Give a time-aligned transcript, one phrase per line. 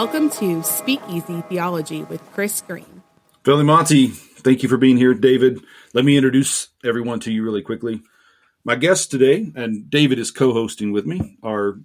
[0.00, 3.02] Welcome to Speakeasy Theology with Chris Green.
[3.44, 5.12] Veli Matti, thank you for being here.
[5.12, 5.58] David,
[5.92, 8.00] let me introduce everyone to you really quickly.
[8.62, 11.80] My guests today, and David is co hosting with me, are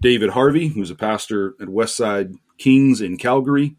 [0.00, 3.74] David Harvey, who's a pastor at Westside Kings in Calgary,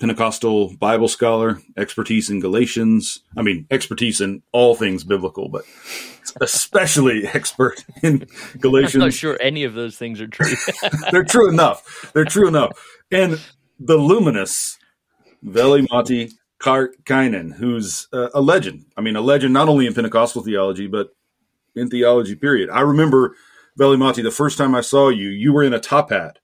[0.00, 3.20] Pentecostal Bible scholar, expertise in Galatians.
[3.36, 5.64] I mean, expertise in all things biblical, but
[6.40, 8.26] especially expert in
[8.58, 8.96] Galatians.
[8.96, 10.54] I'm not sure any of those things are true.
[11.10, 12.10] They're true enough.
[12.12, 12.72] They're true enough.
[13.10, 13.40] And
[13.78, 14.78] the luminous
[15.42, 18.86] Veli Matti Karkkainen, who's uh, a legend.
[18.96, 21.14] I mean, a legend not only in Pentecostal theology, but
[21.76, 22.70] in theology, period.
[22.70, 23.36] I remember,
[23.76, 26.38] Veli Matti, the first time I saw you, you were in a top hat.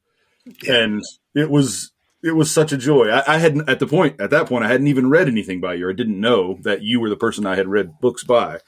[0.69, 1.03] And
[1.35, 3.09] it was it was such a joy.
[3.09, 5.75] I, I, hadn't at the point at that point I hadn't even read anything by
[5.75, 5.89] you.
[5.89, 8.59] I didn't know that you were the person I had read books by,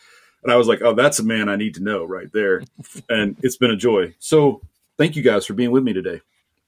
[0.42, 2.62] and I was like, oh, that's a man I need to know right there.
[3.09, 4.15] and it's been a joy.
[4.19, 4.62] So
[4.98, 6.20] thank you guys for being with me today.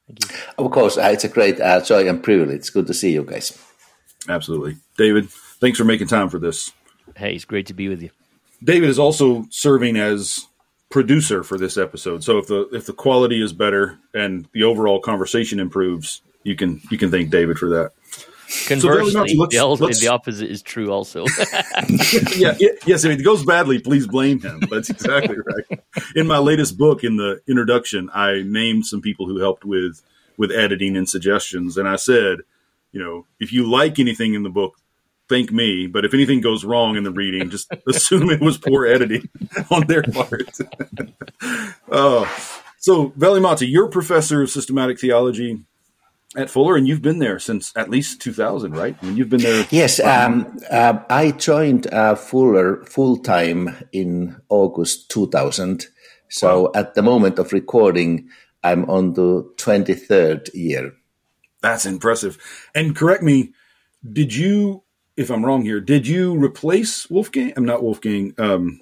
[0.07, 0.39] Thank you.
[0.65, 2.57] Of course, uh, it's a great uh, joy and privilege.
[2.57, 3.59] It's good to see you guys.
[4.29, 5.31] Absolutely, David.
[5.31, 6.73] Thanks for making time for this.
[7.17, 8.11] Hey, it's great to be with you.
[8.63, 10.47] David is also serving as
[10.91, 12.23] producer for this episode.
[12.23, 16.81] So if the if the quality is better and the overall conversation improves, you can
[16.91, 17.93] you can thank David for that.
[18.69, 21.23] Conversely, so let's, the, let's, the, opposite is true also.
[22.37, 24.61] yeah, it, yes, if it goes badly, please blame him.
[24.71, 25.37] That's exactly
[25.69, 25.81] right.
[26.15, 30.03] In my latest book, in the introduction, I named some people who helped with
[30.37, 32.41] with editing and suggestions, and I said,
[32.93, 34.77] you know, if you like anything in the book,
[35.29, 35.87] thank me.
[35.87, 39.29] But if anything goes wrong in the reading, just assume it was poor editing
[39.71, 40.51] on their part.
[41.91, 45.65] oh, so Veli Matti, you're professor of systematic theology
[46.37, 48.97] at Fuller, and you've been there since at least 2000, right?
[49.01, 49.67] I mean, you've been there.
[49.71, 55.87] Yes, um, uh, I joined uh, Fuller full time in August 2000.
[56.29, 56.73] So wow.
[56.75, 58.29] at the moment of recording,
[58.63, 60.93] I'm on the 23rd year.
[61.61, 62.39] That's impressive.
[62.75, 63.53] And correct me,
[64.13, 64.83] did you,
[65.17, 67.53] if I'm wrong here, did you replace Wolfgang?
[67.57, 68.35] I'm not Wolfgang.
[68.39, 68.81] Um,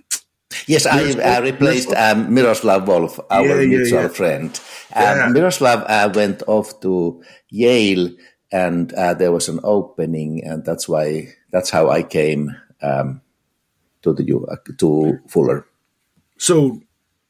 [0.66, 4.08] Yes, I, I replaced um, Miroslav Volf, our yeah, yeah, mutual yeah.
[4.08, 4.60] friend.
[4.94, 8.10] Um, Miroslav uh, went off to Yale,
[8.52, 13.20] and uh, there was an opening, and that's why that's how I came um,
[14.02, 15.66] to the uh, to Fuller.
[16.38, 16.80] So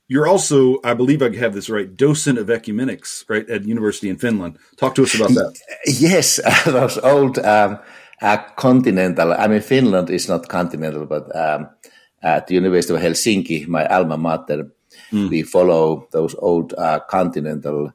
[0.08, 4.18] you're also, I believe I have this right, docent of ecumenics, right, at University in
[4.18, 4.58] Finland.
[4.76, 5.58] Talk to us about that.
[5.86, 7.78] Yes, those old um,
[8.20, 9.32] uh, continental.
[9.32, 11.68] I mean, Finland is not continental, but um,
[12.22, 14.70] at the University of Helsinki, my alma mater,
[15.10, 15.28] mm.
[15.28, 17.92] we follow those old uh, continental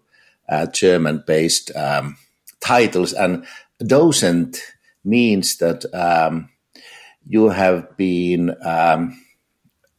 [0.49, 2.17] uh, German-based um,
[2.59, 3.45] titles, and
[3.85, 4.61] docent
[5.03, 6.49] means that um,
[7.27, 9.21] you have been um,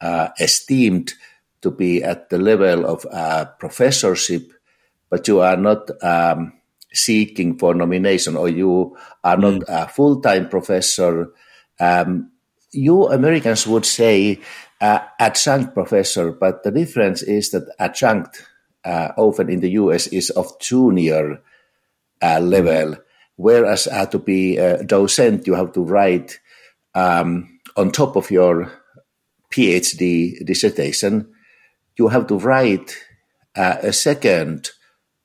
[0.01, 1.13] uh, esteemed
[1.61, 4.53] to be at the level of uh, professorship,
[5.09, 6.53] but you are not um,
[6.93, 9.63] seeking for nomination, or you are not mm.
[9.67, 11.31] a full-time professor.
[11.79, 12.31] Um,
[12.71, 14.39] you Americans would say
[14.81, 18.45] uh, adjunct professor, but the difference is that adjunct
[18.85, 21.41] uh, often in the US is of junior
[22.21, 22.95] uh, level,
[23.35, 26.39] whereas to be a docent, you have to write
[26.95, 28.71] um, on top of your
[29.51, 31.33] PhD dissertation,
[31.97, 32.95] you have to write
[33.55, 34.69] uh, a second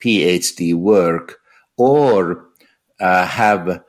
[0.03, 1.39] PhD work
[1.77, 2.47] or
[3.01, 3.83] uh, have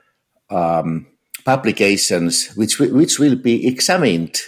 [0.49, 1.07] um,
[1.45, 4.41] publications which which will be examined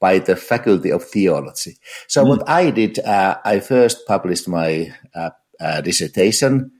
[0.00, 1.78] by the Faculty of Theology.
[2.08, 2.28] So mm.
[2.28, 6.72] what I did, uh, I first published my uh, uh, dissertation,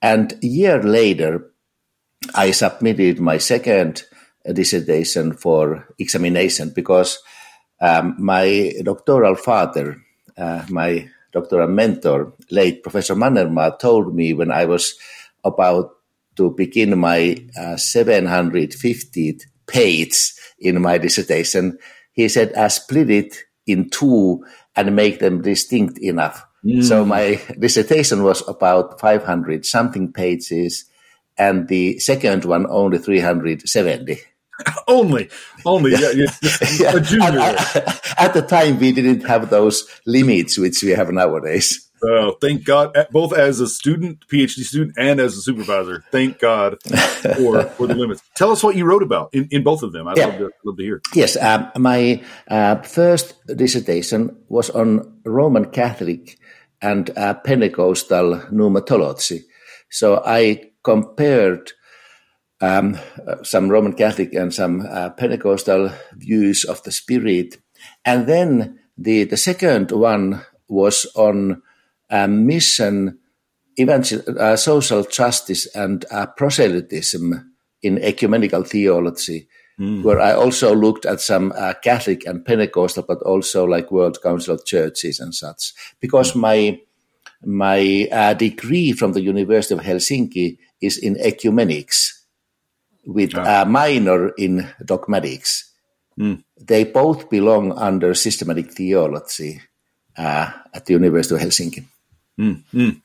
[0.00, 1.50] and a year later,
[2.34, 4.04] I submitted my second
[4.52, 7.18] dissertation for examination because
[7.80, 9.96] um, my doctoral father,
[10.36, 14.94] uh, my doctoral mentor, late Professor Mannermaa, told me when I was
[15.44, 15.90] about
[16.40, 21.76] to begin my uh, 750th page in my dissertation,
[22.12, 23.36] he said, I split it
[23.66, 24.42] in two
[24.74, 26.46] and make them distinct enough.
[26.64, 26.82] Mm.
[26.82, 30.86] So my dissertation was about 500 something pages
[31.36, 34.18] and the second one only 370.
[34.88, 35.28] only,
[35.66, 36.26] only, yeah, yeah,
[36.78, 36.96] yeah.
[36.96, 41.89] At, at the time, we didn't have those limits which we have nowadays.
[42.02, 42.96] Oh, thank God!
[43.10, 47.94] Both as a student, PhD student, and as a supervisor, thank God for for the
[47.94, 48.22] limits.
[48.34, 50.08] Tell us what you wrote about in, in both of them.
[50.08, 50.26] I'd yeah.
[50.26, 51.02] love, to, love to hear.
[51.14, 56.38] Yes, um, my uh, first dissertation was on Roman Catholic
[56.80, 59.42] and uh, Pentecostal pneumatology.
[59.90, 61.72] So I compared
[62.60, 62.98] um,
[63.42, 67.58] some Roman Catholic and some uh, Pentecostal views of the Spirit,
[68.04, 71.62] and then the the second one was on
[72.28, 73.18] mission
[73.78, 76.04] evangel- social justice and
[76.36, 79.48] proselytism in ecumenical theology,
[79.78, 80.02] mm.
[80.02, 84.54] where I also looked at some uh, Catholic and Pentecostal, but also like World Council
[84.54, 85.72] of Churches and such.
[86.00, 86.40] Because mm.
[86.40, 86.80] my
[87.42, 92.20] my uh, degree from the University of Helsinki is in ecumenics,
[93.06, 95.72] with a minor in dogmatics.
[96.18, 96.44] Mm.
[96.60, 99.62] They both belong under systematic theology
[100.18, 101.86] uh, at the University of Helsinki.
[102.40, 103.02] Mm.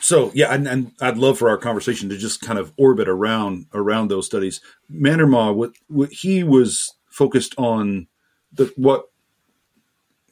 [0.00, 3.66] So yeah, and, and, I'd love for our conversation to just kind of orbit around
[3.72, 4.60] around those studies.
[4.92, 8.06] Mannermaa, what, what he was focused on
[8.52, 9.06] the what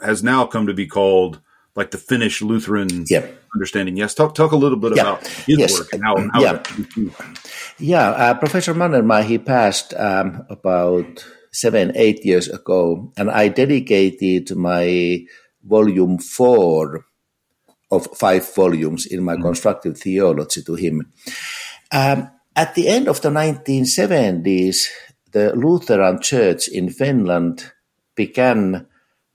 [0.00, 1.40] has now come to be called
[1.76, 3.42] like the Finnish Lutheran yep.
[3.54, 3.96] understanding.
[3.96, 5.72] Yes, talk talk a little bit about his yes.
[5.78, 6.16] work and how.
[6.32, 6.62] how yeah,
[7.78, 8.08] yeah.
[8.10, 15.24] Uh, Professor Mannermaa he passed um, about seven eight years ago, and I dedicated my
[15.64, 17.06] volume four
[17.94, 19.42] of five volumes in my mm.
[19.42, 21.12] constructive theology to him.
[21.92, 24.86] Um, at the end of the 1970s,
[25.32, 27.72] the Lutheran Church in Finland
[28.14, 28.86] began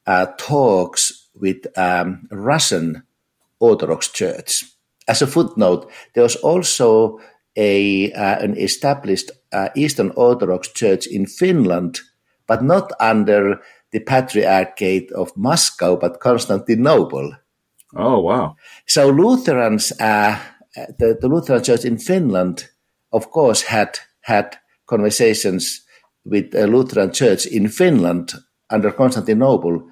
[0.08, 3.04] uh, talks with um, Russian
[3.60, 4.64] Orthodox Church.
[5.08, 7.20] As a footnote, there was also
[7.56, 12.00] a uh, an established uh, Eastern Orthodox Church in Finland,
[12.48, 13.60] but not under
[13.92, 17.34] the Patriarchate of Moscow, but Constantinople.
[17.96, 18.56] Oh, wow.
[18.86, 20.40] So Lutherans, uh,
[20.76, 22.70] the, the Lutheran Church in Finland,
[23.12, 24.58] of course, had had
[24.88, 25.82] conversations
[26.24, 28.34] with the Lutheran Church in Finland
[28.70, 29.90] under Constantinople,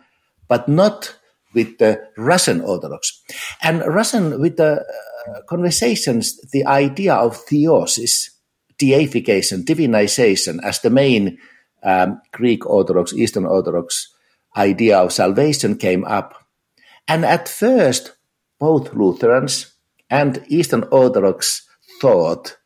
[0.47, 1.15] but not
[1.53, 3.21] with the Russian Orthodox.
[3.61, 8.29] And Russian, with the uh, conversations, the idea of theosis,
[8.77, 11.37] deification, divinization as the main
[11.83, 14.13] um, Greek Orthodox, Eastern Orthodox
[14.55, 16.46] idea of salvation came up.
[17.07, 18.13] And at first,
[18.59, 19.73] both Lutherans
[20.09, 21.67] and Eastern Orthodox
[22.01, 22.57] thought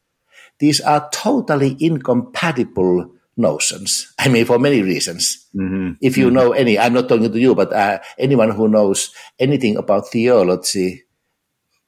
[0.59, 4.13] these are totally incompatible notions.
[4.19, 5.47] I mean, for many reasons.
[5.55, 5.93] Mm-hmm.
[6.01, 6.35] If you mm-hmm.
[6.35, 11.03] know any, I'm not talking to you, but uh, anyone who knows anything about theology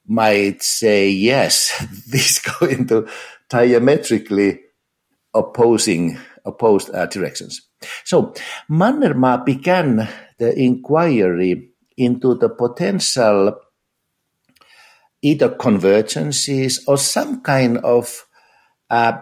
[0.07, 1.71] might say, yes,
[2.11, 3.07] these go into
[3.50, 4.59] diametrically
[5.33, 7.61] opposing opposed uh, directions.
[8.03, 8.33] So
[8.69, 10.07] Mannermaa began
[10.38, 13.59] the inquiry into the potential
[15.21, 18.25] either convergences or some kind of
[18.89, 19.17] uh,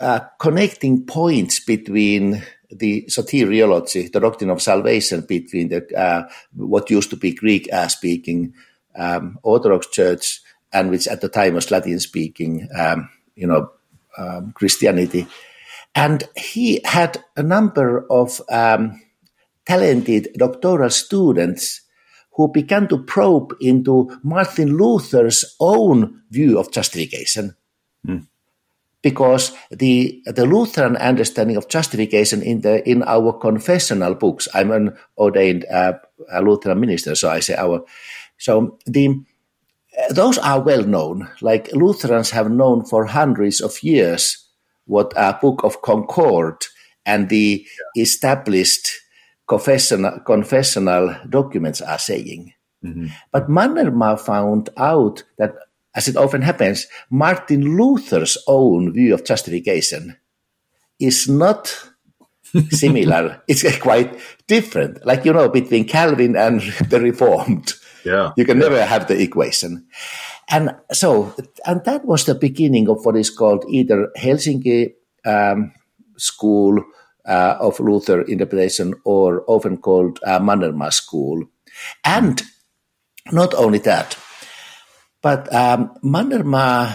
[0.00, 7.10] uh, connecting points between the soteriology, the doctrine of salvation, between the uh, what used
[7.10, 8.52] to be Greek speaking
[8.98, 10.40] um, Orthodox Church
[10.72, 13.70] and which at the time was Latin speaking, um, you know,
[14.18, 15.26] um, Christianity,
[15.94, 19.00] and he had a number of um,
[19.64, 21.82] talented doctoral students
[22.38, 27.54] who began to probe into Martin Luther's own view of justification.
[28.06, 28.26] Mm
[29.02, 34.48] because the the Lutheran understanding of justification in the in our confessional books.
[34.54, 35.94] I'm an ordained uh,
[36.42, 37.84] Lutheran minister, so I say our.
[38.38, 39.22] So the
[40.10, 41.28] those are well known.
[41.40, 44.44] Like Lutherans have known for hundreds of years
[44.86, 46.64] what a Book of Concord
[47.04, 48.02] and the yeah.
[48.02, 48.90] established
[49.48, 52.52] confessional, confessional documents are saying.
[52.84, 53.06] Mm-hmm.
[53.32, 55.54] But Mannermaa found out that
[55.94, 60.16] as it often happens, Martin Luther's own view of justification
[61.00, 61.90] is not
[62.70, 63.42] similar.
[63.48, 65.04] it's quite different.
[65.04, 67.72] Like, you know, between Calvin and the Reformed.
[68.04, 68.32] Yeah.
[68.36, 68.68] You can yeah.
[68.68, 69.88] never have the equation.
[70.48, 71.34] And so,
[71.66, 74.92] and that was the beginning of what is called either Helsinki
[75.26, 75.72] um,
[76.16, 76.84] School
[77.60, 81.44] of Luther interpretation or often called uh, School.
[82.04, 82.42] And
[83.30, 84.16] not only that,
[85.22, 85.94] but um,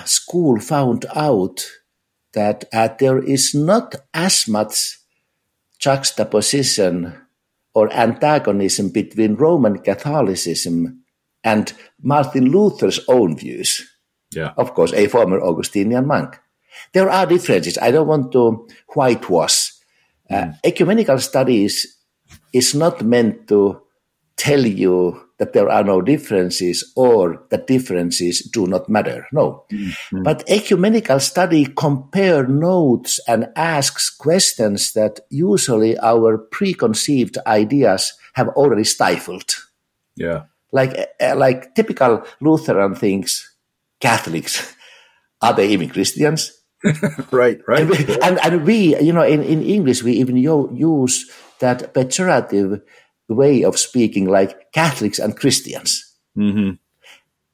[0.06, 1.66] School found out
[2.34, 4.98] that uh, there is not as much
[5.78, 7.14] juxtaposition
[7.74, 11.04] or antagonism between Roman Catholicism
[11.44, 13.88] and Martin Luther's own views.
[14.32, 14.54] Yeah.
[14.58, 16.40] Of course, a former Augustinian monk.
[16.94, 17.78] There are differences.
[17.78, 19.73] I don't want to whitewash.
[20.30, 20.60] Uh, mm.
[20.64, 21.98] ecumenical studies
[22.54, 23.82] is not meant to
[24.38, 29.28] tell you that there are no differences or that differences do not matter.
[29.32, 29.66] No.
[29.72, 30.24] Mm-hmm.
[30.24, 38.84] But ecumenical study compare notes and asks questions that usually our preconceived ideas have already
[38.84, 39.56] stifled.
[40.16, 40.44] Yeah.
[40.72, 43.56] Like, uh, like typical Lutheran things,
[44.00, 44.76] Catholics,
[45.42, 46.63] are they even Christians?
[47.32, 47.82] right, right.
[47.82, 52.82] And we, and, we, you know, in, in English, we even use that pejorative
[53.30, 56.10] way of speaking like Catholics and Christians.
[56.36, 56.82] Mm-hmm.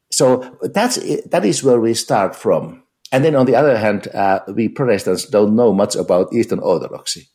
[0.09, 0.95] so that's
[1.25, 2.81] that is where we start from.
[3.11, 7.27] And then on the other hand, uh, we Protestants don't know much about Eastern Orthodoxy.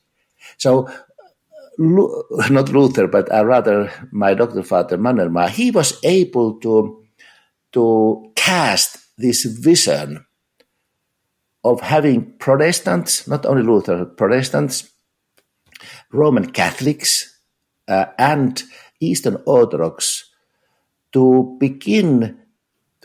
[0.57, 0.89] So
[1.79, 7.05] not Luther, but uh, rather my doctor father Mannermaa, he was able to
[7.73, 10.25] to cast this vision
[11.65, 14.91] of having Protestants, not only Luther, Protestants,
[16.13, 17.41] Roman Catholics,
[17.89, 18.63] uh, and
[19.01, 20.31] Eastern Orthodox
[21.13, 22.39] to begin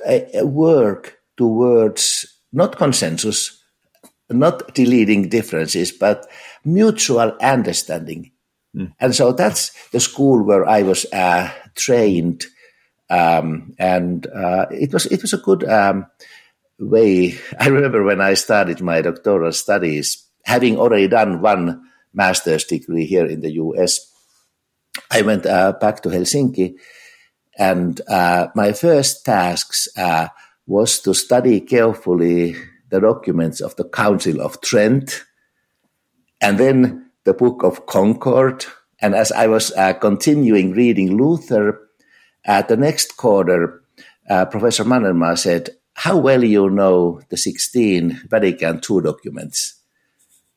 [0.05, 3.61] a, a work towards not consensus,
[4.29, 6.27] not deleting differences, but
[6.65, 8.31] mutual understanding.
[8.75, 8.93] Mm.
[8.99, 12.45] And so that's the school where I was uh, trained,
[13.09, 16.05] um, and uh, it was it was a good um,
[16.79, 17.37] way.
[17.59, 23.25] I remember when I started my doctoral studies, having already done one master's degree here
[23.25, 23.99] in the U.S.
[25.11, 26.75] I went uh, back to Helsinki,
[27.57, 30.27] and uh, my first tasks uh,
[30.65, 32.55] was to study carefully
[32.89, 35.23] the documents of the Council of Trent,
[36.41, 38.65] and then the Book of Concord.
[39.01, 41.79] And as I was uh, continuing reading Luther,
[42.45, 43.83] at the next quarter,
[44.29, 45.69] uh, Professor Mannermaa said,
[45.99, 49.75] How well you know the 16 Vatican II documents?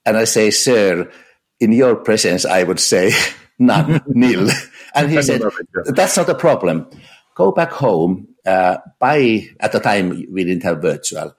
[0.06, 1.10] And I say, Sir,
[1.58, 3.10] in your presence, I would say,
[3.58, 4.48] none, nil.
[4.94, 5.42] And he said,
[5.86, 6.88] That's not a problem.
[7.34, 8.28] Go back home.
[8.46, 11.34] Uh, buy, at the time, we didn't have virtual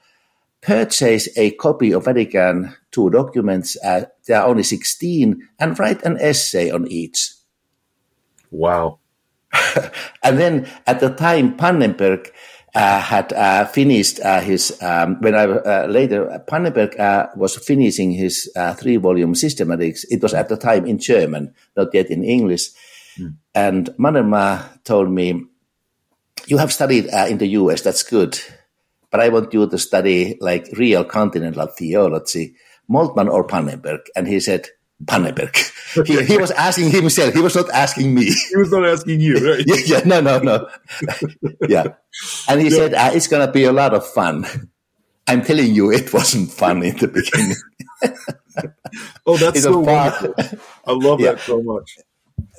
[0.63, 6.17] purchase a copy of Vatican II documents, uh, there are only 16, and write an
[6.19, 7.33] essay on each.
[8.49, 8.99] Wow.
[10.23, 12.31] and then at the time, Pannenberg
[12.99, 18.51] had uh, finished uh, his, um, when I uh, later, Pannenberg uh, was finishing his
[18.77, 20.05] three volume systematics.
[20.09, 22.69] It was at the time in German, not yet in English.
[23.19, 23.35] Mm.
[23.53, 25.45] And Mannermaa told me,
[26.47, 28.39] You have studied in the US, that's good
[29.13, 32.55] but I want you to study like real continental theology,
[32.89, 33.99] Moltmann or Pannenberg.
[34.15, 34.69] And he said,
[35.05, 35.55] Pannenberg.
[36.07, 37.33] he, he, was asking himself.
[37.33, 38.25] He was not asking me.
[38.49, 39.63] He was not asking you, right?
[39.67, 40.69] yeah, yeah, no, no, no.
[41.69, 41.85] yeah.
[42.47, 42.75] And he yeah.
[42.75, 44.45] said, uh, it's going to be a lot of fun.
[45.27, 47.57] I'm telling you, it wasn't fun in the beginning.
[49.25, 50.35] oh, that's so wonderful.
[50.85, 51.31] I love yeah.
[51.31, 51.97] that so much.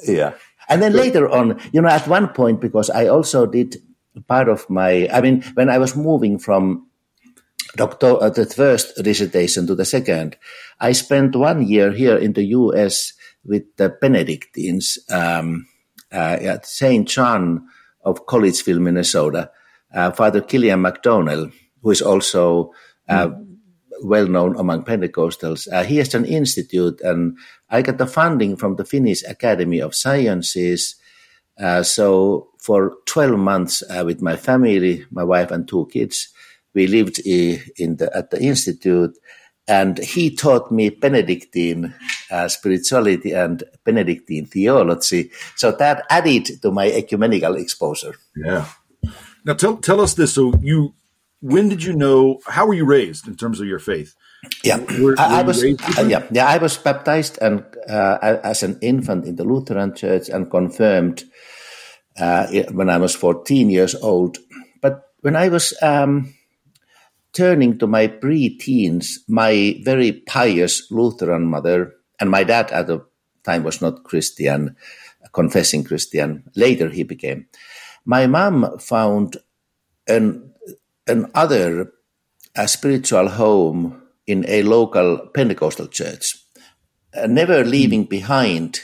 [0.06, 0.34] Yeah.
[0.68, 3.76] And then later on, you know, at one point, because I also did
[4.28, 6.88] part of my, I mean, when I was moving from
[7.76, 10.36] doctor, uh, the first dissertation to the second,
[10.80, 13.12] I spent one year here in the US
[13.44, 15.66] with the Benedictines um,
[16.12, 17.06] uh, at St.
[17.08, 17.66] John
[18.04, 19.50] of Collegeville, Minnesota.
[19.92, 21.52] Uh, Father Kilian McDonnell,
[21.82, 22.72] who is also
[23.08, 23.46] mm.
[24.02, 27.38] well known among Pentecostals, uh, he has an institute, and
[27.70, 30.96] I got the funding from the Finnish Academy of Sciences.
[31.60, 36.33] Uh, so for 12 months uh, with my family, my wife and two kids.
[36.74, 39.16] We lived in the, at the institute
[39.66, 41.94] and he taught me Benedictine
[42.30, 45.30] uh, spirituality and Benedictine theology.
[45.56, 48.16] So that added to my ecumenical exposure.
[48.36, 48.66] Yeah.
[49.44, 50.34] Now tell tell us this.
[50.34, 50.94] So you,
[51.40, 52.40] when did you know?
[52.46, 54.14] How were you raised in terms of your faith?
[54.62, 55.62] Yeah, were, I, I was.
[55.62, 60.28] Uh, yeah, yeah, I was baptized and uh, as an infant in the Lutheran Church
[60.28, 61.24] and confirmed
[62.18, 64.38] uh, when I was 14 years old.
[64.80, 66.33] But when I was um,
[67.34, 73.04] turning to my pre-teens, my very pious Lutheran mother and my dad at the
[73.44, 74.76] time was not Christian,
[75.32, 76.44] confessing Christian.
[76.54, 77.46] Later he became.
[78.04, 79.36] My mom found
[80.06, 80.52] an
[81.06, 81.92] an other
[82.56, 86.36] a spiritual home in a local Pentecostal church,
[87.26, 88.80] never leaving behind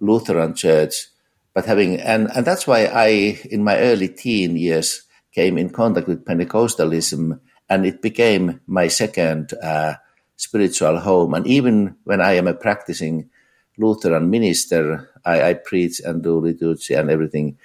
[0.00, 1.10] Lutheran church
[1.54, 5.02] but having and and that's why I in my early teen years
[5.34, 9.94] came in contact with Pentecostalism, and it became my second uh,
[10.36, 11.34] spiritual home.
[11.34, 13.30] And even when I am a practicing
[13.78, 17.56] Lutheran minister, I, I preach and do liturgy and everything.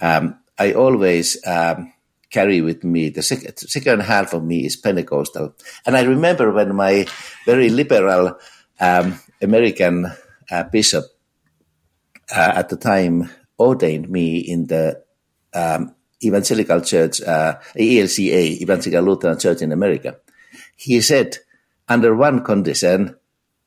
[0.00, 1.92] Um, I always um,
[2.30, 6.74] carry with me the sec- second half of me is Pentecostal, and I remember when
[6.74, 7.06] my
[7.44, 8.38] very liberal
[8.80, 10.06] um, American
[10.50, 11.04] uh, bishop
[12.34, 15.02] uh, at the time ordained me in the
[15.54, 20.16] um, evangelical church, uh, ELCA, Evangelical Lutheran Church in America.
[20.76, 21.38] He said,
[21.88, 23.16] under one condition,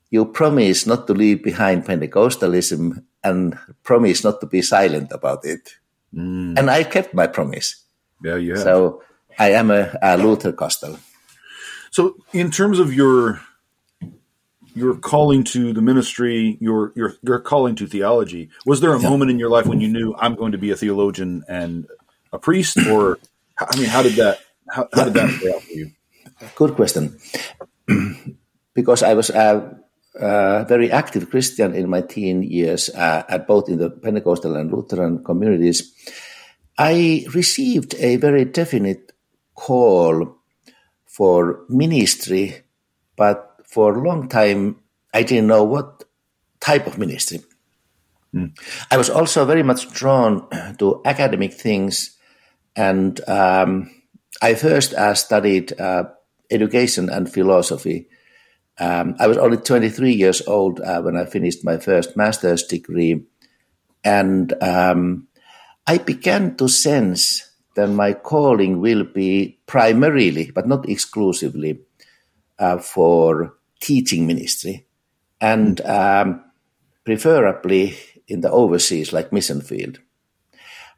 [0.09, 5.75] you promise not to leave behind Pentecostalism and promise not to be silent about it.
[6.13, 6.57] Mm.
[6.59, 7.83] And I kept my promise.
[8.23, 8.55] Yeah, yeah.
[8.55, 9.03] So
[9.39, 10.99] I am a, a Luther Costal.
[11.91, 13.41] So, in terms of your
[14.73, 18.49] your calling to the ministry, your your your calling to theology.
[18.65, 20.75] Was there a moment in your life when you knew I'm going to be a
[20.75, 21.87] theologian and
[22.31, 23.19] a priest, or
[23.59, 25.91] I mean, how did that how, how did that play out for you?
[26.55, 27.19] Good question.
[28.73, 29.77] because I was a,
[30.15, 34.71] a, very active Christian in my teen years, uh, at both in the Pentecostal and
[34.71, 35.93] Lutheran communities,
[36.77, 39.11] I received a very definite
[39.53, 40.37] call
[41.05, 42.63] for ministry,
[43.15, 44.77] but for a long time
[45.13, 46.05] I didn't know what
[46.59, 47.41] type of ministry.
[48.33, 48.57] Mm.
[48.89, 50.47] I was also very much drawn
[50.79, 52.17] to academic things,
[52.75, 53.91] and um,
[54.41, 56.05] I first uh, studied uh,
[56.49, 58.07] education and philosophy.
[58.79, 63.25] Um, I was only 23 years old uh, when I finished my first master's degree,
[64.03, 65.27] and um,
[65.85, 71.79] I began to sense that my calling will be primarily, but not exclusively,
[72.59, 74.85] uh, for teaching ministry,
[75.39, 76.43] and um,
[77.05, 77.95] preferably
[78.27, 79.99] in the overseas, like mission field.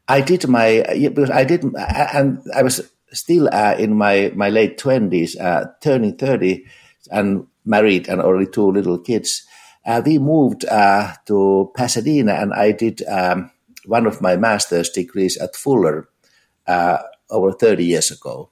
[0.08, 4.76] I did my because I did, and I was still uh, in my my late
[4.76, 6.66] twenties, uh, turning thirty,
[7.10, 9.46] and married and already two little kids.
[9.86, 13.50] Uh, we moved uh, to Pasadena, and I did um,
[13.86, 16.08] one of my master's degrees at Fuller
[16.66, 16.98] uh,
[17.30, 18.50] over thirty years ago,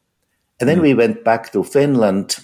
[0.58, 0.82] and then mm.
[0.82, 2.36] we went back to Finland,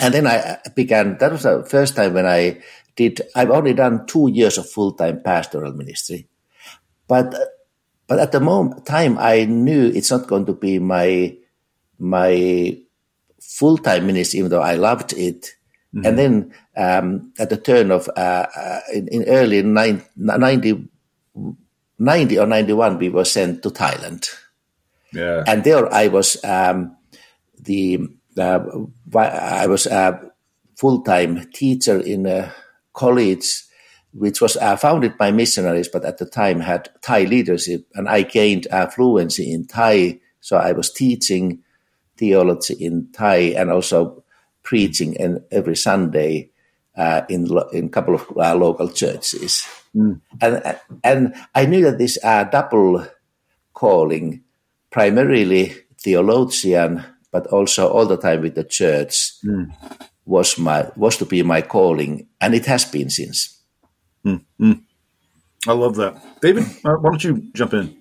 [0.00, 1.18] and then I began.
[1.18, 2.62] That was the first time when I
[2.96, 3.20] did.
[3.34, 6.28] I've only done two years of full time pastoral ministry,
[7.08, 7.34] but
[8.06, 11.36] but at the moment, time, I knew it's not going to be my
[11.98, 12.78] my
[13.40, 15.56] full time ministry, even though I loved it.
[15.94, 16.06] Mm-hmm.
[16.06, 20.04] And then um, at the turn of uh, uh, in, in, early 90,
[21.98, 24.28] 90, or 91, we were sent to Thailand.
[25.12, 25.44] Yeah.
[25.46, 26.96] And there I was um,
[27.58, 28.06] the
[28.38, 28.60] uh,
[29.16, 30.30] I was a
[30.76, 32.52] full time teacher in a
[32.92, 33.62] college
[34.16, 38.22] which was uh, founded by missionaries, but at the time had Thai leadership, and I
[38.22, 40.20] gained uh, fluency in Thai.
[40.40, 41.62] So I was teaching
[42.16, 44.24] theology in Thai and also
[44.62, 46.50] preaching in, every Sunday
[46.96, 49.68] uh, in in a couple of uh, local churches.
[49.94, 50.20] Mm.
[50.40, 53.06] And and I knew that this uh, double
[53.74, 54.42] calling,
[54.90, 59.70] primarily theologian, but also all the time with the church, mm.
[60.24, 63.55] was my was to be my calling, and it has been since.
[64.26, 64.72] Mm-hmm.
[65.68, 66.64] I love that, David.
[66.84, 67.96] Uh, why don't you jump in?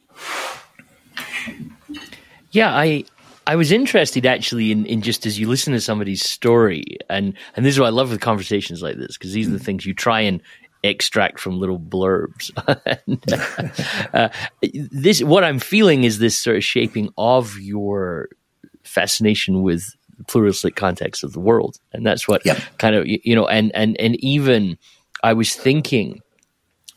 [2.51, 3.05] Yeah, I
[3.47, 7.65] I was interested actually in, in just as you listen to somebody's story, and and
[7.65, 9.93] this is what I love with conversations like this because these are the things you
[9.93, 10.41] try and
[10.83, 12.51] extract from little blurbs.
[13.07, 14.29] and, uh,
[14.91, 18.29] this what I'm feeling is this sort of shaping of your
[18.83, 19.95] fascination with
[20.27, 22.59] pluralistic context of the world, and that's what yep.
[22.77, 24.77] kind of you know, and and and even
[25.25, 26.21] I was thinking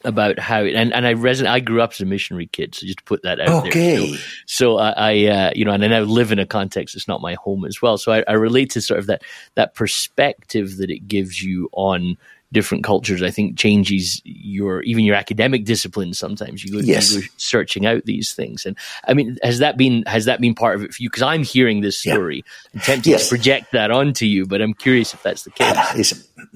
[0.05, 1.49] about how and, and I resonate.
[1.49, 3.97] I grew up as a missionary kid, so just to put that out okay.
[3.97, 4.19] there.
[4.19, 7.09] So, so I, I uh, you know, and I now live in a context that's
[7.09, 7.97] not my home as well.
[7.97, 9.23] So I, I, relate to sort of that
[9.55, 12.19] that perspective that it gives you on
[12.53, 13.23] different cultures.
[13.23, 16.15] I think changes your even your academic discipline.
[16.15, 17.13] Sometimes you go, yes.
[17.13, 20.55] you go searching out these things, and I mean, has that been has that been
[20.55, 21.11] part of it for you?
[21.11, 22.71] Because I'm hearing this story, yeah.
[22.75, 23.29] I'm tempted yes.
[23.29, 25.69] to project that onto you, but I'm curious if that's the case.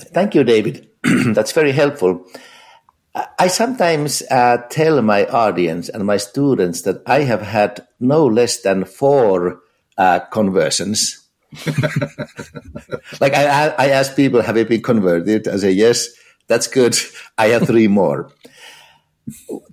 [0.01, 0.89] Thank you, David.
[1.03, 2.25] That's very helpful.
[3.39, 8.63] I sometimes uh, tell my audience and my students that I have had no less
[8.63, 9.61] than four
[9.99, 11.22] uh, conversions.
[13.21, 15.49] like I, I ask people, have you been converted?
[15.49, 16.09] I say, yes,
[16.49, 16.97] that's good.
[17.37, 18.31] I have three more.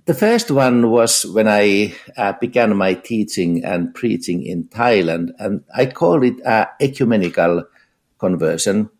[0.04, 5.64] The first one was when I uh, began my teaching and preaching in Thailand, and
[5.74, 7.64] I call it uh, ecumenical
[8.18, 8.90] conversion.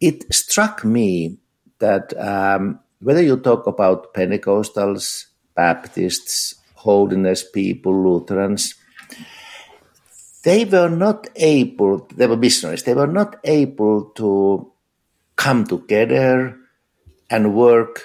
[0.00, 1.38] It struck me
[1.78, 8.74] that um, whether you talk about Pentecostals, Baptists, Holiness people, Lutherans,
[10.42, 14.72] they were not able, they were missionaries, they were not able to
[15.36, 16.56] come together
[17.30, 18.02] and work,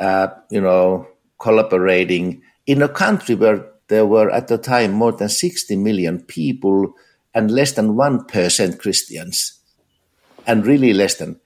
[0.00, 1.06] uh, you know,
[1.38, 6.94] collaborating in a country where there were at the time more than 60 million people
[7.34, 9.60] and less than 1% Christians,
[10.46, 11.40] and really less than.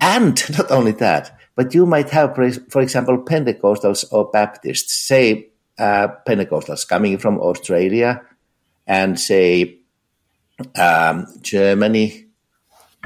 [0.00, 6.08] And not only that, but you might have, for example, Pentecostals or Baptists, say uh,
[6.26, 8.22] Pentecostals coming from Australia
[8.86, 9.78] and say
[10.78, 12.26] um, Germany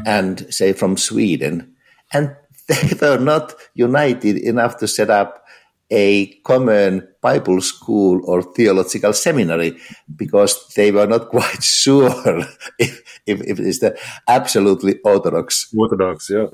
[0.07, 1.75] and say from Sweden,
[2.13, 2.37] and
[2.69, 5.45] they were not united enough to set up
[5.91, 9.79] a common Bible school or theological seminary
[10.15, 12.11] because they were not quite sure
[12.79, 15.73] if, if, if it's the absolutely orthodox.
[15.77, 16.47] Orthodox, yeah.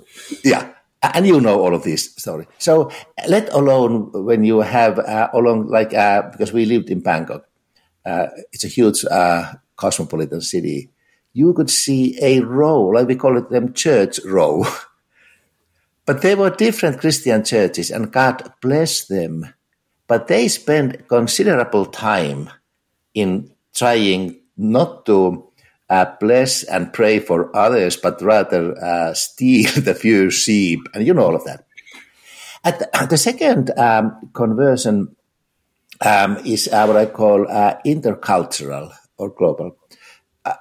[0.44, 0.74] Yeah
[1.12, 2.46] and you know all of this story.
[2.58, 2.90] So
[3.28, 7.46] let alone when you have uh, along like uh, because we lived in Bangkok,
[8.04, 10.90] uh, it's a huge uh, cosmopolitan city,
[11.32, 14.64] you could see a row, like we call it them church row.
[16.06, 19.52] but they were different Christian churches, and God bless them.
[20.06, 22.50] But they spent considerable time
[23.14, 25.50] in trying not to
[25.90, 31.14] uh, bless and pray for others, but rather uh, steal the few sheep, and you
[31.14, 31.66] know all of that.
[32.64, 35.13] At the, the second um, conversion
[36.04, 39.76] um, is uh, what I call uh, intercultural or global.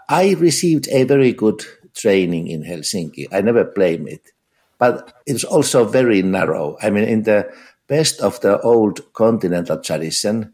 [0.07, 1.61] I received a very good
[1.93, 3.27] training in Helsinki.
[3.31, 4.31] I never blame it,
[4.77, 6.77] but it was also very narrow.
[6.81, 7.53] I mean, in the
[7.87, 10.53] best of the old continental tradition,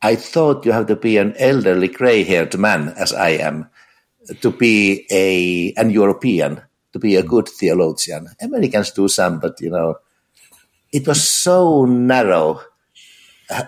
[0.00, 3.68] I thought you have to be an elderly gray-haired man, as I am,
[4.40, 8.28] to be a an European, to be a good theologian.
[8.40, 9.96] Americans do some, but you know,
[10.92, 12.60] it was so narrow.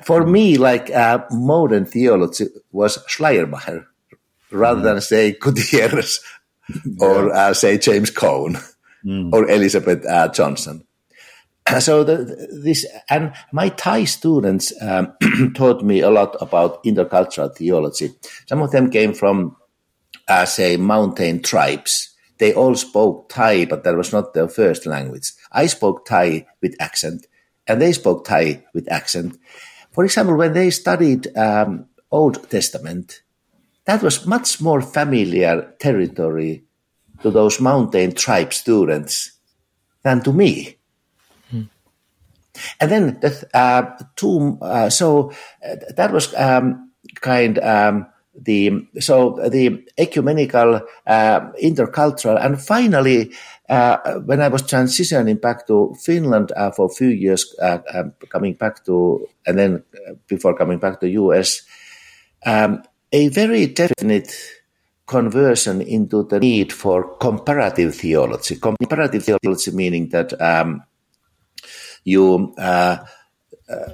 [0.04, 3.86] For me, like uh, modern theology was Schleiermacher
[4.50, 6.20] rather than say Gutierrez
[7.00, 8.58] or uh, say James Cone
[9.04, 9.32] mm.
[9.32, 10.84] or Elizabeth uh, Johnson.
[11.80, 15.12] So the, this and my Thai students um,
[15.54, 18.10] taught me a lot about intercultural theology.
[18.48, 19.56] Some of them came from,
[20.26, 22.16] uh, say, mountain tribes.
[22.38, 25.30] They all spoke Thai, but that was not their first language.
[25.52, 27.26] I spoke Thai with accent,
[27.68, 29.38] and they spoke Thai with accent.
[29.92, 33.22] For example, when they studied um, Old Testament,
[33.84, 36.64] that was much more familiar territory
[37.22, 39.32] to those mountain tribe students
[40.02, 40.76] than to me.
[41.50, 41.62] Hmm.
[42.80, 45.32] And then the uh, two, uh, so
[45.64, 53.32] uh, that was um, kind um, the so the ecumenical, uh, intercultural, and finally,
[54.24, 58.84] when I was transitioning back to Finland uh, for a few years, um, coming back
[58.86, 59.84] to and then
[60.26, 61.62] before coming back to US,
[62.44, 64.32] um, a very definite
[65.06, 68.56] conversion into the need for comparative theology.
[68.56, 70.82] Comparative theology meaning that um,
[72.04, 72.98] you, uh,
[73.68, 73.90] uh,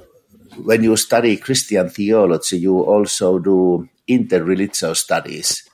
[0.63, 5.66] when you study Christian theology, you also do interreligious studies.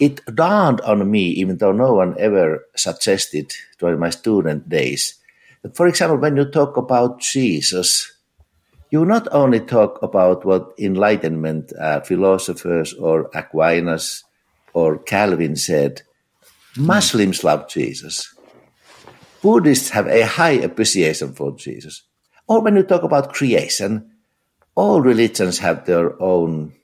[0.00, 5.20] It dawned on me, even though no one ever suggested during my student days,
[5.62, 8.10] that, for example, when you talk about Jesus,
[8.90, 14.24] you not only talk about what Enlightenment uh, philosophers or Aquinas
[14.72, 16.00] or Calvin said,
[16.78, 18.34] Muslims love Jesus.
[19.42, 22.02] Buddhists have a high appreciation for Jesus.
[22.48, 24.10] Or when you talk about creation,
[24.74, 26.74] all religions have their own,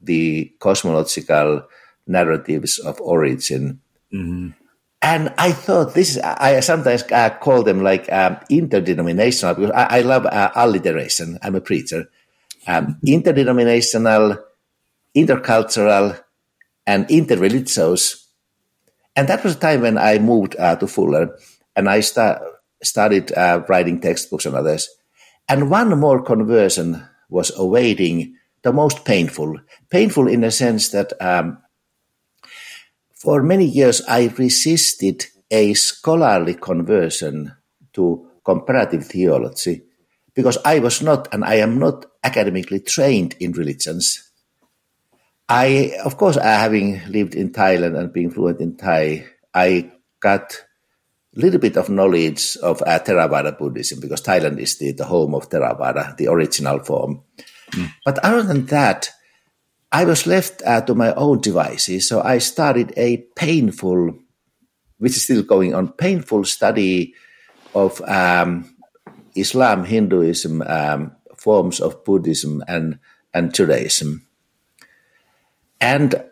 [0.00, 1.62] the cosmological
[2.06, 3.80] narratives of origin.
[4.12, 4.50] Mm-hmm.
[5.02, 10.00] And I thought this, I sometimes uh, call them like um, interdenominational because I, I
[10.00, 11.38] love uh, alliteration.
[11.42, 12.10] I'm a preacher.
[12.66, 14.38] Um, interdenominational,
[15.14, 16.20] intercultural,
[16.86, 18.24] and interreligious.
[19.14, 21.38] And that was the time when I moved uh, to Fuller
[21.74, 22.42] and I start,
[22.82, 24.88] started uh, writing textbooks and others.
[25.48, 29.56] And one more conversion was awaiting the most painful.
[29.90, 31.58] Painful in the sense that um,
[33.26, 37.50] for many years, I resisted a scholarly conversion
[37.94, 39.82] to comparative theology
[40.32, 44.30] because I was not, and I am not academically trained in religions.
[45.48, 50.62] I, of course, having lived in Thailand and being fluent in Thai, I got
[51.36, 55.34] a little bit of knowledge of uh, Theravada Buddhism because Thailand is the, the home
[55.34, 57.24] of Theravada, the original form.
[57.72, 57.90] Mm.
[58.04, 59.10] But other than that,
[59.92, 64.18] I was left uh, to my own devices, so I started a painful,
[64.98, 67.14] which is still going on, painful study
[67.74, 68.74] of um,
[69.34, 72.98] Islam, Hinduism, um, forms of Buddhism, and
[73.32, 74.26] and Judaism.
[75.80, 76.24] And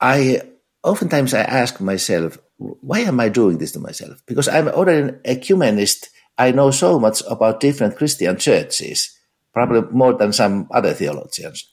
[0.00, 0.42] I
[0.82, 4.22] oftentimes I ask myself, why am I doing this to myself?
[4.26, 6.08] Because I'm already an ecumenist.
[6.36, 9.16] I know so much about different Christian churches,
[9.52, 11.69] probably more than some other theologians.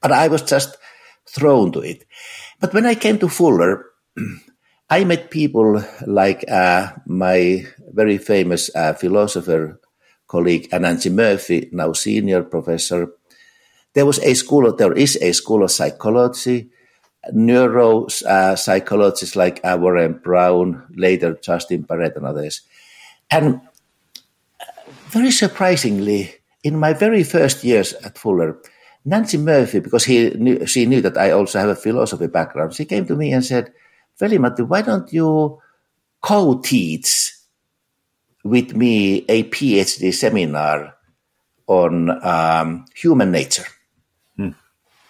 [0.00, 0.76] But I was just
[1.26, 2.04] thrown to it.
[2.60, 3.84] But when I came to Fuller,
[4.90, 9.80] I met people like uh, my very famous uh, philosopher
[10.26, 13.12] colleague Nancy Murphy, now senior professor.
[13.94, 16.70] There was a school, there is a school of psychology,
[17.34, 22.62] neuropsychologists uh, like uh, Warren Brown, later Justin Barrett and others.
[23.30, 23.60] And
[25.08, 28.58] very surprisingly, in my very first years at Fuller,
[29.04, 32.84] Nancy Murphy, because he knew, she knew that I also have a philosophy background, she
[32.84, 33.72] came to me and said,
[34.18, 35.60] Veli-Matti, why don't you
[36.20, 37.34] co-teach
[38.44, 40.94] with me a PhD seminar
[41.66, 43.64] on um, human nature?
[44.36, 44.50] Hmm.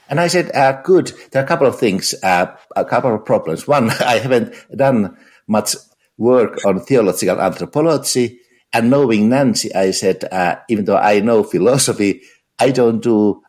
[0.08, 1.12] And I said, uh, good.
[1.30, 3.66] There are a couple of things, uh, a couple of problems.
[3.66, 5.74] One, I haven't done much
[6.18, 8.40] work on theological anthropology.
[8.72, 12.22] And knowing Nancy, I said, uh, even though I know philosophy,
[12.58, 13.42] I don't do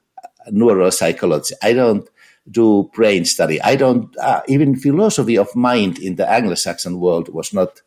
[0.51, 1.53] neuropsychology.
[1.61, 2.07] I don't
[2.49, 3.61] do brain study.
[3.61, 7.81] I don't, uh, even philosophy of mind in the Anglo-Saxon world was not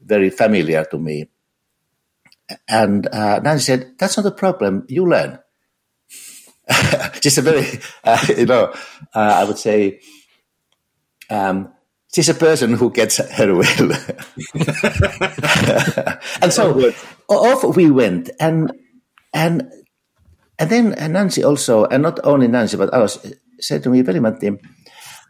[0.00, 1.28] very familiar to me.
[2.68, 4.84] And uh, Nancy said, that's not a problem.
[4.88, 5.38] You learn.
[7.22, 7.66] she's a very,
[8.04, 8.72] uh, you know,
[9.14, 10.00] uh, I would say,
[11.30, 11.72] um,
[12.14, 13.92] she's a person who gets her will.
[16.40, 16.92] and so
[17.28, 18.72] off we went, and
[19.32, 19.70] and
[20.58, 23.18] and then Nancy also, and not only Nancy, but others
[23.60, 24.58] said to me, Veli-Matti,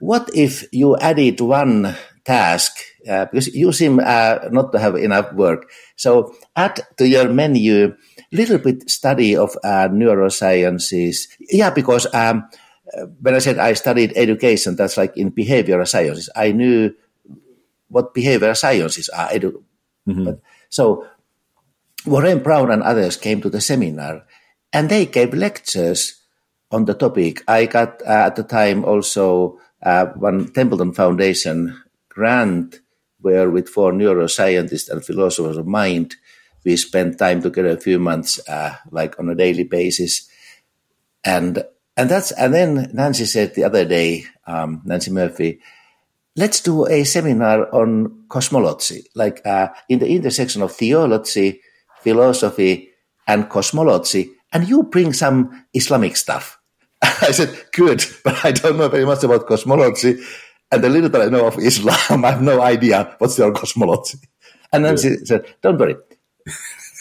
[0.01, 2.77] what if you added one task
[3.09, 5.71] uh, because you seem uh, not to have enough work.
[5.97, 11.29] So add to your menu a little bit study of uh, neurosciences.
[11.39, 12.49] Yeah, because um,
[13.21, 16.31] when I said I studied education, that's like in behavioral sciences.
[16.35, 16.95] I knew
[17.89, 19.29] what behavioral sciences are.
[19.29, 19.63] Edu-
[20.09, 20.25] mm-hmm.
[20.25, 21.07] but, so
[22.07, 24.25] Warren Brown and others came to the seminar
[24.75, 26.21] and they gave lectures
[26.71, 27.43] on the topic.
[27.49, 32.81] I got uh, at the time also uh, one Templeton Foundation grant
[33.21, 36.17] where with four neuroscientists and philosophers of mind,
[36.65, 40.29] we spent time together a few months, uh, like on a daily basis.
[41.25, 41.65] And,
[41.97, 45.61] and that's, and then Nancy said the other day, um, Nancy Murphy,
[46.37, 51.63] let's do a seminar on cosmology, like, uh, in the intersection of theology,
[52.03, 52.91] philosophy,
[53.27, 54.33] and cosmology.
[54.55, 56.59] And you bring some Islamic stuff.
[57.03, 60.23] I said, good, but I don't know very much about cosmology.
[60.71, 64.19] And the little that I know of Islam, I have no idea what's their cosmology.
[64.73, 65.97] And then she said, don't worry.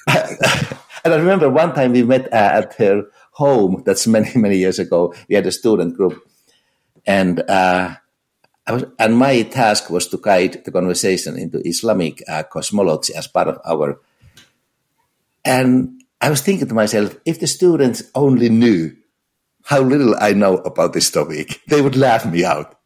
[0.07, 4.79] and I remember one time we met uh, at her home, that's many, many years
[4.79, 5.13] ago.
[5.29, 6.21] We had a student group.
[7.05, 7.95] And, uh,
[8.69, 13.47] was, and my task was to guide the conversation into Islamic uh, cosmology as part
[13.47, 13.99] of our.
[15.43, 18.95] And I was thinking to myself, if the students only knew
[19.65, 22.79] how little I know about this topic, they would laugh me out.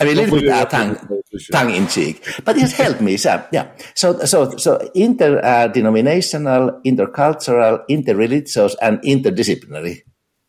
[0.00, 3.16] I mean, a little bit uh, tongue, tongue in cheek, but it helped me.
[3.16, 3.70] So, yeah.
[3.94, 10.02] So, so, so interdenominational, intercultural, interreligious, and interdisciplinary.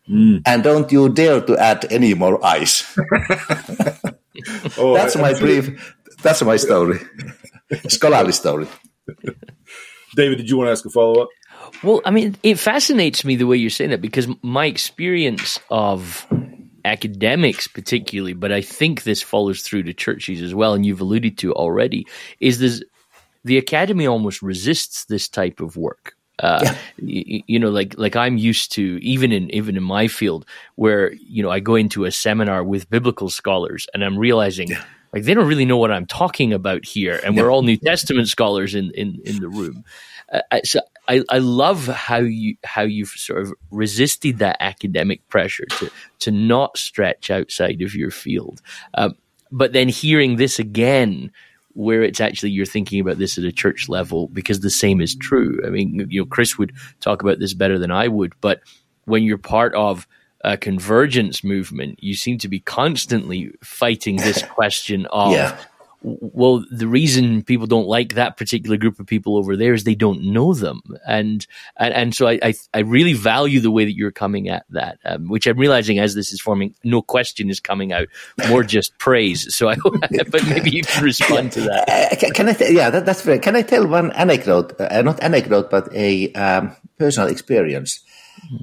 [0.09, 0.41] Mm.
[0.45, 2.83] And don't you dare to add any more ice.
[4.77, 5.95] oh, that's I, my brief.
[6.21, 6.99] That's my story.
[7.87, 8.67] Scholarly story.
[10.15, 11.29] David, did you want to ask a follow up?
[11.83, 16.25] Well, I mean, it fascinates me the way you're saying it because my experience of
[16.85, 21.37] academics particularly, but I think this follows through to churches as well, and you've alluded
[21.39, 22.07] to already,
[22.39, 22.83] is this
[23.43, 26.15] the academy almost resists this type of work.
[26.39, 26.77] Uh, yeah.
[26.97, 30.45] you, you, know, like like I'm used to even in even in my field,
[30.75, 34.69] where you know I go into a seminar with biblical scholars, and I'm realizing.
[34.69, 34.83] Yeah.
[35.13, 38.27] Like they don't really know what I'm talking about here, and we're all New Testament
[38.27, 39.83] scholars in in, in the room.
[40.31, 45.65] Uh, so I, I love how you how you've sort of resisted that academic pressure
[45.65, 48.61] to to not stretch outside of your field.
[48.93, 49.15] Um,
[49.51, 51.31] but then hearing this again,
[51.73, 55.15] where it's actually you're thinking about this at a church level, because the same is
[55.15, 55.59] true.
[55.65, 58.61] I mean, you know, Chris would talk about this better than I would, but
[59.05, 60.07] when you're part of
[60.41, 65.57] a convergence movement, you seem to be constantly fighting this question of yeah
[66.01, 69.95] well, the reason people don't like that particular group of people over there is they
[69.95, 73.95] don't know them, and and, and so I, I, I really value the way that
[73.95, 77.59] you're coming at that, um, which I'm realizing as this is forming, no question is
[77.59, 78.07] coming out,
[78.47, 79.53] more just praise.
[79.53, 79.75] So I,
[80.29, 81.89] but maybe you can respond to that.
[82.23, 82.53] Uh, can, I?
[82.53, 83.39] Th- yeah, that, that's fair.
[83.39, 84.79] Can I tell one anecdote?
[84.79, 87.99] Uh, not anecdote, but a um, personal experience.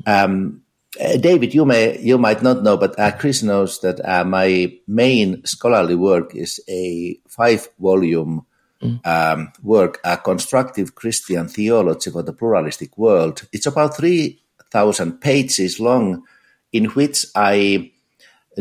[0.07, 0.63] Um,
[1.01, 4.73] uh, David, you may you might not know, but uh, Chris knows that uh, my
[4.87, 8.47] main scholarly work is a five-volume
[8.83, 9.07] mm.
[9.07, 13.47] um, work, a constructive Christian theology for the pluralistic world.
[13.53, 16.25] It's about three thousand pages long,
[16.73, 17.93] in which I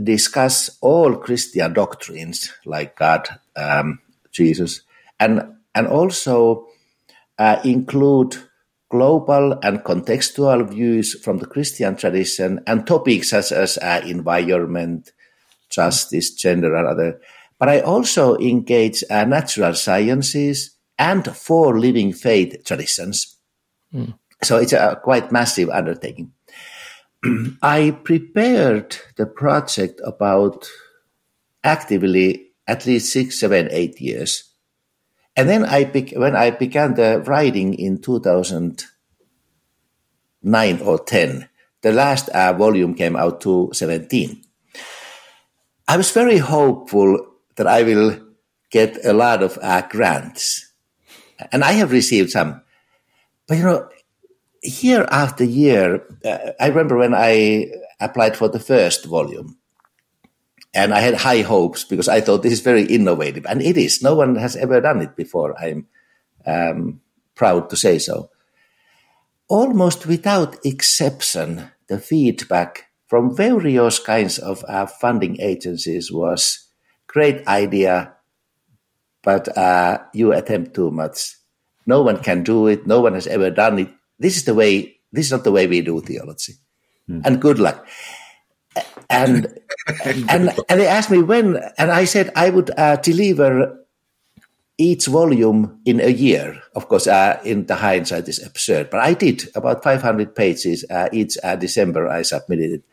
[0.01, 3.99] discuss all Christian doctrines like God, um,
[4.31, 4.81] Jesus,
[5.19, 6.67] and and also
[7.37, 8.37] uh, include
[8.89, 15.11] global and contextual views from the Christian tradition and topics such as uh, environment,
[15.69, 17.19] justice, gender, and other.
[17.57, 23.37] But I also engage uh, natural sciences and four living faith traditions.
[23.93, 24.17] Mm.
[24.43, 26.31] So it's a quite massive undertaking.
[27.61, 30.69] I prepared the project about
[31.63, 34.51] actively at least six, seven, eight years.
[35.35, 35.83] And then I
[36.15, 41.49] when I began the writing in 2009 or 10,
[41.81, 44.41] the last uh, volume came out to 17.
[45.87, 48.19] I was very hopeful that I will
[48.71, 50.71] get a lot of uh, grants,
[51.51, 52.61] and I have received some.
[53.47, 53.89] But you know,
[54.63, 57.67] year after year, uh, I remember when I
[57.99, 59.57] applied for the first volume,
[60.75, 64.03] and I had high hopes because I thought this is very innovative, and it is.
[64.03, 65.57] No one has ever done it before.
[65.57, 65.87] I'm
[66.45, 67.01] um,
[67.33, 68.29] proud to say so.
[69.47, 76.67] Almost without exception, the feedback from various kinds of uh, funding agencies was
[77.07, 78.13] great idea,
[79.23, 81.35] but uh, you attempt too much.
[81.85, 82.85] No one can do it.
[82.85, 83.89] No one has ever done it.
[84.19, 84.97] This is the way.
[85.11, 86.53] This is not the way we do theology.
[87.09, 87.21] Mm.
[87.23, 87.87] And good luck.
[89.09, 89.59] And
[90.25, 93.85] and and they asked me when, and I said I would uh, deliver
[94.77, 96.61] each volume in a year.
[96.75, 101.09] Of course, uh, in the hindsight is absurd, but I did about 500 pages uh,
[101.13, 102.07] each uh, December.
[102.07, 102.83] I submitted it.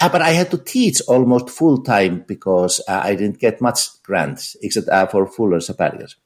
[0.00, 4.02] Uh, but I had to teach almost full time because uh, I didn't get much
[4.02, 6.16] grants except for fuller sabbaticals.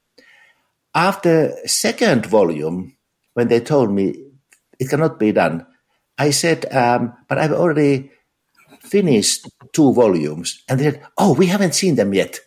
[0.95, 2.95] After second volume,
[3.33, 4.15] when they told me
[4.79, 5.65] it cannot be done,
[6.17, 8.11] I said, um, but I've already
[8.89, 10.63] finished two volumes.
[10.67, 12.39] And they said, oh, we haven't seen them yet.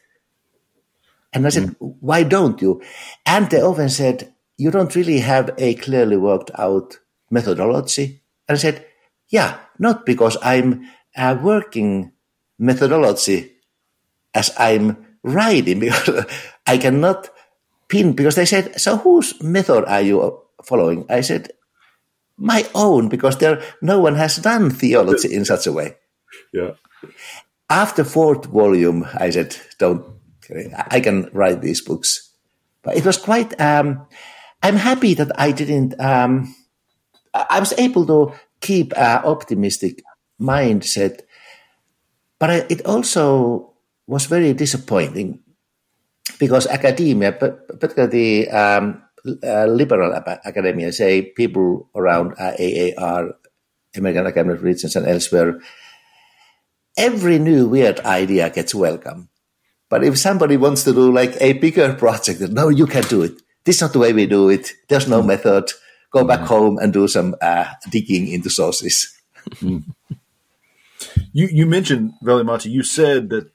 [1.33, 1.97] And I said, mm.
[2.01, 2.83] why don't you?
[3.25, 6.99] And they often said, you don't really have a clearly worked out
[7.31, 8.23] methodology.
[8.49, 8.87] And I said,
[9.29, 12.13] yeah, not because I'm uh, working
[12.59, 13.53] methodology
[14.35, 16.27] as I'm writing, because
[16.67, 17.31] I cannot
[17.89, 21.07] pin, because they said, so whose method are you following?
[21.09, 21.53] I said,
[22.37, 25.97] my own, because there no one has done theology in such a way.
[26.53, 26.73] Yeah.
[27.71, 30.05] After fourth volume, I said, don't
[30.91, 32.31] I can write these books.
[32.83, 33.59] But it was quite.
[33.61, 34.07] Um,
[34.63, 35.99] I'm happy that I didn't.
[36.01, 36.55] Um,
[37.33, 40.03] I was able to keep an optimistic
[40.41, 41.23] mindset,
[42.39, 43.73] but I, it also
[44.07, 45.41] was very disappointing
[46.39, 49.03] because academia, particularly the um,
[49.43, 53.35] uh, liberal academia, say people around uh, AAR,
[53.97, 55.61] American Academy of Religions, and elsewhere,
[56.97, 59.29] every new weird idea gets welcome.
[59.89, 63.43] But if somebody wants to do like a bigger project, no, you can do it.
[63.65, 64.73] This is not the way we do it.
[64.89, 65.27] There's no mm.
[65.27, 65.71] method.
[66.11, 66.47] Go back mm.
[66.47, 69.15] home and do some uh, digging into sources.
[69.61, 69.85] Mm.
[71.33, 72.71] You you mentioned Veli-Matti.
[72.71, 73.51] You said that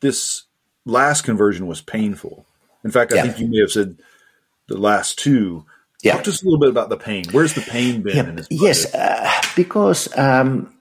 [0.00, 0.44] this
[0.84, 2.44] last conversion was painful.
[2.84, 3.22] In fact, I yeah.
[3.22, 3.98] think you may have said
[4.68, 5.64] the last two.
[6.02, 6.14] Yeah.
[6.14, 7.24] Talk to us a little bit about the pain.
[7.32, 8.38] Where's the pain been?
[8.50, 8.68] Yeah.
[8.68, 10.75] yes, uh, because um,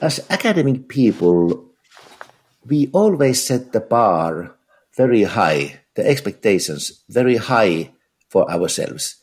[0.00, 1.70] as academic people,
[2.66, 4.56] we always set the bar
[4.96, 7.92] very high, the expectations very high
[8.28, 9.16] for ourselves.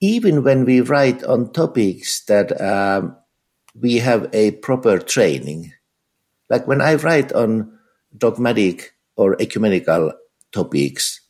[0.00, 3.16] Even when we write on topics that um,
[3.80, 5.72] we have a proper training,
[6.50, 7.78] like when I write on
[8.16, 10.12] dogmatic or ecumenical
[10.52, 11.20] topics,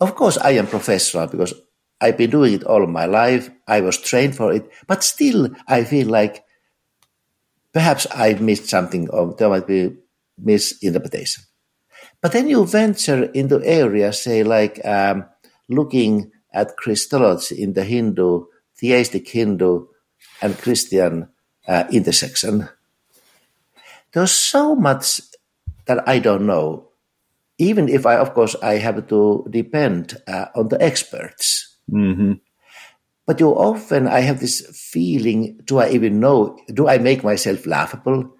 [0.00, 1.54] of course I am professional because
[2.00, 3.50] I've been doing it all my life.
[3.68, 6.44] I was trained for it, but still I feel like
[7.72, 9.96] perhaps I missed something or there might be
[10.38, 11.44] misinterpretation.
[12.20, 15.24] But then you venture into areas, say, like um,
[15.68, 18.44] looking at Christology in the Hindu,
[18.76, 19.86] theistic Hindu
[20.40, 21.28] and Christian
[21.66, 22.68] uh, intersection.
[24.12, 25.20] There's so much
[25.86, 26.88] that I don't know,
[27.58, 31.76] even if I, of course, I have to depend uh, on the experts.
[31.90, 32.32] Mm-hmm.
[33.32, 36.58] But you often, I have this feeling: Do I even know?
[36.68, 38.36] Do I make myself laughable?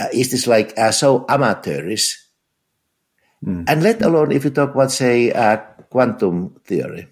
[0.00, 2.16] uh, is this like uh, so amateurish?
[3.44, 3.64] Mm.
[3.68, 5.56] And let alone if you talk about, say, uh,
[5.90, 7.08] quantum theory.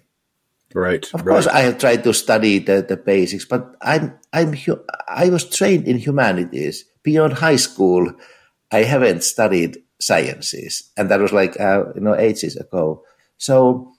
[0.73, 1.05] Right.
[1.13, 1.33] Of right.
[1.33, 4.55] course, I have tried to study the, the basics, but I'm I'm
[5.07, 8.13] I was trained in humanities beyond high school.
[8.71, 13.03] I haven't studied sciences, and that was like uh, you know ages ago.
[13.37, 13.91] So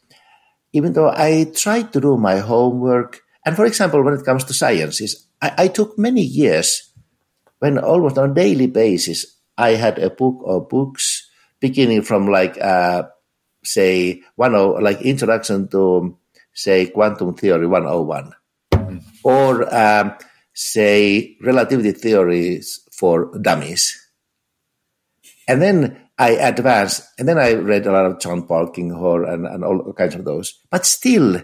[0.73, 4.55] even though I tried to do my homework, and for example, when it comes to
[4.55, 6.93] sciences, I, I took many years
[7.59, 11.29] when almost on a daily basis I had a book or books
[11.61, 13.05] beginning from like uh,
[13.62, 16.16] say one or like introduction to
[16.53, 18.33] say quantum theory 101
[18.73, 18.99] mm-hmm.
[19.23, 20.14] or um,
[20.55, 23.99] say relativity theories for dummies
[25.51, 29.64] and then I advanced and then I read a lot of John Polkinghorne and, and
[29.64, 31.36] all kinds of those but still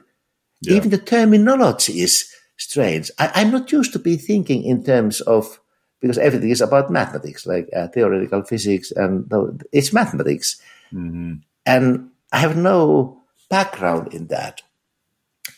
[0.61, 0.77] yeah.
[0.77, 5.61] even the terminology is strange I, I'm not used to be thinking in terms of
[6.01, 9.31] because everything is about mathematics, like uh, theoretical physics, and
[9.73, 10.61] it's mathematics.
[10.93, 11.35] Mm-hmm.
[11.65, 14.63] And I have no background in that.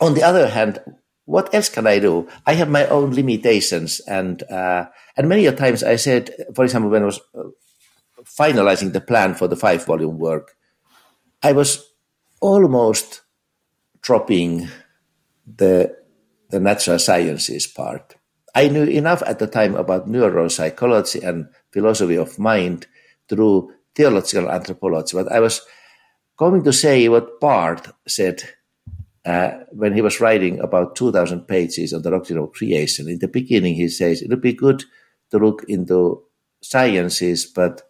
[0.01, 0.81] On the other hand,
[1.25, 2.29] what else can I do?
[2.47, 4.87] I have my own limitations, and uh,
[5.17, 7.51] and many a times I said, for example, when I was uh,
[8.39, 10.57] finalizing the plan for the five volume work,
[11.43, 11.93] I was
[12.41, 13.23] almost
[14.01, 14.69] dropping
[15.47, 15.97] the
[16.51, 18.17] the natural sciences part.
[18.55, 22.87] I knew enough at the time about neuropsychology and philosophy of mind
[23.29, 25.61] through theological anthropology, but I was
[26.39, 28.43] going to say what Barth said
[29.27, 33.09] uh, when he was writing about 2,000 pages on the doctrine of creation.
[33.09, 34.85] In the beginning, he says it would be good
[35.31, 36.23] to look into
[36.63, 37.83] sciences, but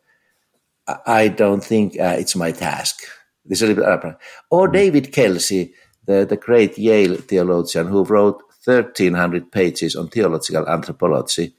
[1.07, 3.03] I don't think uh, it's my task.
[3.45, 4.16] This is a little bit
[4.51, 5.74] Or David Kelsey,
[6.07, 11.55] the, the great Yale theologian who wrote 1,300 pages on theological anthropology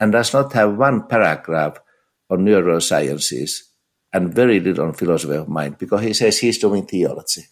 [0.00, 1.78] and does not have one paragraph
[2.30, 3.62] on neurosciences
[4.12, 7.42] and very little on philosophy of mind because he says he's doing theology.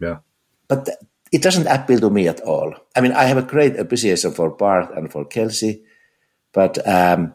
[0.00, 0.18] Yeah.
[0.66, 0.88] But
[1.32, 2.74] it doesn't appeal to me at all.
[2.96, 5.84] I mean, I have a great appreciation for Barth and for Kelsey,
[6.52, 7.34] but um,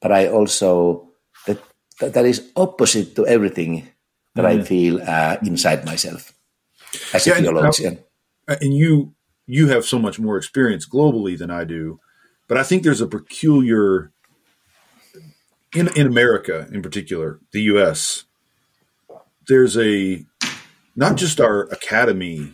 [0.00, 1.07] but I also
[2.00, 3.88] that that is opposite to everything
[4.34, 4.60] that mm.
[4.60, 6.32] I feel uh, inside myself
[7.12, 7.98] as yeah, a theologian.
[8.46, 9.14] And, and you
[9.46, 12.00] you have so much more experience globally than I do,
[12.48, 14.12] but I think there's a peculiar
[15.74, 18.24] in in America in particular, the U.S.
[19.46, 20.24] There's a
[20.96, 22.52] not just our academy,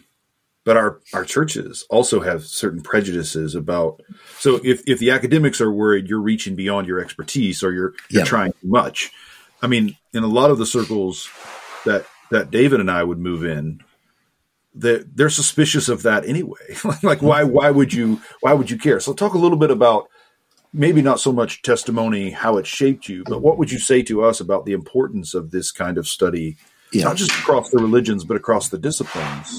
[0.64, 4.00] but our our churches also have certain prejudices about.
[4.38, 8.22] So if if the academics are worried you're reaching beyond your expertise or you're you're
[8.22, 8.24] yeah.
[8.24, 9.12] trying too much,
[9.62, 11.28] I mean, in a lot of the circles
[11.84, 13.80] that that David and I would move in,
[14.74, 16.76] they're, they're suspicious of that anyway.
[17.02, 19.00] like, why why would you why would you care?
[19.00, 20.08] So talk a little bit about
[20.72, 24.24] maybe not so much testimony how it shaped you, but what would you say to
[24.24, 26.56] us about the importance of this kind of study?
[26.92, 27.04] Yeah.
[27.04, 29.58] Not just across the religions, but across the disciplines.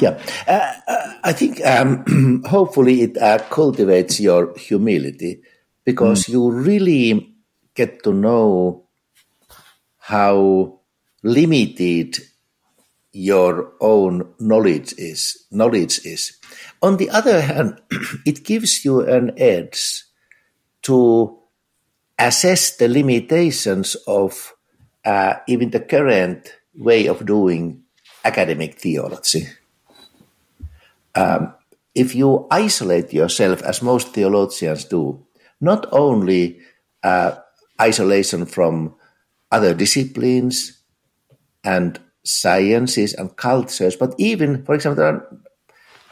[0.00, 5.40] Yeah, uh, uh I think um, hopefully it uh, cultivates your humility
[5.84, 6.28] because mm.
[6.28, 7.34] you really
[7.74, 8.85] get to know
[10.06, 10.78] how
[11.24, 12.16] limited
[13.10, 16.38] your own knowledge is knowledge is.
[16.80, 17.80] On the other hand
[18.24, 20.04] it gives you an edge
[20.82, 21.36] to
[22.16, 24.54] assess the limitations of
[25.04, 27.82] uh, even the current way of doing
[28.24, 29.48] academic theology.
[31.16, 31.54] Um,
[31.96, 35.26] if you isolate yourself as most theologians do
[35.60, 36.60] not only
[37.02, 37.32] uh,
[37.80, 38.94] isolation from
[39.50, 40.82] other disciplines
[41.64, 45.36] and sciences and cultures, but even, for example, there are a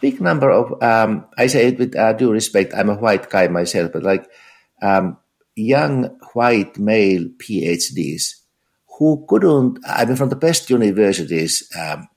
[0.01, 3.49] big number of, um, I say it with uh, due respect, I'm a white guy
[3.49, 4.29] myself, but like
[4.83, 5.19] um,
[5.57, 8.35] young white male PhDs
[8.99, 12.09] who couldn't, I mean, from the best universities um,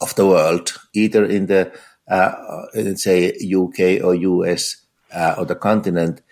[0.00, 1.72] of the world, either in the,
[2.08, 4.84] uh, say, UK or US
[5.14, 6.22] uh, or the continent,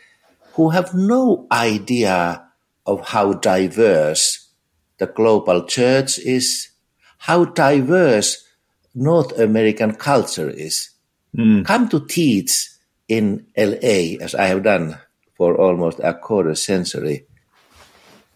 [0.55, 2.48] who have no idea
[2.89, 4.49] of how diverse
[4.97, 6.71] the global church is,
[7.19, 8.49] how diverse
[8.95, 10.91] North American culture is.
[11.37, 11.67] Mm.
[11.67, 12.71] Come to teach
[13.07, 14.99] in LA, as I have done
[15.37, 17.27] for almost a quarter century.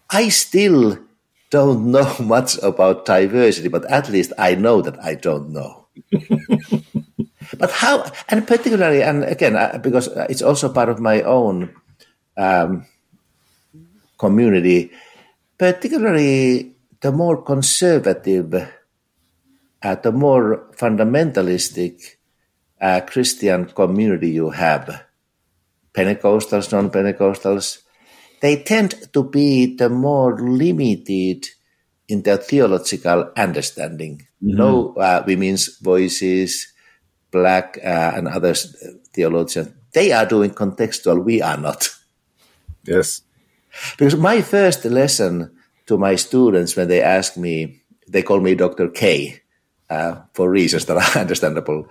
[0.09, 0.99] I still
[1.49, 5.87] don't know much about diversity, but at least I know that I don't know.
[7.57, 11.73] but how, and particularly, and again, uh, because it's also part of my own
[12.37, 12.85] um,
[14.23, 14.91] community,
[15.57, 16.71] particularly
[17.03, 18.55] the more conservative,
[19.83, 21.95] uh, the more fundamentalistic
[22.79, 25.03] uh, Christian community you have,
[25.93, 27.83] Pentecostals, non Pentecostals,
[28.39, 31.47] they tend to be the more limited
[32.07, 34.23] in their theological understanding.
[34.39, 34.57] Mm-hmm.
[34.57, 36.71] No uh, women's voices,
[37.31, 38.55] black uh, and other
[39.13, 41.89] theologians, they are doing contextual, we are not.
[42.87, 43.21] Yes.
[43.97, 45.55] Because my first lesson
[45.85, 48.89] to my students when they ask me, they call me Dr.
[48.89, 49.41] K
[49.89, 51.87] uh, for reasons that are understandable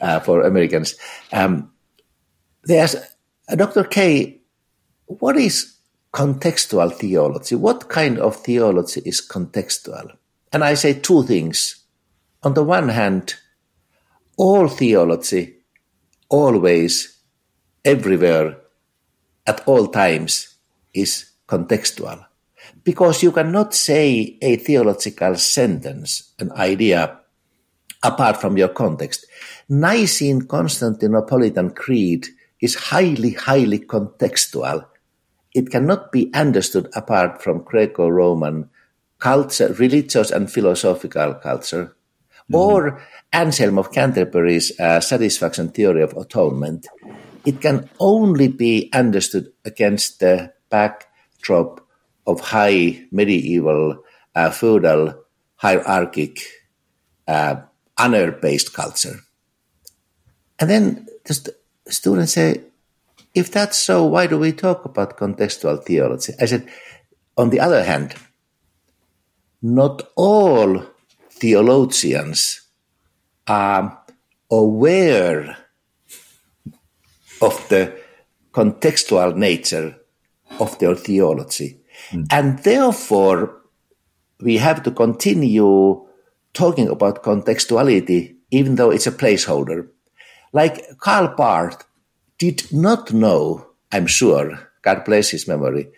[0.00, 0.94] uh, for Americans.
[1.32, 1.72] Um,
[2.66, 2.96] they ask,
[3.54, 3.84] Dr.
[3.84, 4.40] K,
[5.06, 5.76] what is
[6.12, 7.54] contextual theology?
[7.54, 10.16] What kind of theology is contextual?
[10.52, 11.84] And I say two things.
[12.42, 13.34] On the one hand,
[14.36, 15.56] all theology,
[16.28, 17.18] always,
[17.84, 18.58] everywhere,
[19.46, 20.55] at all times
[20.96, 22.26] is contextual.
[22.82, 27.20] Because you cannot say a theological sentence, an idea,
[28.02, 29.26] apart from your context.
[29.68, 32.26] Nicene Constantinopolitan Creed
[32.60, 34.86] is highly, highly contextual.
[35.54, 38.70] It cannot be understood apart from Greco Roman
[39.18, 41.96] culture, religious and philosophical culture,
[42.52, 46.86] or Anselm of Canterbury's uh, satisfaction theory of atonement,
[47.44, 51.80] it can only be understood against the backdrop
[52.26, 54.02] of high medieval
[54.34, 55.14] uh, feudal
[55.56, 56.40] hierarchic
[57.28, 57.56] uh,
[57.98, 59.20] honor based culture.
[60.58, 61.54] And then the
[61.88, 62.62] students say,
[63.34, 66.32] if that's so, why do we talk about contextual theology?
[66.40, 66.68] I said,
[67.36, 68.14] on the other hand,
[69.60, 70.82] not all
[71.30, 72.62] theologians
[73.46, 74.00] are
[74.50, 75.56] aware
[77.42, 77.94] of the
[78.52, 79.96] contextual nature
[80.60, 81.80] of their theology.
[82.10, 82.26] Mm.
[82.30, 83.62] And therefore,
[84.40, 86.06] we have to continue
[86.52, 89.88] talking about contextuality, even though it's a placeholder.
[90.52, 91.84] Like Karl Barth
[92.38, 95.88] did not know, I'm sure, God bless his memory,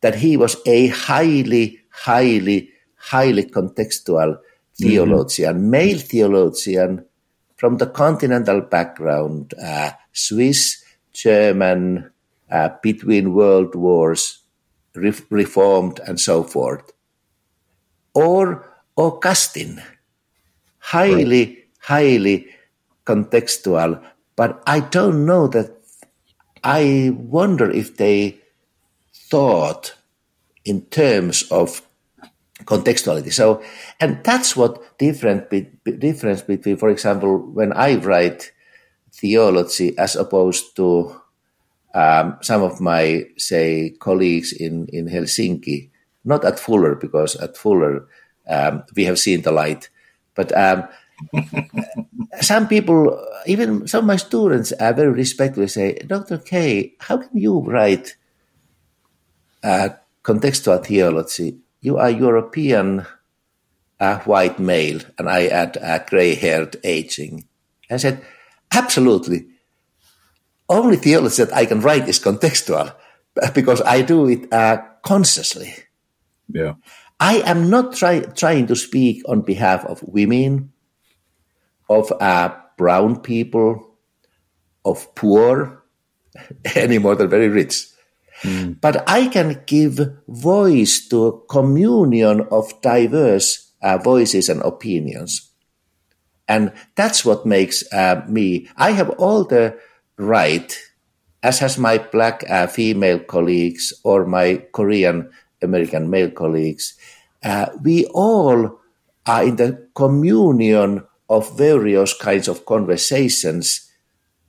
[0.00, 4.38] that he was a highly, highly, highly contextual
[4.80, 5.70] theologian, mm-hmm.
[5.70, 7.04] male theologian
[7.56, 10.82] from the continental background, uh, Swiss,
[11.12, 12.10] German,
[12.50, 14.40] uh, between world wars,
[14.94, 16.92] re- reformed, and so forth.
[18.14, 19.82] Or Augustine,
[20.78, 21.58] highly, right.
[21.80, 22.48] highly
[23.06, 24.02] contextual,
[24.36, 25.76] but I don't know that.
[26.62, 28.38] I wonder if they
[29.14, 29.94] thought
[30.64, 31.80] in terms of
[32.64, 33.32] contextuality.
[33.32, 33.62] So,
[33.98, 38.52] and that's what different be, difference between, for example, when I write
[39.12, 41.20] theology as opposed to
[41.94, 45.90] um, some of my, say, colleagues in, in Helsinki,
[46.24, 48.06] not at Fuller, because at Fuller
[48.48, 49.88] um, we have seen the light,
[50.34, 50.86] but um,
[52.40, 56.38] some people, even some of my students, are very respectfully say, Dr.
[56.38, 58.16] K, how can you write
[59.62, 59.90] uh,
[60.22, 61.58] contextual theology?
[61.80, 63.06] You are European
[63.98, 67.46] uh, white male, and I add uh, gray haired aging.
[67.90, 68.24] I said,
[68.72, 69.46] absolutely
[70.70, 72.94] only theology that I can write is contextual
[73.54, 75.74] because I do it uh, consciously.
[76.48, 76.74] Yeah.
[77.18, 80.72] I am not try, trying to speak on behalf of women,
[81.88, 83.98] of uh, brown people,
[84.84, 85.82] of poor,
[86.74, 87.86] any more than very rich.
[88.42, 88.80] Mm.
[88.80, 95.50] But I can give voice to a communion of diverse uh, voices and opinions.
[96.48, 98.68] And that's what makes uh, me.
[98.76, 99.78] I have all the
[100.20, 100.78] right,
[101.42, 105.30] as has my black uh, female colleagues or my Korean
[105.62, 106.94] American male colleagues.
[107.42, 108.78] Uh, we all
[109.26, 113.90] are in the communion of various kinds of conversations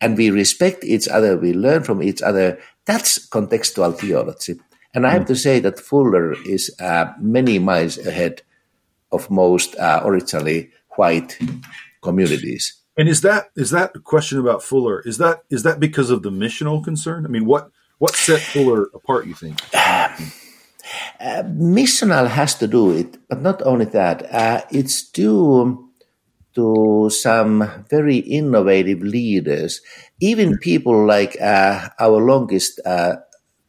[0.01, 2.59] and we respect each other, we learn from each other.
[2.86, 4.59] That's contextual theology.
[4.93, 8.41] And I have to say that Fuller is uh, many miles ahead
[9.11, 11.38] of most uh, originally white
[12.01, 12.80] communities.
[12.97, 15.01] And is that is that a question about Fuller?
[15.01, 17.25] Is that is that because of the missional concern?
[17.25, 19.27] I mean, what what set Fuller apart?
[19.27, 19.59] You think?
[21.19, 24.23] Uh, missional has to do it, but not only that.
[24.33, 25.89] Uh, it's due
[26.55, 29.81] to some very innovative leaders,
[30.19, 33.17] even people like uh, our longest uh,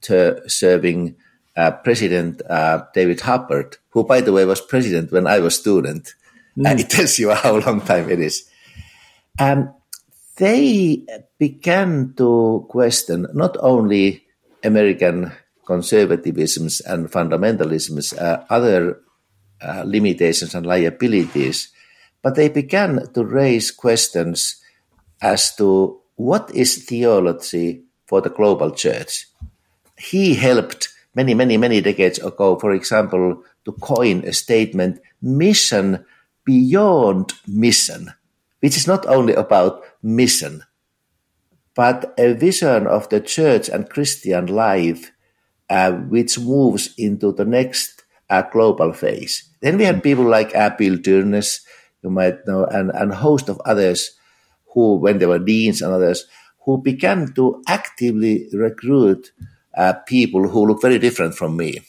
[0.00, 1.14] ter- serving
[1.56, 6.14] uh, president uh, David Hubbard, who, by the way, was president when I was student.
[6.58, 6.80] Mm.
[6.80, 8.48] it tells you how long time it is.
[9.39, 9.74] Um,
[10.37, 11.05] they
[11.39, 14.24] began to question not only
[14.64, 15.33] American
[15.66, 19.01] conservatisms and fundamentalisms, uh, other
[19.61, 21.68] uh, limitations and liabilities,
[22.22, 24.62] but they began to raise questions
[25.20, 29.26] as to what is theology for the global church.
[29.99, 36.05] He helped many, many, many decades ago, for example, to coin a statement, mission
[36.45, 38.12] beyond mission
[38.62, 40.62] which is not only about mission,
[41.74, 45.10] but a vision of the church and Christian life,
[45.68, 49.50] uh, which moves into the next uh, global phase.
[49.60, 50.02] Then we had mm.
[50.02, 51.64] people like uh, Bill Dyrness,
[52.02, 54.12] you might know, and, and a host of others
[54.72, 56.26] who, when they were deans and others,
[56.64, 59.32] who began to actively recruit
[59.76, 61.80] uh, people who look very different from me.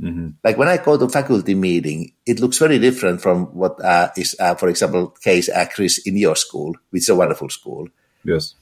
[0.00, 0.28] Mm-hmm.
[0.44, 4.36] Like when I go to faculty meeting, it looks very different from what uh, is,
[4.38, 7.88] uh, for example, case uh, Chris in your school, which is a wonderful school.
[8.24, 8.54] Yes.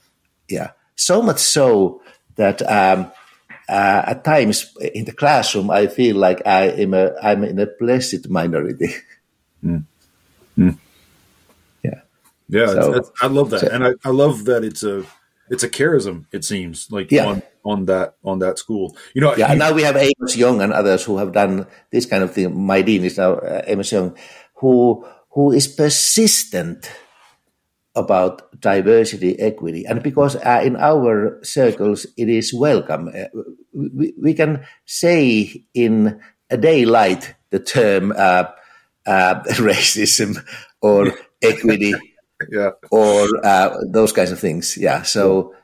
[0.49, 0.70] Yeah.
[0.95, 2.01] So much so
[2.37, 3.12] that um,
[3.68, 7.66] uh, at times in the classroom, I feel like I am a, I'm in a
[7.66, 8.95] blessed minority.
[9.64, 9.84] Mm.
[10.57, 10.78] Mm.
[11.82, 12.01] Yeah.
[12.49, 12.66] Yeah.
[12.66, 15.05] So, I love that, so, and I, I love that it's a
[15.49, 16.26] it's a charism.
[16.32, 17.26] It seems like yeah.
[17.26, 18.96] on on that on that school.
[19.14, 19.52] You know, yeah.
[19.52, 22.54] You, now we have Amos Yong and others who have done this kind of thing.
[22.54, 24.16] My dean is now uh, Amos Yong,
[24.54, 26.90] who who is persistent
[27.96, 33.08] about diversity, equity, and because uh, in our circles it is welcome.
[33.08, 33.42] Uh,
[33.74, 38.44] we, we, can say in a daylight the term uh,
[39.06, 40.36] uh racism
[40.80, 41.12] or
[41.42, 41.94] equity,
[42.50, 42.70] yeah.
[42.90, 44.76] or uh, those kinds of things.
[44.76, 45.02] Yeah.
[45.02, 45.54] So,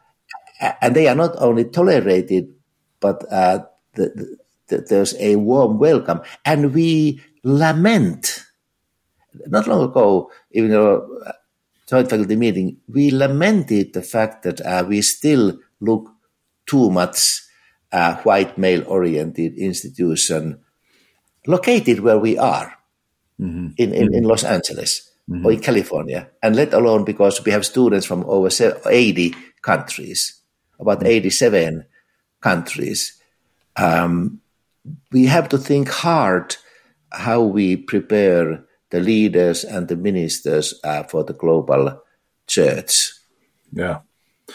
[0.80, 2.54] and they are not only tolerated,
[3.00, 3.60] but uh,
[3.94, 4.38] the,
[4.68, 8.44] the, there's a warm welcome, and we lament.
[9.46, 11.22] Not long ago, even though
[11.88, 16.10] joint faculty meeting, we lamented the fact that uh, we still look
[16.66, 17.42] too much
[17.92, 20.58] uh, white male oriented institution
[21.46, 22.74] located where we are
[23.40, 23.68] mm-hmm.
[23.76, 25.44] in, in, in, Los Angeles mm-hmm.
[25.44, 28.48] or in California, and let alone because we have students from over
[28.86, 30.40] 80 countries,
[30.83, 31.09] about mm-hmm.
[31.09, 31.87] 87
[32.41, 33.20] countries.
[33.76, 34.41] Um,
[35.12, 36.57] we have to think hard
[37.12, 42.03] how we prepare the leaders and the ministers uh, for the global
[42.47, 43.12] church.
[43.72, 44.01] Yeah.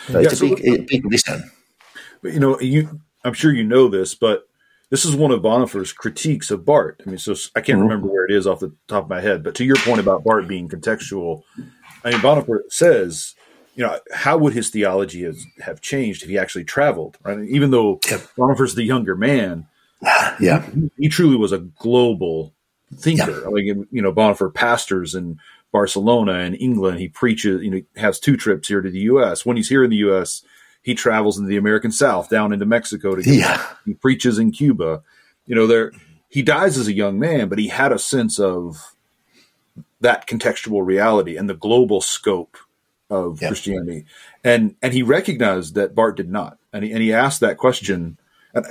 [0.08, 1.52] So yeah, it's a big, a big vision.
[2.24, 4.48] You know, you, I'm sure you know this, but
[4.90, 6.96] this is one of Bonhoeffer's critiques of Barth.
[7.06, 7.88] I mean, so I can't mm-hmm.
[7.88, 10.24] remember where it is off the top of my head, but to your point about
[10.24, 11.44] Barth being contextual,
[12.04, 13.36] I mean, Bonhoeffer says,
[13.78, 17.18] you know, how would his theology has, have changed if he actually traveled?
[17.24, 17.40] Right?
[17.48, 18.22] Even though yep.
[18.36, 19.68] Bonhoeffer's the younger man,
[20.02, 22.54] yeah, he, he truly was a global
[22.96, 23.42] thinker.
[23.44, 23.48] Yeah.
[23.48, 25.40] Like you know, Bonhoeffer pastors in
[25.72, 27.00] Barcelona and England.
[27.00, 27.62] He preaches.
[27.62, 29.46] You know, has two trips here to the U.S.
[29.46, 30.44] When he's here in the U.S.,
[30.82, 33.22] he travels into the American South, down into Mexico to.
[33.24, 33.64] Yeah.
[33.86, 35.04] He preaches in Cuba.
[35.46, 35.92] You know, there
[36.30, 38.96] he dies as a young man, but he had a sense of
[40.02, 42.58] that contextual reality and the global scope
[43.10, 43.48] of yeah.
[43.50, 44.06] Christianity,
[44.44, 48.18] and and he recognized that Barth did not, and he and he asked that question.
[48.54, 48.66] And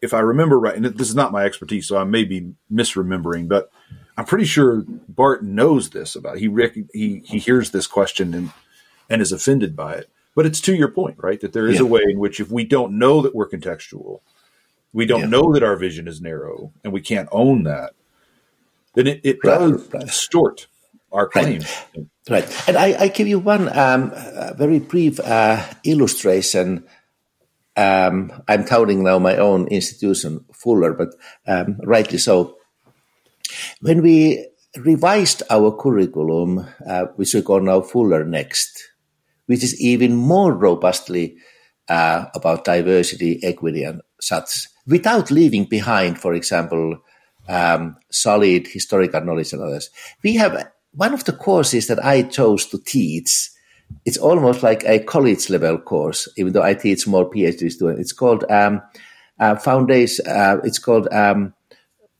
[0.00, 3.48] if I remember right, and this is not my expertise, so I may be misremembering,
[3.48, 3.70] but
[4.16, 6.40] I'm pretty sure Barth knows this about it.
[6.40, 8.52] he rec- he he hears this question and
[9.08, 10.10] and is offended by it.
[10.34, 11.40] But it's to your point, right?
[11.40, 11.82] That there is yeah.
[11.82, 14.20] a way in which if we don't know that we're contextual,
[14.92, 15.26] we don't yeah.
[15.26, 17.92] know that our vision is narrow, and we can't own that,
[18.94, 20.04] then it, it right, does right.
[20.04, 20.66] distort
[21.12, 21.72] our claims.
[21.96, 22.06] Right.
[22.30, 22.68] Right.
[22.68, 24.12] And I, I give you one um,
[24.56, 26.84] very brief uh, illustration
[27.78, 31.14] um, I'm touting now my own institution, Fuller, but
[31.46, 32.56] um, rightly so.
[33.80, 38.82] When we revised our curriculum, uh, which we call now Fuller Next,
[39.46, 41.36] which is even more robustly
[41.88, 46.98] uh, about diversity, equity, and such, without leaving behind, for example,
[47.48, 49.88] um, solid historical knowledge and others.
[50.24, 53.50] We have one of the courses that I chose to teach
[54.04, 58.00] it's almost like a college level course, even though I teach more PhD students.
[58.00, 58.82] It's called um,
[59.38, 60.26] uh, Foundation.
[60.26, 61.54] Uh, it's called um,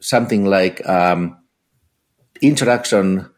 [0.00, 1.38] something like um,
[2.40, 3.30] Introduction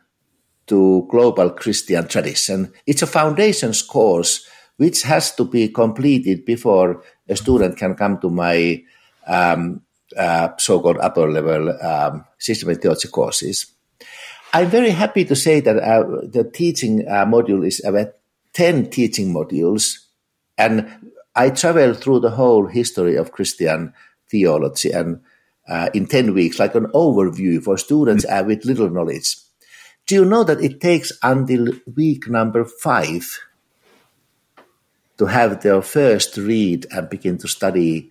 [0.67, 2.73] to Global Christian Tradition.
[2.87, 8.31] It's a foundations course which has to be completed before a student can come to
[8.31, 8.83] my
[9.27, 9.83] um,
[10.17, 13.67] uh, so-called upper level um, systematic theology courses.
[14.53, 18.15] I'm very happy to say that uh, the teaching uh, module is about
[18.55, 20.07] 10 teaching modules.
[20.59, 23.95] And I travel through the whole history of Christian
[24.29, 25.21] theology and
[25.69, 29.37] uh, in 10 weeks, like an overview for students uh, with little knowledge.
[30.07, 33.39] Do you know that it takes until week number five
[35.19, 38.11] to have their first read and begin to study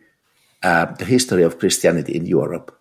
[0.63, 2.79] uh, the history of Christianity in Europe?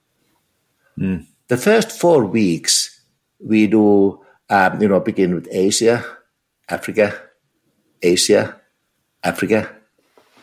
[0.97, 1.27] Mm.
[1.49, 2.98] The first four weeks,
[3.41, 4.21] we do,
[4.51, 6.05] um, you know, begin with Asia,
[6.69, 7.15] Africa,
[8.03, 8.61] Asia,
[9.23, 9.71] Africa.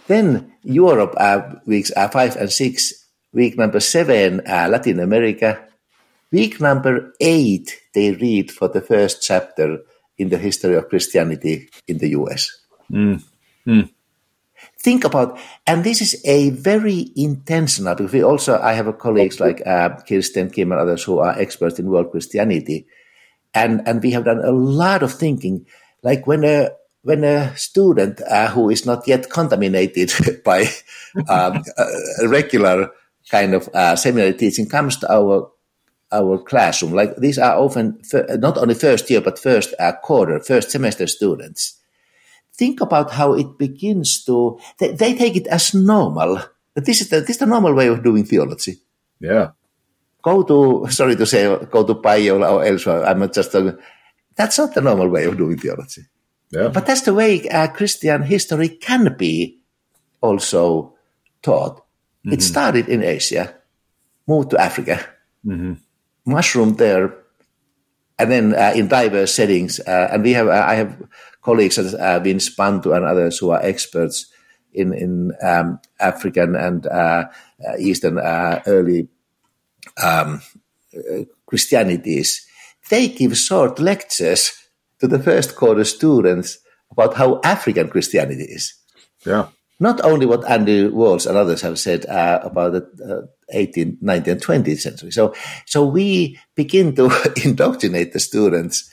[0.08, 3.06] Then Europe uh, weeks uh, five and six.
[3.34, 5.68] Week number seven, uh, Latin America.
[6.32, 9.80] Week number eight, they read for the first chapter
[10.18, 12.50] in the history of Christianity in the US.
[12.92, 13.24] Mm.
[13.68, 13.90] Mm.
[14.86, 19.66] Think about, and this is a very intentional, because we also, I have colleagues like
[19.66, 22.86] uh, Kirsteen, Kim, and others who are experts in world Christianity.
[23.56, 25.66] And, and we have done a lot of thinking.
[26.04, 26.70] Like when a
[27.02, 30.14] when a student uh, who is not yet contaminated
[30.46, 30.70] by
[31.28, 31.64] um,
[32.28, 32.92] regular
[33.32, 35.50] kind of uh, seminary teaching comes to our
[36.12, 38.00] our classroom, like these are often
[38.38, 41.82] not only first year but first uh, quarter, first semester students.
[42.58, 44.60] Think about how it begins to.
[44.80, 46.40] They, they take it as normal.
[46.74, 48.80] This is the this is the normal way of doing theology.
[49.20, 49.52] Yeah.
[50.22, 53.06] Go to sorry to say go to Biola or elsewhere.
[53.06, 53.54] I'm not just.
[53.56, 53.74] Uh,
[54.36, 56.04] that's not the normal way of doing theology.
[56.52, 56.70] Yeah.
[56.70, 59.60] But that's the way uh, Christian history can be
[60.22, 60.96] also
[61.42, 61.78] taught.
[61.78, 62.34] Mm-hmm.
[62.34, 63.54] It started in Asia,
[64.28, 65.06] moved to Africa,
[65.46, 65.74] mm-hmm.
[66.26, 67.14] mushroomed there,
[68.18, 69.80] and then uh, in diverse settings.
[69.80, 70.98] Uh, and we have, uh, I have
[71.46, 74.26] colleagues as uh, Vince Bantu and others who are experts
[74.74, 77.26] in in um, African and uh,
[77.66, 78.18] uh, Eastern
[78.66, 79.08] early
[80.02, 80.42] um,
[81.46, 82.46] Christianities.
[82.90, 84.52] They give short lectures
[85.00, 86.60] to the first quarter students
[86.92, 88.74] about how African Christianity is.
[89.26, 89.48] Yeah.
[89.80, 94.28] Not only what Andy Walls and others have said uh, about the uh, 18th, 19th,
[94.28, 95.12] and 20th century.
[95.12, 95.34] So,
[95.66, 97.12] so we begin to
[97.44, 98.90] indoctrinate the students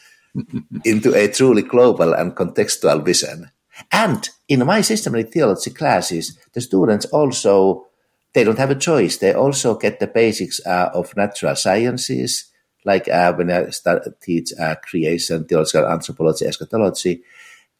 [0.84, 3.50] into a truly global and contextual vision.
[3.90, 7.86] And in my systematic theology classes, the students also
[8.32, 9.18] they don't have a choice.
[9.18, 12.46] They also get the basics uh, of natural sciences,
[12.84, 17.22] like uh, when I start teach uh, creation, theological anthropology, eschatology,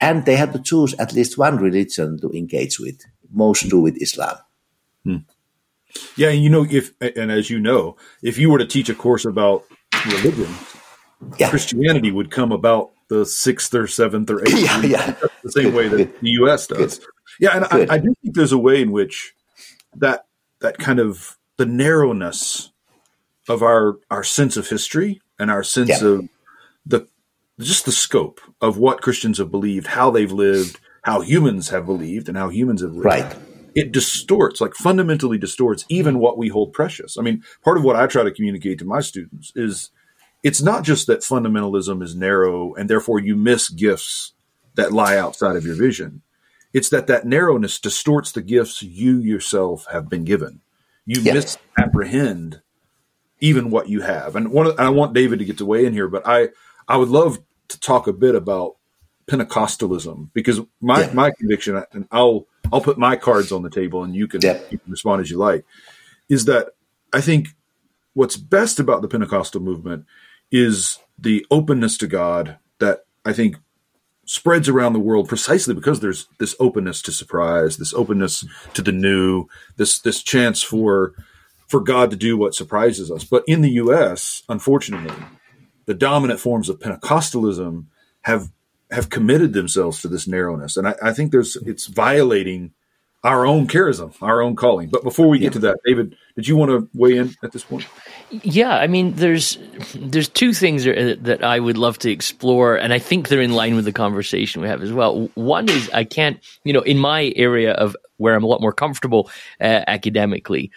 [0.01, 3.05] and they have to choose at least one religion to engage with.
[3.31, 4.37] Most do with Islam.
[5.05, 5.17] Hmm.
[6.17, 9.25] Yeah, you know, if and as you know, if you were to teach a course
[9.25, 9.65] about
[10.07, 10.53] religion,
[11.39, 11.51] yeah.
[11.51, 15.15] Christianity would come about the sixth or seventh or eighth, yeah, yeah.
[15.43, 16.67] the same way that the U.S.
[16.67, 16.99] does.
[16.99, 17.09] Good.
[17.41, 19.35] Yeah, and I, I do think there's a way in which
[19.97, 20.27] that
[20.61, 22.71] that kind of the narrowness
[23.49, 26.07] of our our sense of history and our sense Yeah.
[26.09, 26.29] of
[26.87, 27.07] the
[27.61, 32.29] just the scope of what Christians have believed, how they've lived, how humans have believed,
[32.29, 33.05] and how humans have lived.
[33.05, 33.37] Right.
[33.75, 37.17] It distorts, like fundamentally distorts, even what we hold precious.
[37.19, 39.91] I mean, part of what I try to communicate to my students is
[40.43, 44.33] it's not just that fundamentalism is narrow and therefore you miss gifts
[44.75, 46.23] that lie outside of your vision.
[46.73, 50.61] It's that that narrowness distorts the gifts you yourself have been given.
[51.05, 51.35] You Yeah.
[51.35, 52.63] misapprehend
[53.41, 54.37] even what you have.
[54.37, 56.49] And one, of, I want David to get to weigh in here, but I,
[56.89, 57.39] I would love
[57.69, 58.77] to talk a bit about
[59.27, 61.13] Pentecostalism because my, Yeah.
[61.13, 64.61] my conviction, and I'll, I'll put my cards on the table and you can, Yeah.
[64.71, 65.65] you can respond as you like,
[66.29, 66.69] is that
[67.13, 67.49] I think
[68.15, 70.07] what's best about the Pentecostal movement
[70.53, 73.57] is the openness to God that I think
[74.25, 78.45] spreads around the world precisely because there's this openness to surprise, this openness
[78.75, 79.47] to the new,
[79.77, 81.15] this this chance for
[81.67, 83.25] for God to do what surprises us.
[83.25, 85.15] But in the US, unfortunately,
[85.87, 87.87] the dominant forms of Pentecostalism
[88.23, 88.53] have
[88.91, 90.77] have committed themselves to this narrowness.
[90.77, 92.73] And I, I think there's it's violating
[93.25, 94.89] our own charism, our own calling.
[94.89, 97.63] But before we get to that, David, did you want to weigh in at this
[97.63, 97.87] point?
[98.31, 99.59] Yeah, I mean, there's
[99.95, 103.53] there's two things that that I would love to explore, and I think they're in
[103.53, 105.31] line with the conversation we have as well.
[105.35, 108.73] One is I can't, you know, in my area of where I'm a lot more
[108.73, 110.71] comfortable uh, academically,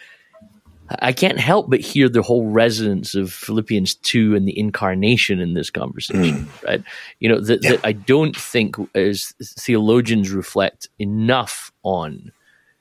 [1.00, 5.54] I can't help but hear the whole resonance of Philippians two and the incarnation in
[5.54, 6.82] this conversation, right?
[7.18, 12.32] You know that, that I don't think as theologians reflect enough on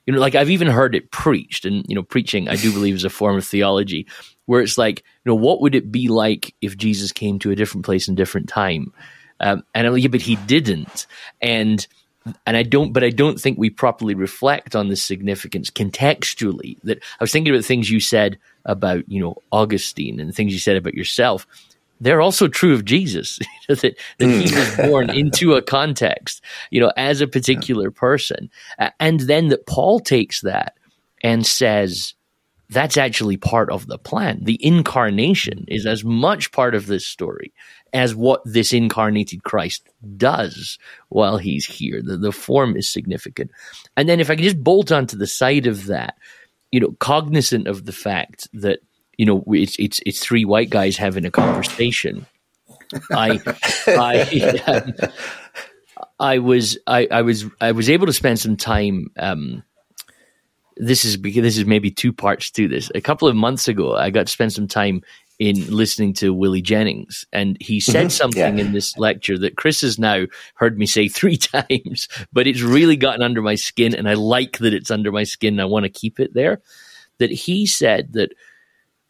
[0.05, 2.95] you know, like I've even heard it preached, and you know, preaching I do believe
[2.95, 4.07] is a form of theology,
[4.45, 7.55] where it's like, you know, what would it be like if Jesus came to a
[7.55, 8.93] different place and different time?
[9.39, 11.07] Um, and I'm like, yeah, but he didn't,
[11.41, 11.85] and
[12.45, 16.77] and I don't, but I don't think we properly reflect on the significance contextually.
[16.83, 20.59] That I was thinking about things you said about, you know, Augustine and things you
[20.59, 21.45] said about yourself
[21.99, 24.55] they're also true of Jesus that, that he mm.
[24.55, 28.49] was born into a context, you know, as a particular person.
[28.99, 30.77] And then that Paul takes that
[31.23, 32.13] and says,
[32.69, 34.43] that's actually part of the plan.
[34.43, 37.53] The incarnation is as much part of this story
[37.93, 39.87] as what this incarnated Christ
[40.17, 40.77] does
[41.09, 42.01] while he's here.
[42.01, 43.51] The, the form is significant.
[43.95, 46.15] And then if I can just bolt onto the side of that,
[46.71, 48.79] you know, cognizant of the fact that
[49.17, 52.25] you know it's it's it's three white guys having a conversation.
[53.11, 53.39] I
[53.87, 54.93] I um,
[56.19, 59.11] I was I, I was I was able to spend some time.
[59.17, 59.63] Um,
[60.77, 62.91] this is because this is maybe two parts to this.
[62.95, 65.01] A couple of months ago, I got to spend some time
[65.37, 68.63] in listening to Willie Jennings, and he said something yeah.
[68.63, 72.95] in this lecture that Chris has now heard me say three times, but it's really
[72.95, 75.59] gotten under my skin, and I like that it's under my skin.
[75.59, 76.61] I want to keep it there.
[77.17, 78.33] That he said that,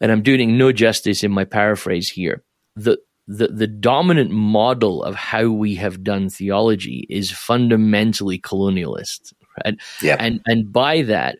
[0.00, 2.42] and I'm doing no justice in my paraphrase here.
[2.76, 9.32] That the the dominant model of how we have done theology is fundamentally colonialist,
[9.64, 9.76] right?
[10.00, 10.16] Yeah.
[10.18, 11.38] And and by that,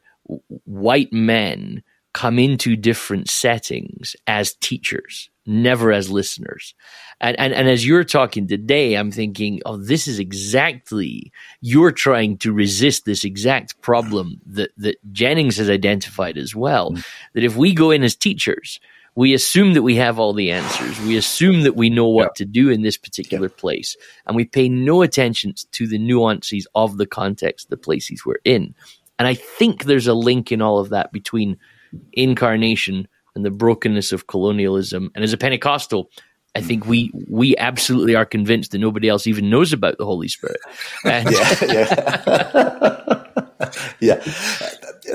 [0.65, 1.83] white men
[2.13, 6.75] come into different settings as teachers, never as listeners.
[7.21, 12.37] And, and and as you're talking today, I'm thinking, oh, this is exactly you're trying
[12.39, 16.93] to resist this exact problem that that Jennings has identified as well.
[16.93, 17.07] Mm.
[17.35, 18.81] That if we go in as teachers,
[19.15, 21.01] we assume that we have all the answers.
[21.01, 24.69] We assume that we know what to do in this particular place, and we pay
[24.69, 28.75] no attention to the nuances of the context, the places we're in.
[29.19, 31.57] And I think there's a link in all of that between
[32.13, 35.13] incarnation and the brokenness of colonialism.
[35.15, 36.11] And as a Pentecostal,
[36.57, 40.27] I think we we absolutely are convinced that nobody else even knows about the Holy
[40.27, 40.59] Spirit.
[41.05, 43.25] And yeah, yeah.
[44.01, 44.21] yeah.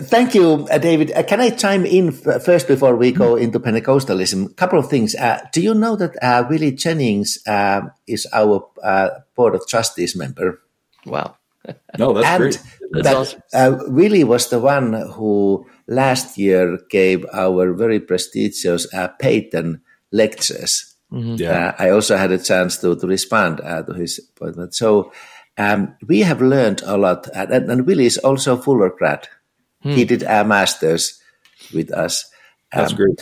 [0.04, 1.12] Thank you, uh, David.
[1.12, 4.52] Uh, can I chime in f- first before we go into Pentecostalism?
[4.52, 5.16] A couple of things.
[5.16, 10.16] Uh, do you know that uh, Willie Jennings uh, is our uh, Board of Trustees
[10.16, 10.62] member?
[11.06, 11.36] wow.
[11.98, 12.60] No, that's and great.
[12.94, 13.42] That's that, awesome.
[13.54, 19.82] uh, Willie was the one who last year gave our very prestigious uh, Payton
[20.12, 20.96] lectures.
[21.12, 21.74] Yeah.
[21.78, 24.74] Uh, I also had a chance to, to respond uh, to his appointment.
[24.74, 25.12] So
[25.58, 27.28] um, we have learned a lot.
[27.34, 29.28] And, and Willie is also Fuller grad.
[29.82, 31.20] He did a master's
[31.74, 32.30] with us.
[32.72, 33.20] That's Um, great.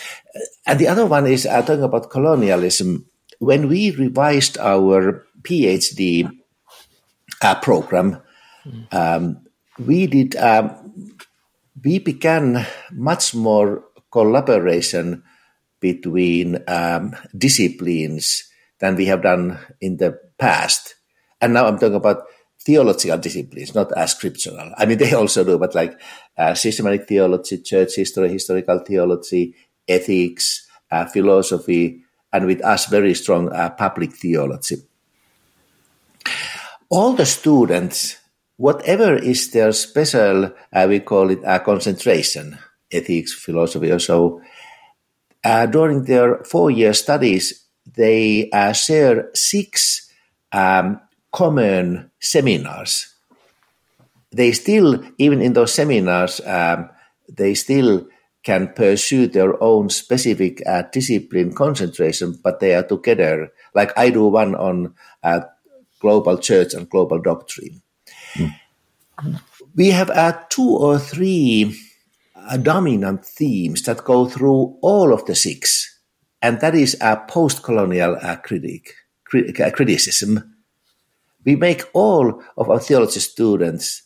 [0.68, 3.06] and the other one is uh, talking about colonialism.
[3.40, 6.30] When we revised our PhD
[7.42, 8.22] uh, program,
[8.92, 9.40] um,
[9.80, 10.76] we did um,
[11.84, 15.24] we began much more collaboration
[15.80, 18.50] between um, disciplines
[18.80, 20.96] than we have done in the past.
[21.42, 22.24] And now I'm talking about
[22.60, 24.74] theological disciplines, not as scriptural.
[24.78, 26.00] I mean, they also do, but like
[26.38, 29.56] uh, systematic theology, church history, historical theology,
[29.88, 34.78] ethics, uh, philosophy, and with us, very strong uh, public theology.
[36.90, 38.18] All the students,
[38.60, 42.60] whatever is their special, uh, we call it a concentration,
[42.92, 44.42] ethics, philosophy, or so,
[45.46, 50.12] uh, during their four year studies, they uh, share six
[50.52, 51.00] um,
[51.32, 53.16] common seminars.
[54.32, 56.90] They still, even in those seminars, um,
[57.30, 58.08] they still
[58.44, 63.54] can pursue their own specific uh, discipline concentration, but they are together.
[63.74, 65.42] Like I do one on uh,
[66.02, 67.82] global church and global doctrine.
[69.76, 71.78] We have uh, two or three
[72.36, 76.00] uh, dominant themes that go through all of the six,
[76.42, 78.94] and that is a post-colonial uh, critic,
[79.26, 80.56] crit- uh, criticism.
[81.46, 84.04] We make all of our theology students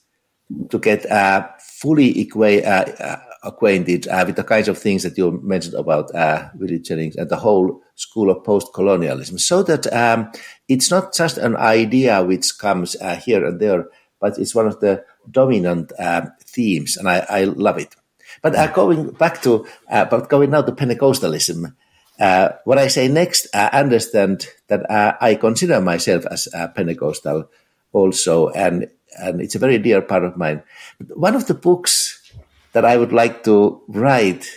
[0.69, 5.17] to get uh, fully equa- uh, uh, acquainted uh, with the kinds of things that
[5.17, 10.31] you mentioned about uh, Willie Jennings and the whole school of post-colonialism, so that um,
[10.67, 13.85] it's not just an idea which comes uh, here and there,
[14.23, 17.93] but it's one of the dominant uh, themes, and I, I love it.
[18.41, 21.75] But uh, going back to, uh, but going now to Pentecostalism,
[22.21, 27.49] uh, what I say next, I understand that uh, I consider myself as Pentecostal
[27.91, 28.87] also, and
[29.19, 30.63] and it's a very dear part of mine.
[31.01, 32.23] But one of the books
[32.71, 34.47] that I would like to write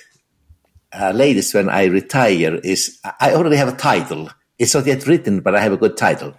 [0.93, 4.31] uh, latest when I retire is I already have a title.
[4.61, 6.35] It's not yet written, but I have a good title.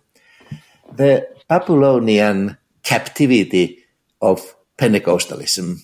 [0.95, 2.57] The Babylonian
[2.88, 3.84] Captivity
[4.22, 5.84] of Pentecostalism.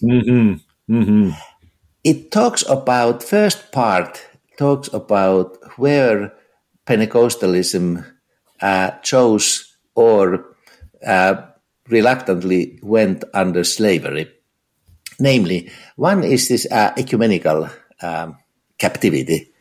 [2.06, 4.26] It talks about first part
[4.58, 6.32] talks about where
[6.86, 8.06] Pentecostalism
[8.62, 10.56] uh, chose or
[11.06, 11.36] uh,
[11.90, 14.32] reluctantly went under slavery.
[15.20, 17.70] Namely, one is this uh, ecumenical
[18.02, 18.38] um,
[18.78, 19.52] captivity.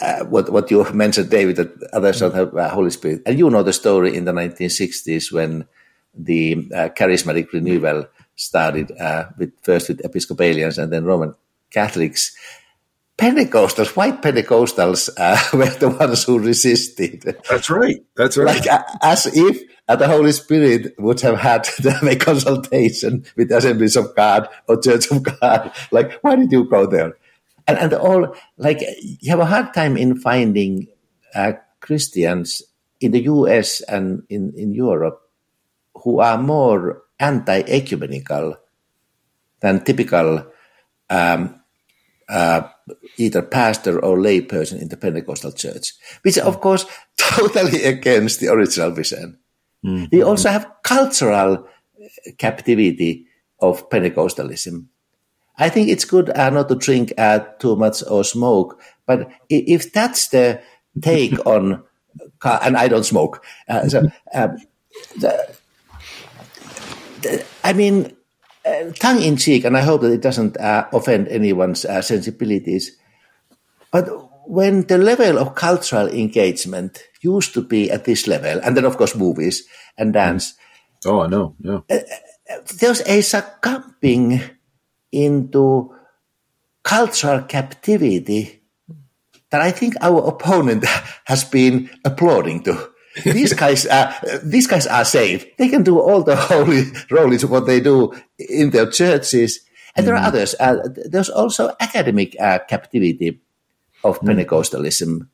[0.00, 3.50] Uh, what what you mentioned, David, that others don't have uh, Holy Spirit, and you
[3.50, 5.66] know the story in the 1960s when
[6.14, 8.06] the uh, charismatic renewal
[8.36, 11.34] started uh, with first with Episcopalians and then Roman
[11.70, 12.36] Catholics.
[13.16, 18.02] Pentecostals, white Pentecostals, uh, were the ones who resisted That's right.
[18.16, 18.56] That's right.
[18.56, 23.26] like uh, as if uh, the Holy Spirit would have had to have a consultation
[23.36, 25.72] with the Assemblies of God or Church of God.
[25.90, 27.18] Like, why did you go there?
[27.68, 30.88] And and all like you have a hard time in finding
[31.34, 32.62] uh, Christians
[33.00, 33.82] in the U.S.
[33.82, 35.29] and in in Europe
[36.02, 38.56] who are more anti-ecumenical
[39.60, 40.46] than typical
[41.10, 41.60] um,
[42.28, 42.62] uh,
[43.18, 45.92] either pastor or lay person in the Pentecostal church,
[46.22, 46.86] which is, of course,
[47.16, 49.38] totally against the original vision.
[50.12, 51.66] We also have cultural
[52.38, 53.26] captivity
[53.60, 54.86] of Pentecostalism.
[55.58, 59.92] I think it's good uh, not to drink uh, too much or smoke, but if
[59.92, 60.62] that's the
[61.02, 61.82] take on,
[62.42, 64.56] and I don't smoke, uh, so um,
[65.18, 65.54] the,
[67.64, 68.16] I mean,
[68.64, 72.96] uh, tongue in cheek, and I hope that it doesn't uh, offend anyone's uh, sensibilities.
[73.90, 74.08] But
[74.48, 78.96] when the level of cultural engagement used to be at this level, and then of
[78.96, 79.66] course movies
[79.96, 80.54] and dance,
[81.06, 81.56] oh, I know.
[81.60, 81.80] Yeah.
[82.78, 84.40] there's a succumbing
[85.12, 85.94] into
[86.82, 88.62] cultural captivity
[89.50, 90.84] that I think our opponent
[91.24, 92.90] has been applauding to.
[93.24, 95.56] These guys, are, these guys are safe.
[95.56, 99.60] They can do all the holy rolies what they do in their churches,
[99.96, 100.54] and there are others.
[100.58, 103.40] Uh, there's also academic uh, captivity
[104.04, 105.28] of Pentecostalism.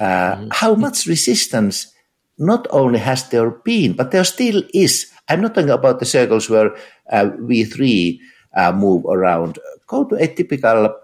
[0.00, 1.92] uh, how much resistance
[2.38, 5.10] not only has there been, but there still is.
[5.28, 6.76] I'm not talking about the circles where
[7.10, 8.20] uh, we three
[8.56, 9.58] uh, move around.
[9.86, 10.94] Go to a typical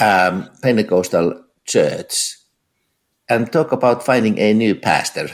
[0.00, 2.36] um, Pentecostal church
[3.28, 5.28] and talk about finding a new pastor.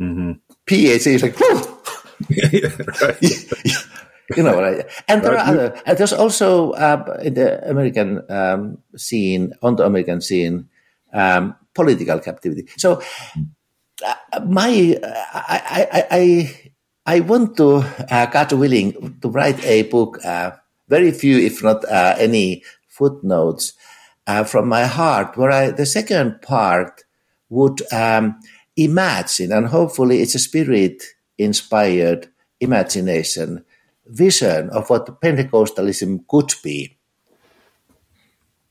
[0.00, 0.32] Mm-hmm.
[0.66, 1.38] PAC is like,
[3.00, 3.22] right.
[4.36, 4.86] you know, right?
[5.08, 5.48] and there right.
[5.48, 5.82] are other.
[5.86, 10.68] And there's also uh, in the American um, scene, on the American scene,
[11.12, 12.68] um, political captivity.
[12.76, 13.02] So,
[14.04, 17.76] uh, my, uh, I, I, I, I want to,
[18.10, 20.24] uh, God willing, to write a book.
[20.24, 20.52] Uh,
[20.88, 22.62] very few, if not uh, any,
[23.00, 23.72] footnotes
[24.30, 27.02] uh, from my heart, where I, the second part
[27.48, 28.38] would um,
[28.76, 31.02] imagine, and hopefully it's a spirit
[31.36, 32.28] inspired
[32.60, 33.64] imagination,
[34.06, 36.96] vision of what Pentecostalism could be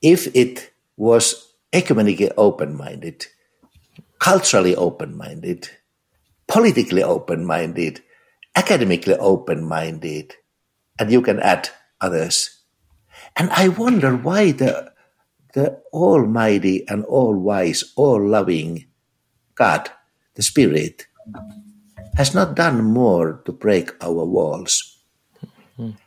[0.01, 3.26] if it was ecumenically open minded,
[4.20, 5.70] culturally open minded,
[6.47, 8.01] politically open minded,
[8.55, 10.36] academically open minded,
[10.97, 12.62] and you can add others.
[13.36, 14.93] And I wonder why the,
[15.53, 18.85] the Almighty and All Wise, All Loving
[19.55, 19.89] God,
[20.35, 21.07] the Spirit,
[22.15, 24.97] has not done more to break our walls.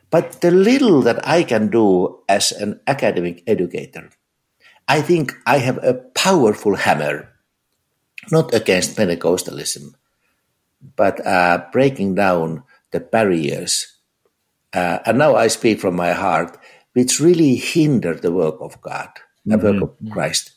[0.09, 4.11] But the little that I can do as an academic educator,
[4.87, 7.33] I think I have a powerful hammer,
[8.29, 9.95] not against Pentecostalism,
[10.95, 13.97] but uh, breaking down the barriers.
[14.71, 16.57] Uh, and now I speak from my heart
[16.93, 19.09] which really hinder the work of God,
[19.45, 20.11] the work of mm-hmm.
[20.11, 20.51] Christ.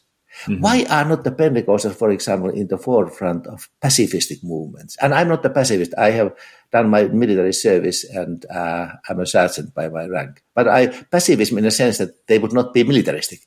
[0.45, 0.61] Mm-hmm.
[0.61, 4.97] Why are not the Pentecostals, for example, in the forefront of pacifistic movements?
[5.01, 5.95] And I'm not a pacifist.
[5.97, 6.37] I have
[6.71, 10.43] done my military service and uh, I'm a sergeant by my rank.
[10.55, 13.41] But I pacifism in the sense that they would not be militaristic.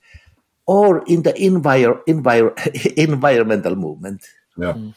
[0.65, 2.57] Or in the envir- envir-
[2.97, 4.25] environmental movement.
[4.57, 4.73] Yeah.
[4.73, 4.93] Mm.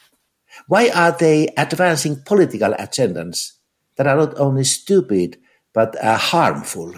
[0.66, 3.52] Why are they advancing political agendas
[3.96, 5.38] that are not only stupid
[5.72, 6.94] but uh, harmful?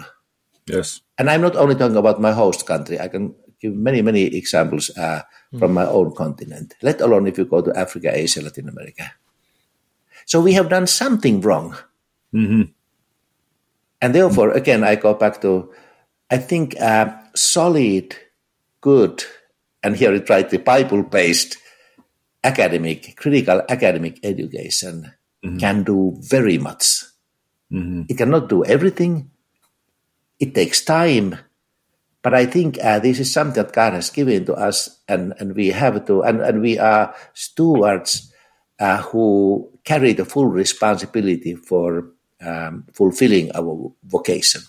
[0.67, 1.01] Yes.
[1.17, 2.99] And I'm not only talking about my host country.
[2.99, 5.21] I can give many, many examples uh,
[5.53, 5.59] mm.
[5.59, 9.11] from my own continent, let alone if you go to Africa, Asia, Latin America.
[10.25, 11.75] So we have done something wrong.
[12.33, 12.63] Mm-hmm.
[14.01, 15.71] And therefore, again, I go back to,
[16.29, 18.15] I think, uh, solid,
[18.81, 19.23] good,
[19.83, 21.57] and here it right, the Bible based
[22.43, 25.13] academic, critical academic education
[25.43, 25.57] mm-hmm.
[25.57, 27.03] can do very much.
[27.71, 28.03] Mm-hmm.
[28.09, 29.31] It cannot do everything,
[30.45, 31.37] it takes time,
[32.21, 35.55] but I think uh, this is something that God has given to us, and, and
[35.55, 38.31] we have to, and, and we are stewards
[38.79, 42.11] uh, who carry the full responsibility for
[42.45, 44.61] um, fulfilling our vocation.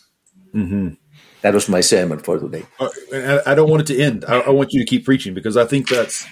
[0.54, 0.88] Mm-hmm.
[1.42, 2.64] That was my sermon for today.
[2.80, 4.24] Uh, I don't want it to end.
[4.26, 6.26] I, I, want you to keep preaching because I think that's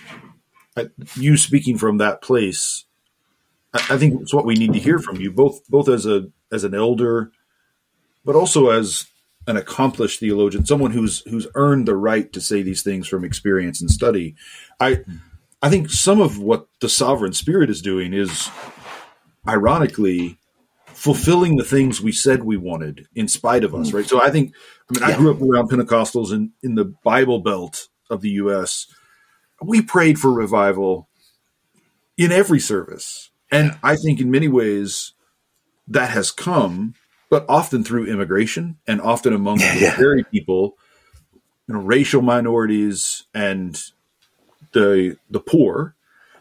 [1.14, 2.84] you speaking from that place.
[3.72, 6.28] I, I think it's what we need to hear from you, both both as a
[6.50, 7.32] as an elder,
[8.24, 9.06] but also as
[9.46, 13.80] an accomplished theologian, someone who's who's earned the right to say these things from experience
[13.80, 14.34] and study.
[14.80, 15.04] I
[15.62, 18.50] I think some of what the sovereign spirit is doing is
[19.48, 20.38] ironically
[20.86, 24.06] fulfilling the things we said we wanted in spite of us, right?
[24.06, 24.54] So I think
[24.90, 25.14] I mean yeah.
[25.14, 28.86] I grew up around Pentecostals in, in the Bible belt of the US.
[29.62, 31.08] We prayed for revival
[32.16, 33.30] in every service.
[33.50, 35.12] And I think in many ways
[35.86, 36.94] that has come
[37.30, 39.96] but often through immigration and often among yeah.
[39.96, 40.76] very people,
[41.66, 43.82] you know, racial minorities and
[44.72, 45.94] the the poor,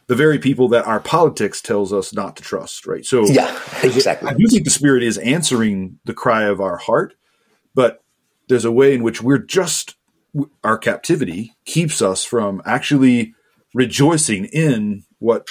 [0.07, 3.05] the very people that our politics tells us not to trust, right?
[3.05, 4.29] So yeah, exactly.
[4.29, 7.15] I do think the spirit is answering the cry of our heart,
[7.73, 8.03] but
[8.49, 9.95] there's a way in which we're just
[10.63, 13.35] our captivity keeps us from actually
[13.73, 15.47] rejoicing in what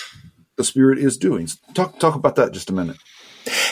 [0.57, 1.49] the spirit is doing.
[1.74, 2.99] Talk talk about that just a minute.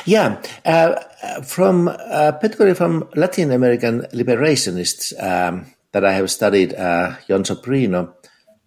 [0.04, 1.00] Yeah, uh,
[1.42, 8.14] from uh, particularly from Latin American liberationists um, that I have studied, uh, Jon Sobrino,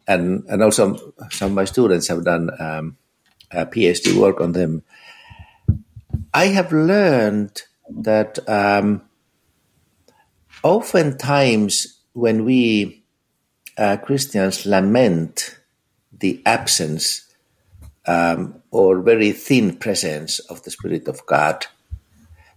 [0.08, 2.98] and and also some of my students have done um,
[3.52, 4.84] PhD work on them.
[6.34, 9.02] I have learned that um,
[10.64, 13.04] oftentimes when we
[13.78, 15.60] uh, Christians lament
[16.12, 17.28] the absence
[18.06, 21.68] um, or very thin presence of the Spirit of God,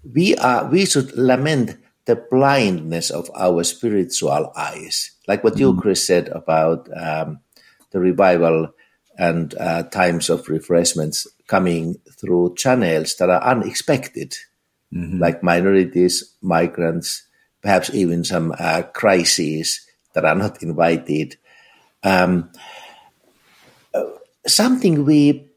[0.03, 5.81] we are we should lament the blindness of our spiritual eyes, like what you, mm.
[5.81, 7.41] Chris, said about um,
[7.91, 8.73] the revival
[9.19, 14.37] and uh, times of refreshments coming through channels that are unexpected,
[14.93, 15.19] mm-hmm.
[15.19, 17.25] like minorities, migrants,
[17.61, 21.37] perhaps even some uh, crises that are not invited.
[22.03, 22.51] Um,
[24.47, 25.51] something we,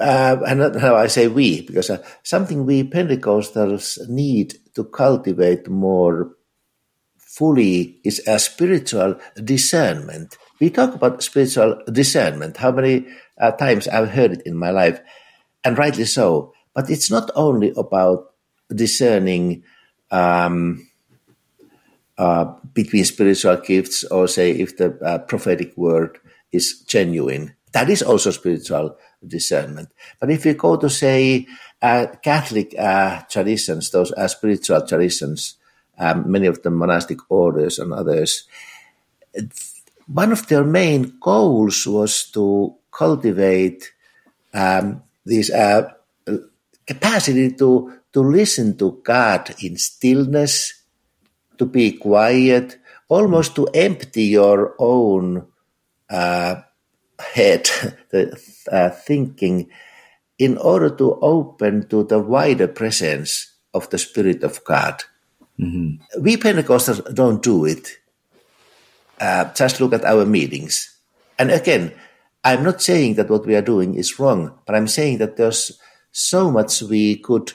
[0.00, 6.34] uh, and now I say we, because uh, something we Pentecostals need to cultivate more
[7.16, 10.36] fully is a spiritual discernment.
[10.60, 12.56] We talk about spiritual discernment.
[12.56, 13.06] How many
[13.38, 15.00] uh, times I've heard it in my life,
[15.64, 16.52] and rightly so.
[16.74, 18.34] But it's not only about
[18.74, 19.62] discerning
[20.10, 20.88] um,
[22.18, 26.18] uh, between spiritual gifts, or say if the uh, prophetic word
[26.52, 27.54] is genuine.
[27.72, 28.96] That is also spiritual
[29.28, 29.90] discernment.
[30.20, 31.46] But if you go to say
[31.82, 35.56] uh, Catholic uh, traditions, those are spiritual traditions,
[35.98, 38.48] um, many of the monastic orders and others,
[40.06, 43.92] one of their main goals was to cultivate
[44.52, 45.90] um, this uh,
[46.86, 50.84] capacity to to listen to God in stillness,
[51.58, 55.44] to be quiet, almost to empty your own
[56.08, 56.62] uh,
[57.32, 57.68] head,
[58.10, 59.70] the uh, thinking,
[60.38, 65.02] in order to open to the wider presence of the Spirit of God.
[65.58, 66.22] Mm-hmm.
[66.22, 67.98] We Pentecostals don't do it.
[69.20, 70.98] Uh, just look at our meetings.
[71.38, 71.92] And again,
[72.42, 75.78] I'm not saying that what we are doing is wrong, but I'm saying that there's
[76.12, 77.52] so much we could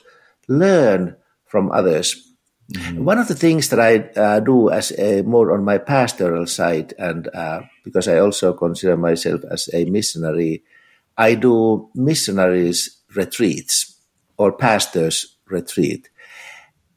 [0.47, 1.15] learn
[1.45, 2.28] from others.
[2.69, 3.03] Mm-hmm.
[3.03, 6.93] One of the things that I uh, do as a more on my pastoral side,
[6.99, 10.63] and uh, because I also consider myself as a missionary,
[11.17, 13.97] I do missionaries retreats
[14.37, 16.09] or pastors retreat.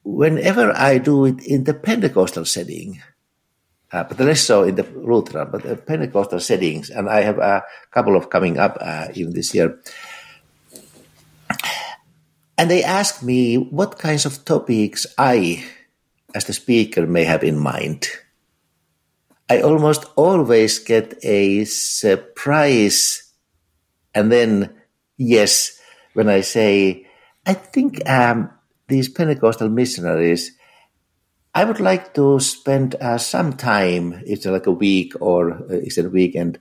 [0.05, 3.01] Whenever I do it in the Pentecostal setting,
[3.93, 7.65] uh, but less so in the Lutheran, but the Pentecostal settings, and I have a
[7.91, 9.79] couple of coming up uh, even this year.
[12.59, 15.65] And they ask me what kinds of topics I,
[16.35, 18.09] as the speaker, may have in mind.
[19.49, 23.33] I almost always get a surprise
[24.15, 24.75] and then
[25.17, 25.79] yes
[26.15, 27.07] when I say,
[27.47, 28.51] I think um,
[28.89, 30.57] these Pentecostal missionaries,
[31.55, 35.99] I would like to spend uh, some time, it's like a week or uh, it's
[35.99, 36.59] a weekend,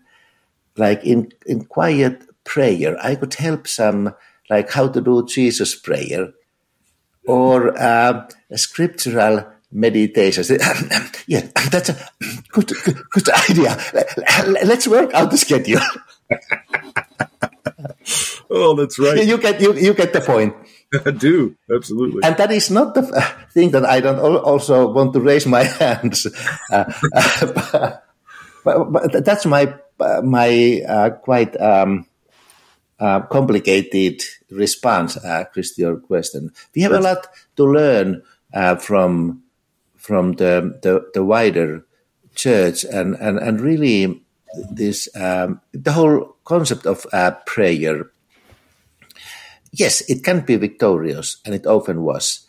[0.77, 2.97] like in, in quiet prayer.
[3.01, 4.13] I could help some
[4.51, 6.33] like how to do Jesus prayer
[7.25, 10.43] or uh, scriptural meditation.
[11.27, 11.95] yeah, that's a
[12.51, 12.67] good,
[13.09, 13.79] good, idea.
[14.67, 15.79] Let's work out the schedule.
[18.51, 19.25] oh, that's right.
[19.25, 20.53] You get you, you get the point.
[20.93, 23.07] I do absolutely, and that is not the
[23.55, 26.27] thing that I don't also want to raise my hands.
[26.69, 26.83] Uh,
[27.15, 27.95] uh,
[28.65, 29.73] but, but, that's my
[30.21, 32.10] my uh, quite um,
[33.01, 34.21] uh, complicated
[34.51, 36.51] response, uh, Chris, to your question.
[36.75, 37.27] We have a lot
[37.57, 38.21] to learn
[38.53, 39.43] uh, from
[39.97, 41.85] from the, the, the wider
[42.35, 44.23] church and and and really
[44.71, 48.11] this um, the whole concept of uh, prayer.
[49.71, 52.45] Yes, it can be victorious, and it often was.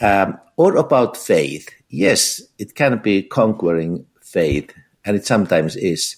[0.00, 1.70] Um, or about faith.
[1.88, 4.74] Yes, it can be conquering faith,
[5.04, 6.16] and it sometimes is.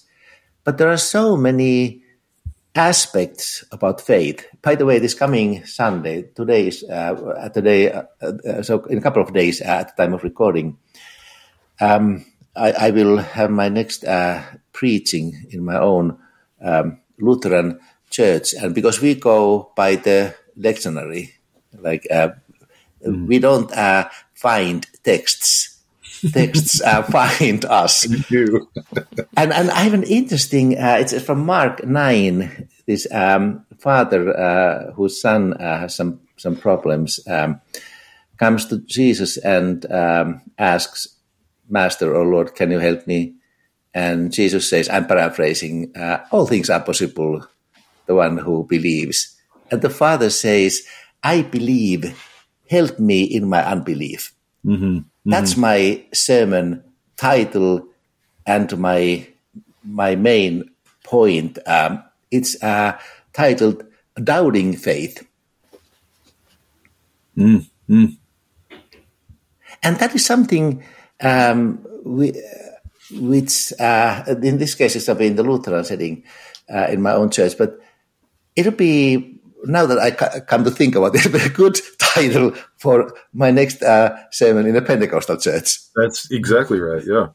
[0.63, 2.03] But there are so many
[2.77, 4.45] aspects about faith.
[4.61, 9.01] By the way, this coming Sunday, today is uh, today, uh, uh, so in a
[9.01, 10.77] couple of days at the time of recording,
[11.81, 12.25] um,
[12.55, 14.43] I, I, will have my next uh,
[14.73, 16.17] preaching in my own
[16.61, 17.79] um, Lutheran
[18.09, 21.33] church, and because we go by the lectionary,
[21.77, 22.29] like uh,
[23.05, 23.27] mm.
[23.27, 25.76] we don't uh, find texts
[26.33, 28.05] texts uh, find us.
[29.37, 30.77] and and I have an interesting.
[30.77, 32.67] Uh, it's from Mark nine.
[32.85, 37.61] This um, father uh, whose son uh, has some some problems um,
[38.37, 41.07] comes to Jesus and um, asks,
[41.69, 43.35] "Master or Lord, can you help me?"
[43.93, 45.95] And Jesus says, "I'm paraphrasing.
[45.95, 47.45] Uh, all things are possible.
[48.05, 49.35] The one who believes."
[49.69, 50.83] And the father says,
[51.23, 52.15] "I believe.
[52.69, 54.33] Help me in my unbelief."
[54.65, 55.07] Mm-hmm.
[55.27, 55.61] That's mm-hmm.
[55.61, 56.83] my sermon
[57.17, 57.85] title
[58.45, 59.27] and my
[59.83, 60.71] my main
[61.03, 61.59] point.
[61.67, 62.01] Um,
[62.31, 62.97] it's uh,
[63.33, 63.83] titled
[64.15, 65.27] "Doubting Faith,"
[67.37, 68.17] mm, mm.
[69.83, 70.81] and that is something
[71.19, 72.31] um, we,
[73.11, 76.23] which, uh, in this case, is in the Lutheran setting
[76.73, 77.77] uh, in my own church, but
[78.55, 81.77] it'll be now that I come to think about it, it'd be a good
[82.21, 85.79] title for my next uh, sermon in a Pentecostal church.
[85.95, 87.03] That's exactly right.
[87.05, 87.27] Yeah.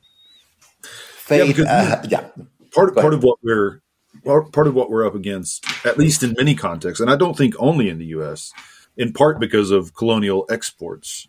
[0.83, 1.59] Faith.
[1.59, 1.65] Yeah.
[1.65, 2.29] Uh, yeah.
[2.75, 3.81] Part part of what we're
[4.25, 7.55] part of what we're up against, at least in many contexts, and I don't think
[7.59, 8.53] only in the U.S.
[8.97, 11.29] In part because of colonial exports.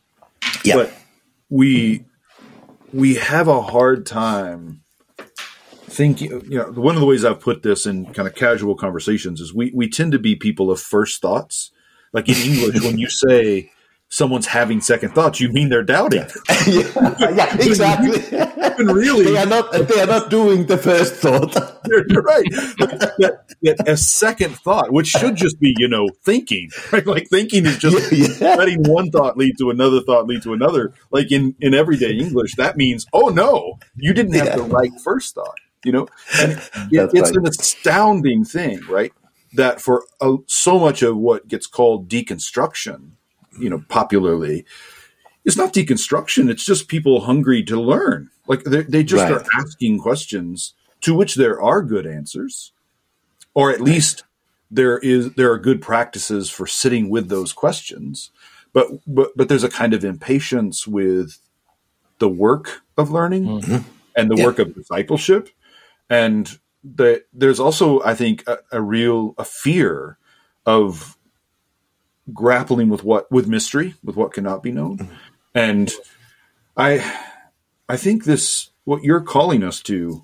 [0.63, 0.75] Yeah.
[0.75, 0.93] But
[1.49, 2.05] we
[2.91, 4.81] we have a hard time
[5.71, 6.31] thinking.
[6.49, 9.53] you know one of the ways I've put this in kind of casual conversations is
[9.53, 11.71] we we tend to be people of first thoughts.
[12.13, 13.71] Like in English, when you say
[14.13, 16.21] someone's having second thoughts, you mean they're doubting.
[16.67, 18.37] yeah, yeah, exactly.
[18.77, 19.71] And really, they are not.
[19.71, 21.53] They are not doing the first thought.
[21.87, 22.45] you're right.
[22.77, 27.05] That, that a second thought, which should just be you know thinking, right?
[27.05, 28.55] Like thinking is just Yeah.
[28.55, 30.93] letting one thought lead to another thought lead to another.
[31.11, 35.33] Like in in everyday English, that means oh no, you didn't have the right first
[35.33, 35.57] thought.
[35.83, 36.07] You know,
[36.39, 36.59] and it,
[36.91, 37.35] it's right.
[37.35, 39.11] an astounding thing, right?
[39.55, 43.11] That for uh, so much of what gets called deconstruction,
[43.59, 44.65] you know, popularly,
[45.45, 46.49] it's not deconstruction.
[46.49, 48.29] It's just people hungry to learn.
[48.47, 49.31] Like they just Right.
[49.31, 52.71] are asking questions to which there are good answers,
[53.53, 54.23] or at least
[54.71, 58.31] there is there are good practices for sitting with those questions.
[58.73, 61.37] But but but there's a kind of impatience with
[62.19, 63.47] the work of learning
[64.15, 64.45] and the Yeah.
[64.45, 65.49] work of discipleship,
[66.09, 70.17] and the, there's also I think a, a real a fear
[70.65, 71.17] of
[72.33, 74.97] grappling with what with mystery with what cannot be known.
[74.97, 75.13] Mm-hmm.
[75.55, 75.93] And
[76.75, 76.99] i
[77.87, 80.23] i think this what you're calling us to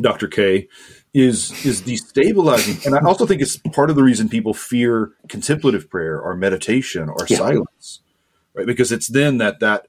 [0.00, 0.68] dr k
[1.12, 2.84] is is destabilizing.
[2.86, 7.08] And i also think it's part of the reason people fear contemplative prayer or meditation
[7.08, 7.38] or Yeah.
[7.38, 8.00] silence
[8.54, 8.66] right?
[8.66, 9.86] Because it's then that that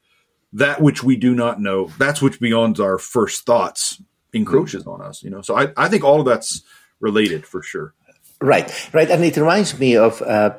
[0.53, 4.01] that which we do not know that's which beyond our first thoughts
[4.33, 6.63] encroaches on us you know so i i think all of that's
[6.99, 7.93] related for sure
[8.41, 10.51] Right, right, and it reminds me of uh,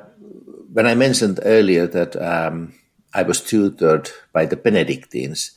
[0.71, 2.73] when I mentioned earlier that um,
[3.11, 5.51] I was tutored by the Benedictines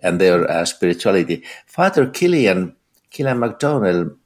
[0.00, 1.42] and their uh, spirituality.
[1.64, 2.74] Father Kilian,
[3.10, 4.16] Kilian McDonnell,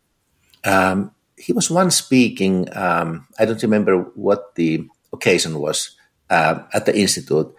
[0.65, 2.69] um, he was once speaking.
[2.77, 5.97] Um, I don't remember what the occasion was
[6.31, 7.55] uh, at the institute,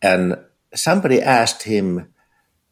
[0.00, 0.36] and
[0.72, 2.14] somebody asked him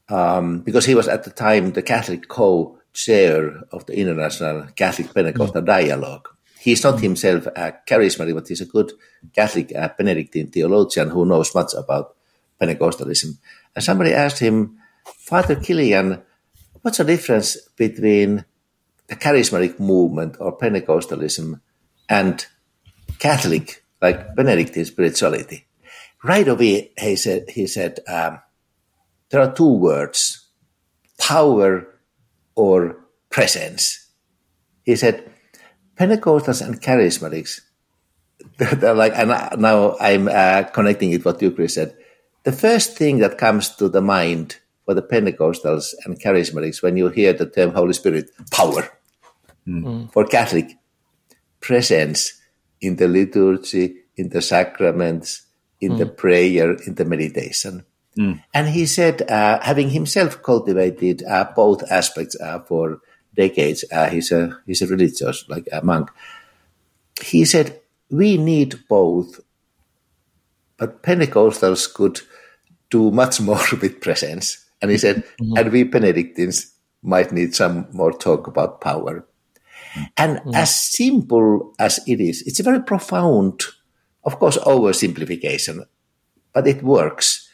[0.09, 5.63] um, because he was at the time the Catholic co-chair of the International Catholic Pentecostal
[5.63, 6.29] Dialogue.
[6.61, 8.93] He's not himself a charismatic, but he's a good
[9.35, 12.17] Catholic uh, Benedictine theologian who knows much about
[12.61, 13.37] Pentecostalism.
[13.75, 16.23] And somebody asked him, Father Kilian,
[16.81, 18.45] what's the difference between
[19.09, 21.61] the charismatic movement or Pentecostalism
[22.09, 22.47] and
[23.19, 25.67] Catholic, like Benedictine spirituality?
[26.23, 28.41] Right away, he said, he said um,
[29.35, 30.47] there are two words
[31.19, 31.89] power
[32.55, 32.97] or
[33.31, 34.07] presence.
[34.85, 35.29] He said,
[35.97, 37.61] Pentecostals and charismatics,
[38.59, 39.31] they're like, and
[39.61, 41.97] now I'm uh, connecting it what you, Chris, said.
[42.45, 47.09] The first thing that comes to the mind for the Pentecostals and charismatics when you
[47.09, 48.89] hear the term Holy Spirit, power.
[49.65, 49.83] Hmm.
[49.83, 50.07] Hmm.
[50.13, 50.77] For Catholic,
[51.61, 52.41] presence
[52.81, 55.43] in the liturgy, in the sacraments,
[55.81, 56.15] in the hmm.
[56.15, 57.85] prayer, in the meditation.
[58.53, 63.01] And he said, uh, having himself cultivated uh, both aspects uh, for
[63.35, 66.11] decades, uh, he's a he's a religious like a monk.
[67.21, 67.81] He said,
[68.11, 69.41] we need both,
[70.77, 72.21] but Pentecostals could
[72.91, 74.65] do much more with presence.
[74.81, 75.25] And he said,
[75.57, 79.27] and we Benedictines might need some more talk about power.
[80.17, 83.63] And as simple as it is, it's a very profound,
[84.25, 85.87] of course, oversimplification,
[86.53, 87.49] but it works.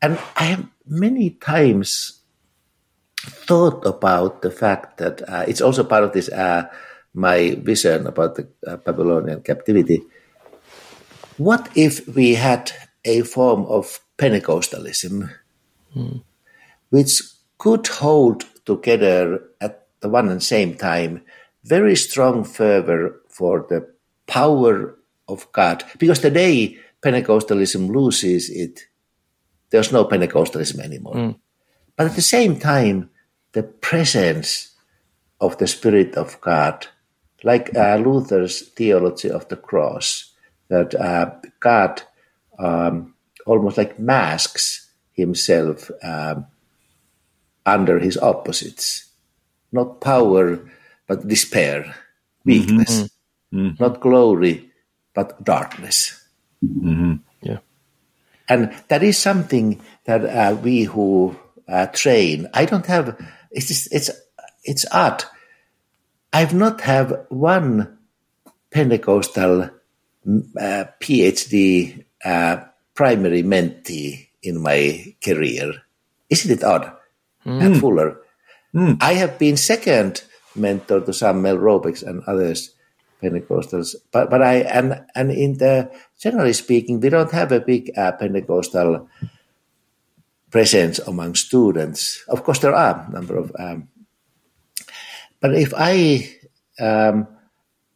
[0.00, 2.20] And I have many times
[3.20, 6.68] thought about the fact that uh, it's also part of this uh,
[7.14, 10.02] my vision about the uh, Babylonian captivity.
[11.36, 12.72] What if we had
[13.04, 15.30] a form of Pentecostalism
[16.90, 17.22] which
[17.58, 21.22] could hold together at the one and same time
[21.64, 23.88] very strong fervor for the
[24.26, 24.96] power
[25.28, 25.84] of God?
[25.98, 28.80] Because today Pentecostalism loses it,
[29.70, 31.16] there's no Pentecostalism anymore.
[31.96, 33.10] But at the same time,
[33.52, 34.74] the presence
[35.40, 36.86] of the Spirit of God,
[37.42, 40.32] like uh, Luther's theology of the cross,
[40.68, 41.30] that uh,
[41.60, 42.02] God
[42.58, 43.14] um,
[43.46, 46.46] almost like masks himself um,
[47.66, 49.06] under his opposites.
[49.72, 50.58] Not power,
[51.06, 51.94] but despair,
[52.44, 53.08] weakness.
[53.78, 54.70] Not glory,
[55.14, 56.22] but darkness.
[56.60, 57.16] Yeah.
[58.48, 61.36] And that is something that uh, we who
[61.68, 63.18] uh, train, I don't have,
[63.50, 64.10] it's, just, it's,
[64.64, 65.24] it's odd.
[66.32, 67.98] I've not have one
[68.70, 69.70] Pentecostal
[70.26, 72.64] mm, uh, PhD uh,
[72.94, 75.72] primary mentee in my career.
[76.30, 76.92] Isn't it odd?
[77.62, 78.20] At Fuller.
[79.00, 80.22] I have been second
[80.54, 82.74] mentor to some Mel Robeck's and others
[83.22, 87.90] Pentecostals, but but I and and in the generally speaking, we don't have a big
[87.96, 89.08] uh, Pentecostal
[90.50, 92.24] presence among students.
[92.28, 93.88] Of course, there are a number of um,
[95.40, 96.34] but if I
[96.80, 97.26] um,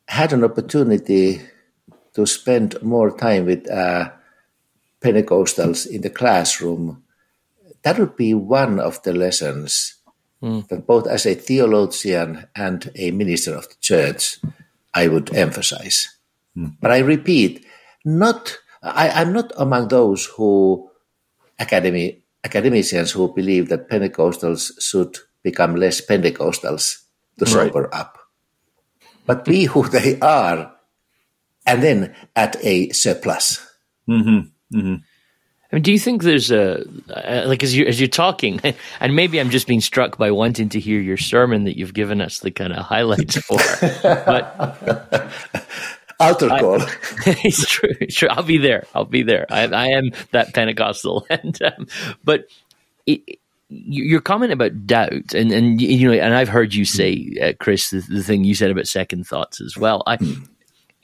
[0.07, 1.40] had an opportunity
[2.15, 4.11] to spend more time with uh,
[5.01, 7.03] Pentecostals in the classroom,
[7.82, 9.97] that would be one of the lessons
[10.43, 10.66] mm.
[10.69, 14.39] that both as a theologian and a minister of the church,
[14.94, 16.09] I would emphasize.
[16.56, 16.77] Mm.
[16.81, 17.64] But I repeat,
[18.05, 20.90] not I, am not among those who
[21.59, 27.05] academy academicians who believe that Pentecostals should become less Pentecostals
[27.39, 28.01] to sober right.
[28.01, 28.19] up,
[29.27, 30.74] but be who they are,
[31.66, 33.64] and then at a surplus.
[34.09, 34.77] Mm-hmm.
[34.77, 34.94] Mm-hmm.
[35.73, 36.85] I mean, do you think there's a
[37.47, 38.61] like as you as you're talking,
[39.01, 42.20] and maybe I'm just being struck by wanting to hear your sermon that you've given
[42.20, 43.57] us the kind of highlights for,
[44.03, 45.32] but
[46.20, 46.82] altar call.
[46.82, 46.97] I,
[47.44, 47.94] it's true.
[48.01, 48.28] It's true.
[48.28, 48.86] I'll be there.
[48.94, 49.47] I'll be there.
[49.51, 51.86] I, I am that Pentecostal, and um,
[52.23, 52.47] but
[53.07, 53.39] it,
[53.69, 57.90] your comment about doubt, and and you know, and I've heard you say, uh, Chris,
[57.90, 60.03] the, the, thing you said about second thoughts as well.
[60.07, 60.19] I.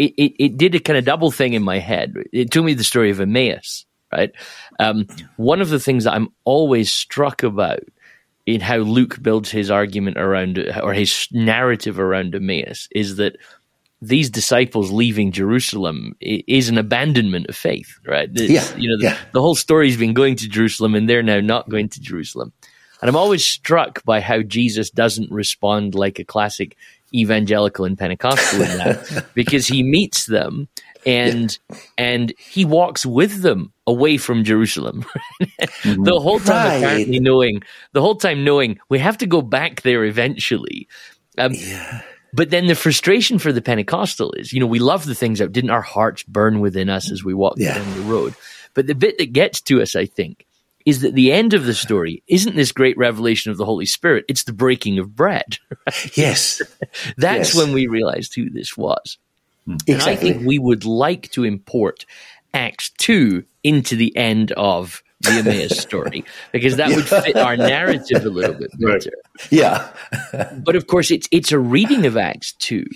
[0.01, 2.15] It, it, it did a kind of double thing in my head.
[2.33, 4.33] It told me the story of Emmaus, right?
[4.79, 5.07] Um,
[5.37, 7.81] one of the things that I'm always struck about
[8.47, 13.37] in how Luke builds his argument around or his narrative around Emmaus is that
[14.01, 18.31] these disciples leaving Jerusalem is an abandonment of faith, right?
[18.33, 19.19] It's, yeah, you know, the, yeah.
[19.33, 22.53] the whole story's been going to Jerusalem and they're now not going to Jerusalem.
[23.01, 26.77] And I'm always struck by how Jesus doesn't respond like a classic
[27.15, 30.69] evangelical and Pentecostal in that, because he meets them
[31.09, 31.77] and yeah.
[31.97, 35.05] and he walks with them away from Jerusalem.
[35.43, 36.05] mm-hmm.
[36.05, 36.77] The whole time right.
[36.77, 37.63] apparently knowing
[37.93, 40.87] the whole time knowing we have to go back there eventually.
[41.39, 42.03] Um, yeah.
[42.35, 45.51] But then the frustration for the Pentecostal is, you know, we love the things that
[45.51, 47.79] didn't our hearts burn within us as we walked yeah.
[47.79, 48.35] down the road.
[48.75, 50.47] But the bit that gets to us, I think,
[50.85, 54.27] is that the end of the story isn't this great revelation of the Holy Spirit,
[54.29, 55.59] it's the breaking of bread.
[55.71, 56.11] Right?
[56.17, 56.61] Yes.
[57.17, 57.57] That's yes.
[57.57, 59.17] when we realized who this was.
[59.87, 59.95] Exactly.
[59.95, 62.05] And I think we would like to import
[62.55, 68.25] Acts 2 into the end of the Emmaus story because that would fit our narrative
[68.25, 68.93] a little bit better.
[68.93, 69.07] Right.
[69.51, 69.89] Yeah.
[70.65, 72.87] but of course, it's it's a reading of Acts two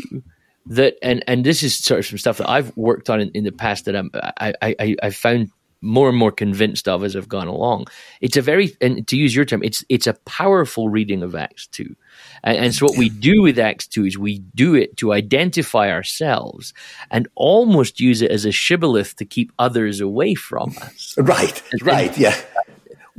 [0.66, 3.44] that and and this is sort of some stuff that I've worked on in, in
[3.44, 5.50] the past that I'm I I I found
[5.80, 7.86] more and more convinced of as I've gone along.
[8.20, 11.66] It's a very and to use your term, it's it's a powerful reading of Acts
[11.66, 11.96] two.
[12.44, 15.90] And, and, so what we do with Acts 2 is we do it to identify
[15.90, 16.74] ourselves
[17.10, 21.14] and almost use it as a shibboleth to keep others away from us.
[21.18, 22.36] Right, and, right, yeah.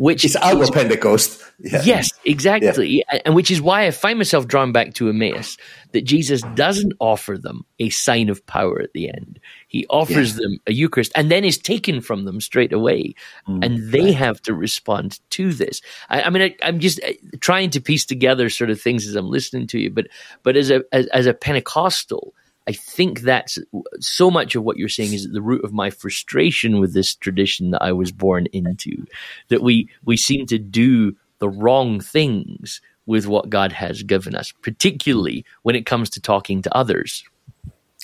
[0.03, 1.41] Which is our Pentecost.
[1.59, 1.81] Yeah.
[1.85, 2.97] Yes, exactly.
[2.97, 3.19] Yeah.
[3.23, 5.55] And which is why I find myself drawn back to Emmaus,
[5.93, 9.39] that Jesus doesn't offer them a sign of power at the end.
[9.69, 10.39] He offers yeah.
[10.41, 13.15] them a Eucharist and then is taken from them straight away.
[13.47, 14.15] Mm, and they right.
[14.15, 15.79] have to respond to this.
[16.09, 19.15] I, I mean, I, am just uh, trying to piece together sort of things as
[19.15, 20.07] I'm listening to you, but,
[20.43, 22.33] but as a, as, as a Pentecostal,
[22.67, 23.57] I think that's
[23.99, 27.15] so much of what you're saying is at the root of my frustration with this
[27.15, 29.05] tradition that I was born into.
[29.49, 34.53] That we we seem to do the wrong things with what God has given us,
[34.61, 37.25] particularly when it comes to talking to others.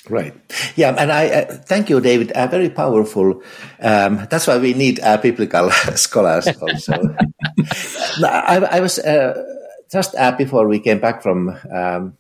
[0.10, 0.34] Right.
[0.76, 2.32] Yeah, and I uh, thank you, David.
[2.32, 3.44] Uh, very powerful.
[3.80, 6.94] Um, that's why we need uh, biblical scholars also.
[8.24, 9.44] I, I, was uh,
[9.92, 12.18] just uh, before we came back from um,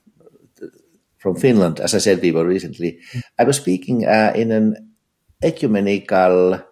[1.19, 2.99] from Finland, as I said, were recently.
[3.37, 4.95] I was speaking uh, in an
[5.43, 6.63] ecumenical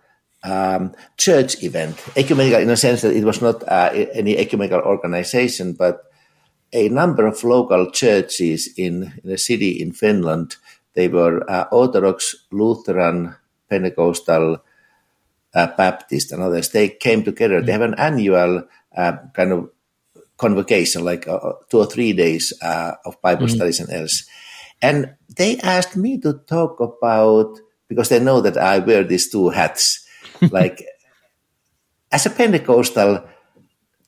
[0.43, 2.01] um, church event.
[2.15, 6.03] Ecumenical in a sense that it was not uh, any ecumenical organization, but
[6.73, 10.55] a number of local churches in, in a city in Finland.
[10.95, 13.35] They were uh, Orthodox, Lutheran,
[13.69, 14.63] Pentecostal,
[15.53, 16.69] uh, Baptist, and others.
[16.69, 17.61] They came together.
[17.61, 18.63] They have an annual
[18.95, 19.69] uh, kind of
[20.37, 23.55] convocation, like uh, two or three days uh, of Bible mm-hmm.
[23.55, 24.25] studies and else.
[24.81, 29.49] And they asked me to talk about, because they know that I wear these two
[29.49, 30.07] hats,
[30.51, 30.85] like
[32.11, 33.23] as a Pentecostal,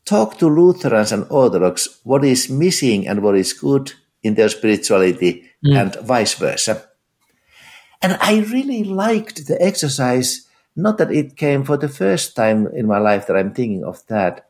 [0.06, 3.94] talk to Lutherans and Orthodox what is missing and what is good
[4.24, 5.76] in their spirituality mm.
[5.76, 6.90] and vice versa.
[8.02, 12.88] And I really liked the exercise, not that it came for the first time in
[12.88, 14.49] my life that I'm thinking of that,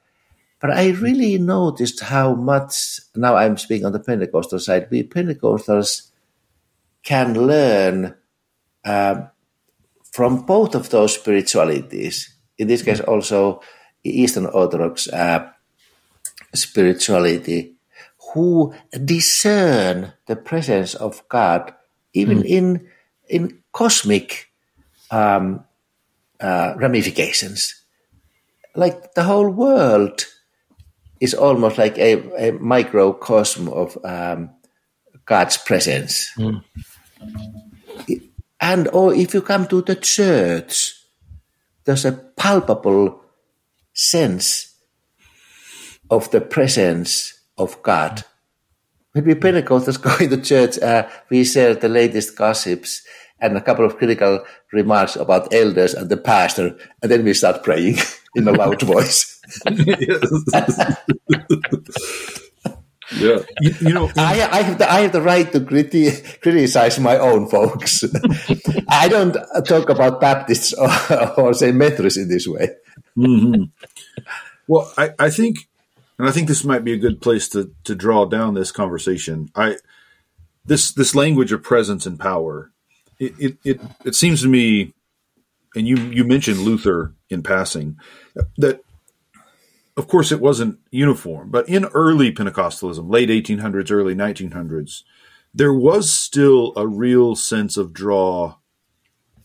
[0.59, 6.09] but I really noticed how much, now I'm speaking on the Pentecostal side, we Pentecostals
[7.03, 8.15] can learn
[8.83, 9.21] uh,
[10.11, 12.35] from both of those spiritualities.
[12.57, 13.61] In this case, also
[14.03, 15.49] Eastern Orthodox uh,
[16.53, 17.75] spirituality,
[18.33, 18.73] who
[19.05, 21.73] discern the presence of God
[22.13, 22.45] even mm.
[22.45, 22.87] in
[23.27, 24.51] in cosmic
[25.11, 25.63] um,
[26.39, 27.75] uh, ramifications.
[28.75, 30.25] Like the whole world
[31.19, 34.49] is almost like a, a microcosm of um,
[35.25, 36.31] God's presence.
[36.37, 36.63] Mm.
[38.61, 40.93] And or if you come to the church,
[41.85, 43.21] there's a palpable
[43.93, 44.75] sense
[46.09, 48.23] of the presence of God.
[49.11, 53.01] When we Pentecostals go into church, uh, we share the latest gossips
[53.41, 57.63] and a couple of critical remarks about elders and the pastor, and then we start
[57.63, 57.97] praying
[58.35, 59.41] in a loud voice.
[63.17, 66.99] yeah, you, you, know, I, I, have the I have the right to criti- criticize
[66.99, 68.03] my own folks.
[68.89, 69.35] I don't
[69.65, 70.89] talk about Baptists or,
[71.39, 72.69] or say Methodists in this way.
[73.17, 73.63] Mm-hmm.
[74.67, 75.67] Well, I, I think,
[76.19, 79.49] and I think this might be a good place to to draw down this conversation.
[79.55, 79.77] I
[80.65, 82.71] this this language of presence and power.
[83.19, 84.93] It it it, it seems to me,
[85.75, 87.97] and you you mentioned Luther in passing,
[88.57, 88.81] that
[89.99, 95.03] of course, it wasn't uniform, but in early Pentecostalism, late 1800s, early 1900s,
[95.53, 98.55] there was still a real sense of draw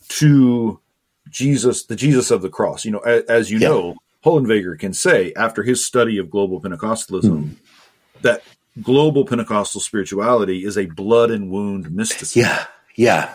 [0.09, 0.81] to
[1.29, 2.85] Jesus, the Jesus of the cross.
[2.85, 3.69] You know, as, as you yeah.
[3.69, 7.57] know, Hollenweger can say after his study of global Pentecostalism mm.
[8.23, 8.43] that
[8.81, 12.43] global Pentecostal spirituality is a blood and wound mysticism.
[12.43, 13.35] Yeah, yeah.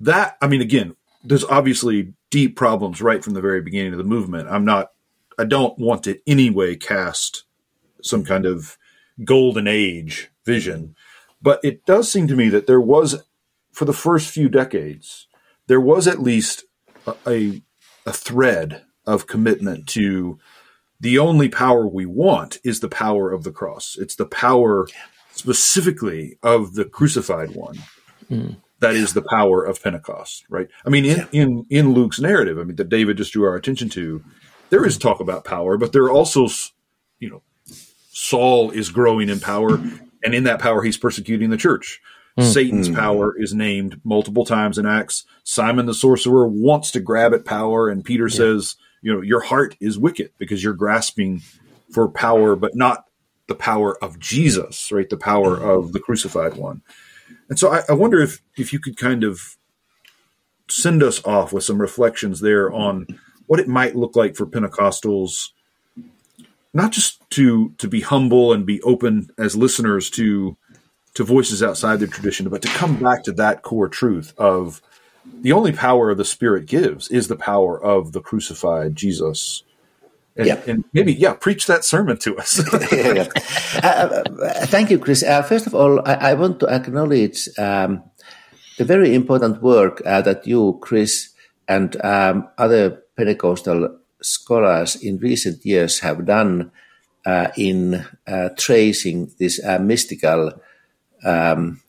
[0.00, 4.04] That I mean, again, there's obviously deep problems right from the very beginning of the
[4.04, 4.48] movement.
[4.48, 4.92] I'm not
[5.38, 7.44] I don't want to anyway cast
[8.02, 8.76] some kind of
[9.24, 10.96] golden age vision,
[11.40, 13.22] but it does seem to me that there was,
[13.72, 15.28] for the first few decades,
[15.68, 16.64] there was at least
[17.06, 17.62] a, a,
[18.06, 20.38] a thread of commitment to
[21.00, 23.96] the only power we want is the power of the cross.
[23.98, 24.88] It's the power
[25.32, 27.78] specifically of the crucified one.
[28.28, 28.56] Mm.
[28.80, 30.68] That is the power of Pentecost, right?
[30.86, 31.26] I mean, in, yeah.
[31.32, 34.22] in, in Luke's narrative, I mean, that David just drew our attention to,
[34.70, 36.46] there is talk about power, but there are also,
[37.18, 37.42] you know,
[38.10, 39.74] Saul is growing in power,
[40.22, 42.00] and in that power, he's persecuting the church.
[42.38, 42.52] Mm.
[42.52, 42.94] Satan's mm.
[42.94, 45.24] power is named multiple times in Acts.
[45.42, 48.36] Simon the sorcerer wants to grab at power, and Peter yeah.
[48.36, 51.42] says, you know, your heart is wicked because you're grasping
[51.90, 53.06] for power, but not
[53.48, 55.08] the power of Jesus, right?
[55.08, 55.78] The power mm.
[55.78, 56.82] of the crucified one.
[57.48, 59.56] And so I, I wonder if if you could kind of
[60.70, 63.06] send us off with some reflections there on
[63.46, 65.50] what it might look like for Pentecostals,
[66.74, 70.56] not just to to be humble and be open as listeners to
[71.14, 74.80] to voices outside their tradition, but to come back to that core truth of
[75.40, 79.62] the only power the Spirit gives is the power of the crucified Jesus.
[80.38, 80.60] And, yeah.
[80.68, 82.62] and maybe, yeah, preach that sermon to us.
[82.92, 83.28] yeah, yeah.
[83.82, 85.24] Uh, uh, thank you, Chris.
[85.24, 88.04] Uh, first of all, I, I want to acknowledge um,
[88.78, 91.30] the very important work uh, that you, Chris,
[91.66, 96.70] and um, other Pentecostal scholars in recent years have done
[97.26, 100.52] uh, in uh, tracing this uh, mystical
[101.24, 101.80] um,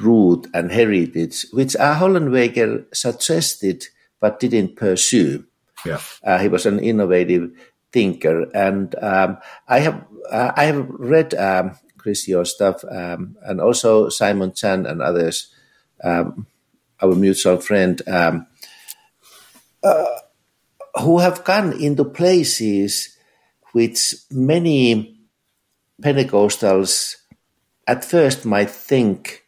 [0.00, 3.86] root and heritage, which Hollenweger suggested
[4.20, 5.44] but didn't pursue.
[5.84, 6.00] Yeah.
[6.22, 7.50] Uh, he was an innovative
[7.92, 13.60] thinker, and um, I have uh, I have read um, Chris your stuff, um, and
[13.60, 15.52] also Simon Chan and others,
[16.02, 16.46] um,
[17.00, 18.00] our mutual friend.
[18.06, 18.46] Um,
[19.82, 20.06] uh,
[21.02, 23.16] who have gone into places
[23.72, 25.20] which many
[26.02, 27.16] Pentecostals
[27.86, 29.44] at first might think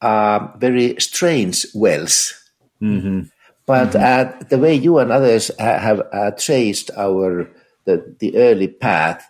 [0.00, 2.34] are very strange wells.
[2.82, 3.22] Mm-hmm.
[3.70, 4.02] But mm-hmm.
[4.02, 7.46] Uh, the way you and others have uh, traced our
[7.84, 9.24] the, the early path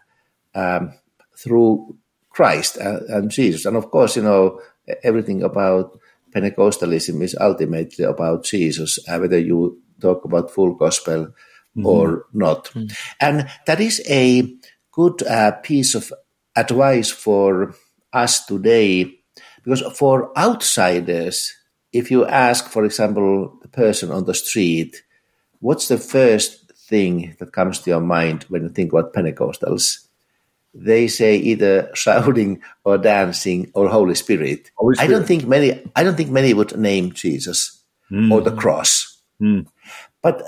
[0.54, 0.94] um,
[1.36, 1.98] through
[2.30, 4.62] Christ and, and Jesus, and of course, you know
[5.04, 5.92] everything about
[6.32, 8.98] Pentecostalism is ultimately about Jesus.
[9.06, 11.26] Uh, whether you talk about full gospel
[11.76, 11.84] mm-hmm.
[11.84, 12.64] or not.
[12.72, 12.96] Mm-hmm.
[13.20, 14.56] And that is a
[14.90, 16.14] good uh, piece of
[16.56, 17.74] advice for
[18.10, 19.20] us today,
[19.62, 21.59] because for outsiders,
[21.92, 25.02] if you ask, for example, the person on the street,
[25.60, 30.06] what's the first thing that comes to your mind when you think about Pentecostals?
[30.72, 34.70] They say either shouting or dancing or Holy Spirit.
[34.76, 35.08] Holy Spirit.
[35.08, 35.82] I don't think many.
[35.96, 38.30] I don't think many would name Jesus mm.
[38.30, 39.20] or the cross.
[39.40, 39.66] Mm.
[40.22, 40.42] But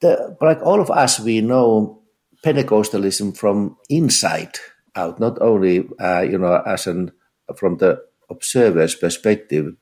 [0.00, 2.02] the, like all of us, we know
[2.44, 4.58] Pentecostalism from inside
[4.94, 7.10] out, not only uh, you know as an
[7.56, 8.00] from the
[8.30, 9.74] observer's perspective.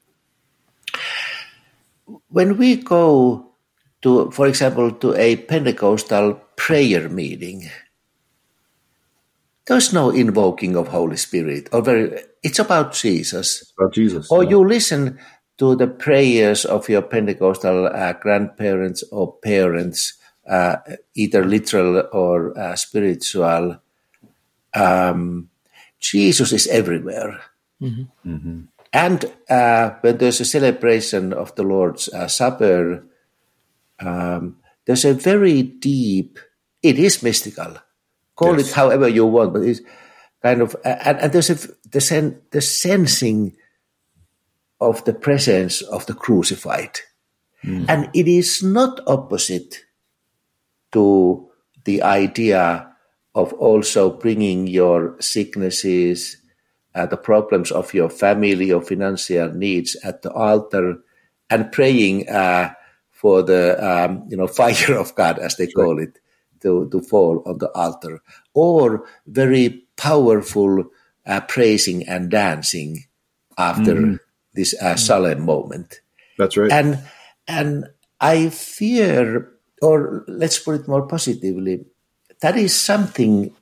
[2.28, 3.52] When we go
[4.02, 7.70] to, for example, to a Pentecostal prayer meeting,
[9.66, 12.22] there's no invoking of Holy Spirit, or very.
[12.43, 13.62] It's about Jesus.
[13.62, 14.30] It's about Jesus.
[14.30, 14.51] Or yeah.
[14.51, 15.18] you listen
[15.59, 20.18] to the prayers of your Pentecostal uh, grandparents or parents,
[20.48, 20.76] uh,
[21.14, 23.78] either literal or uh, spiritual.
[24.74, 25.51] Um,
[26.01, 27.40] Jesus is everywhere.
[27.80, 28.34] Mm-hmm.
[28.34, 28.60] Mm-hmm.
[28.93, 33.05] And uh, when there's a celebration of the Lord's uh, Supper,
[34.01, 36.39] um, there's a very deep,
[36.82, 37.77] it is mystical.
[38.36, 38.70] Call yes.
[38.70, 39.81] it however you want, but it's
[40.43, 43.56] kind of, and, and there's a, the, sen, the sensing
[44.81, 47.01] of the presence of the crucified.
[47.64, 47.86] Mm.
[47.89, 49.85] And it is not opposite
[50.90, 51.48] to
[51.85, 52.93] the idea
[53.35, 56.41] of also bringing your sicknesses, uh,
[57.06, 60.98] the problems of your family or financial needs at the altar
[61.48, 62.73] and praying uh,
[63.10, 66.19] for the um, you know fire of God, as they call it,
[66.60, 68.20] to, to fall on the altar,
[68.55, 70.85] or very powerful
[71.27, 73.05] uh, praising and dancing
[73.56, 74.19] after mm.
[74.55, 76.01] this uh, solemn moment.
[76.39, 76.73] That's right.
[76.73, 76.98] And
[77.47, 77.86] and
[78.20, 81.85] I fear, or let's put it more positively,
[82.40, 83.55] that is something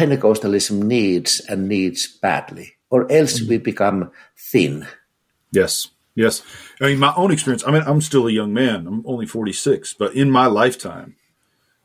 [0.00, 4.86] Pentecostalism needs and needs badly, or else we become thin.
[5.52, 6.42] Yes, yes.
[6.80, 7.62] I mean, my own experience.
[7.66, 8.86] I mean, I'm still a young man.
[8.86, 11.16] I'm only 46, but in my lifetime,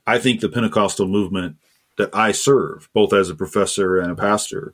[0.07, 1.57] I think the Pentecostal movement
[1.97, 4.73] that I serve, both as a professor and a pastor,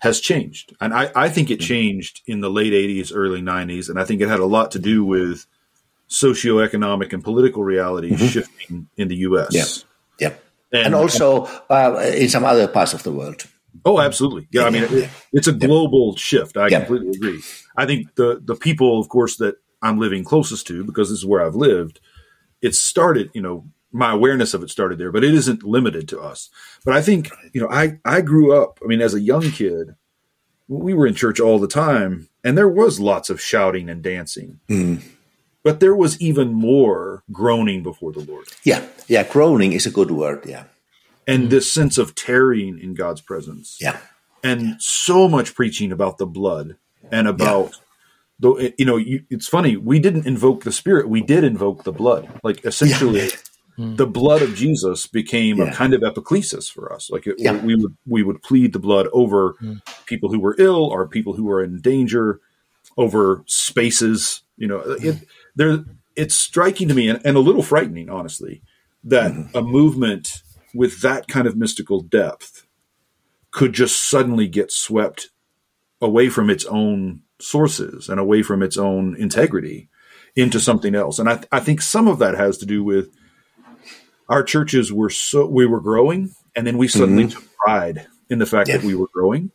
[0.00, 0.74] has changed.
[0.80, 3.88] And I, I think it changed in the late 80s, early 90s.
[3.88, 5.46] And I think it had a lot to do with
[6.08, 8.26] socioeconomic and political realities mm-hmm.
[8.26, 9.84] shifting in the U.S.
[10.18, 10.30] Yeah.
[10.30, 10.36] Yeah.
[10.76, 13.46] And, and also uh, in some other parts of the world.
[13.84, 14.48] Oh, absolutely.
[14.50, 16.18] Yeah, I mean, it, it's a global yeah.
[16.18, 16.56] shift.
[16.56, 16.78] I yeah.
[16.78, 17.42] completely agree.
[17.76, 21.26] I think the the people, of course, that I'm living closest to, because this is
[21.26, 22.00] where I've lived,
[22.62, 26.20] it started, you know, my awareness of it started there, but it isn't limited to
[26.20, 26.50] us.
[26.84, 29.94] But I think, you know, I, I grew up, I mean, as a young kid,
[30.68, 34.60] we were in church all the time, and there was lots of shouting and dancing.
[34.68, 35.02] Mm.
[35.66, 38.46] But there was even more groaning before the Lord.
[38.62, 40.44] Yeah, yeah, groaning is a good word.
[40.46, 40.64] Yeah.
[41.26, 41.50] And mm.
[41.50, 43.76] this sense of tarrying in God's presence.
[43.80, 43.98] Yeah.
[44.44, 44.74] And yeah.
[44.78, 46.76] so much preaching about the blood
[47.10, 47.70] and about.
[47.70, 47.78] Yeah
[48.38, 51.92] though you know you, it's funny we didn't invoke the spirit we did invoke the
[51.92, 53.30] blood like essentially yeah.
[53.76, 53.96] Hmm.
[53.96, 55.64] the blood of Jesus became yeah.
[55.64, 57.10] a kind of epiclesis for us.
[57.10, 57.62] Like it, yeah.
[57.62, 59.82] we would we would plead the blood over mm.
[60.06, 62.40] people who were ill or people who were in danger,
[62.96, 64.40] over spaces.
[64.56, 65.04] You know, mm.
[65.04, 65.84] it, there
[66.14, 68.62] it's striking to me and, and, a little frightening, honestly,
[69.04, 69.54] that mm.
[69.54, 70.42] a movement
[70.74, 72.66] with that kind of mystical depth
[73.50, 75.30] could just suddenly get swept
[76.00, 79.88] away from its own sources and away from its own integrity
[80.34, 81.18] into something else.
[81.18, 83.10] And I, I think some of that has to do with
[84.28, 87.38] our churches were so we were growing, and then we suddenly mm-hmm.
[87.38, 88.78] took pride in the fact yeah.
[88.78, 89.50] that we were growing,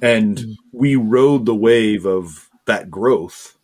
[0.00, 0.52] and mm-hmm.
[0.72, 3.55] we rode the wave of that growth.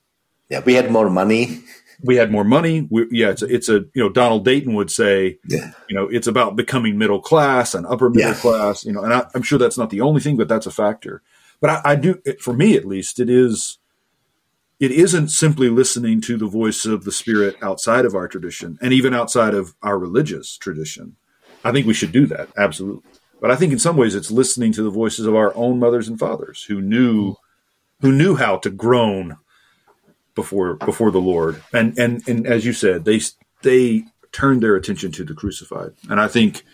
[0.53, 1.65] Yeah, we had more money.
[2.03, 2.87] We had more money.
[2.91, 5.73] We, yeah, it's a, it's a you know Donald Dayton would say, yeah.
[5.89, 8.37] you know, it's about becoming middle class and upper middle yeah.
[8.37, 8.85] class.
[8.85, 11.23] You know, and I, am sure that's not the only thing, but that's a factor.
[11.63, 13.79] But I, I do, for me at least, it is
[14.79, 18.93] it isn't simply listening to the voice of the spirit outside of our tradition and
[18.93, 21.17] even outside of our religious tradition.
[21.65, 23.09] I think we should do that, absolutely.
[23.41, 26.09] But I think in some ways it's listening to the voices of our own mothers
[26.09, 27.37] and fathers who knew
[28.03, 29.39] who knew how to groan
[30.35, 31.63] before before the Lord.
[31.73, 33.21] And and and as you said, they
[33.63, 35.93] they turned their attention to the crucified.
[36.09, 36.65] And I think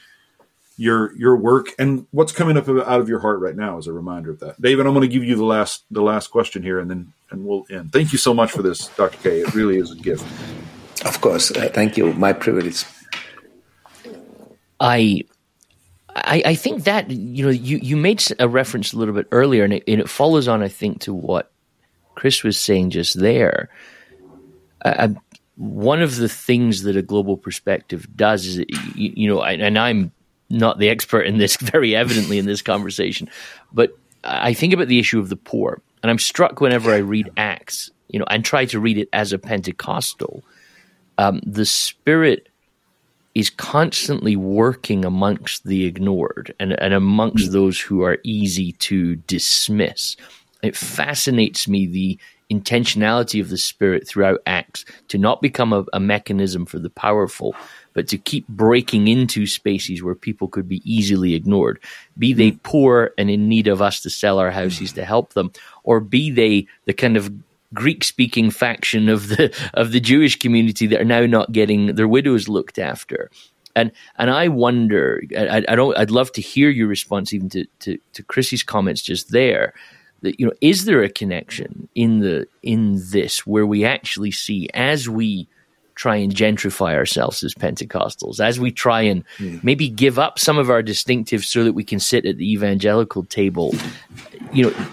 [0.77, 3.93] your your work and what's coming up out of your heart right now is a
[3.93, 4.61] reminder of that.
[4.63, 7.45] David, I'm going to give you the last the last question here, and then and
[7.45, 7.93] we'll end.
[7.93, 9.19] Thank you so much for this, Dr.
[9.19, 9.41] K.
[9.41, 10.25] It really is a gift.
[11.05, 12.13] Of course, uh, thank you.
[12.15, 12.85] My privilege.
[14.81, 15.25] I.
[16.21, 19.63] I, I think that you know you, you made a reference a little bit earlier,
[19.63, 21.53] and it, and it follows on, I think, to what
[22.19, 23.71] Chris was saying just there.
[24.85, 25.11] Uh,
[25.57, 29.79] one of the things that a global perspective does is, it, you, you know, and
[29.79, 30.11] I'm
[30.51, 33.31] not the expert in this very evidently in this conversation,
[33.73, 37.31] but I think about the issue of the poor, and I'm struck whenever I read
[37.37, 40.43] Acts, you know, and try to read it as a Pentecostal.
[41.19, 42.49] Um, the Spirit
[43.37, 47.53] is constantly working amongst the ignored and, and amongst mm.
[47.53, 50.17] those who are easy to dismiss.
[50.63, 52.19] It fascinates me the
[52.51, 57.55] intentionality of the Spirit throughout Acts to not become a, a mechanism for the powerful,
[57.93, 61.79] but to keep breaking into spaces where people could be easily ignored,
[62.17, 62.59] be they hmm.
[62.63, 65.53] poor and in need of us to sell our houses to help them,
[65.85, 67.33] or be they the kind of
[67.75, 72.09] Greek speaking faction of the of the Jewish community that are now not getting their
[72.09, 73.31] widows looked after.
[73.77, 77.67] And and I wonder, I, I don't, I'd love to hear your response even to,
[77.81, 79.75] to, to Chris's comments just there.
[80.23, 84.69] That you know, is there a connection in the in this where we actually see
[84.75, 85.49] as we
[85.95, 89.63] try and gentrify ourselves as Pentecostals, as we try and mm.
[89.65, 93.25] maybe give up some of our distinctives so that we can sit at the evangelical
[93.25, 93.75] table,
[94.53, 94.87] you know,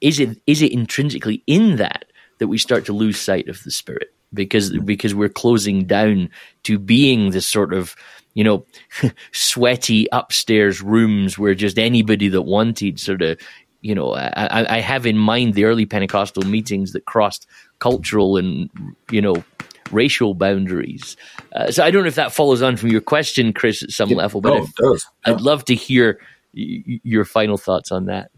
[0.00, 2.04] is it is it intrinsically in that
[2.38, 6.28] that we start to lose sight of the spirit because because we're closing down
[6.62, 7.96] to being this sort of
[8.34, 8.64] you know
[9.32, 13.40] sweaty upstairs rooms where just anybody that wanted sort of
[13.80, 17.46] you know I, I have in mind the early Pentecostal meetings that crossed
[17.78, 18.70] cultural and
[19.10, 19.44] you know
[19.92, 21.16] racial boundaries.
[21.52, 24.10] Uh, so I don't know if that follows on from your question, Chris, at some
[24.10, 26.20] level, but if, I'd love to hear
[26.54, 28.30] y- your final thoughts on that.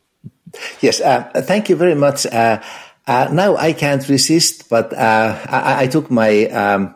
[0.81, 2.27] Yes, uh, thank you very much.
[2.27, 2.61] Uh,
[3.07, 6.95] uh now I can't resist, but uh, I, I, took my um,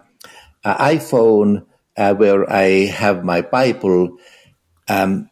[0.65, 1.67] uh, iPhone
[1.97, 4.19] where I have my Bible.
[4.89, 5.31] Um,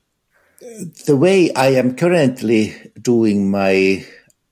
[1.07, 4.05] the way I am currently doing my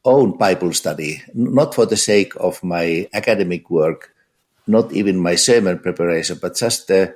[0.04, 4.14] own Bible study, not for the sake of my academic work,
[4.66, 7.14] not even my sermon preparation, but just the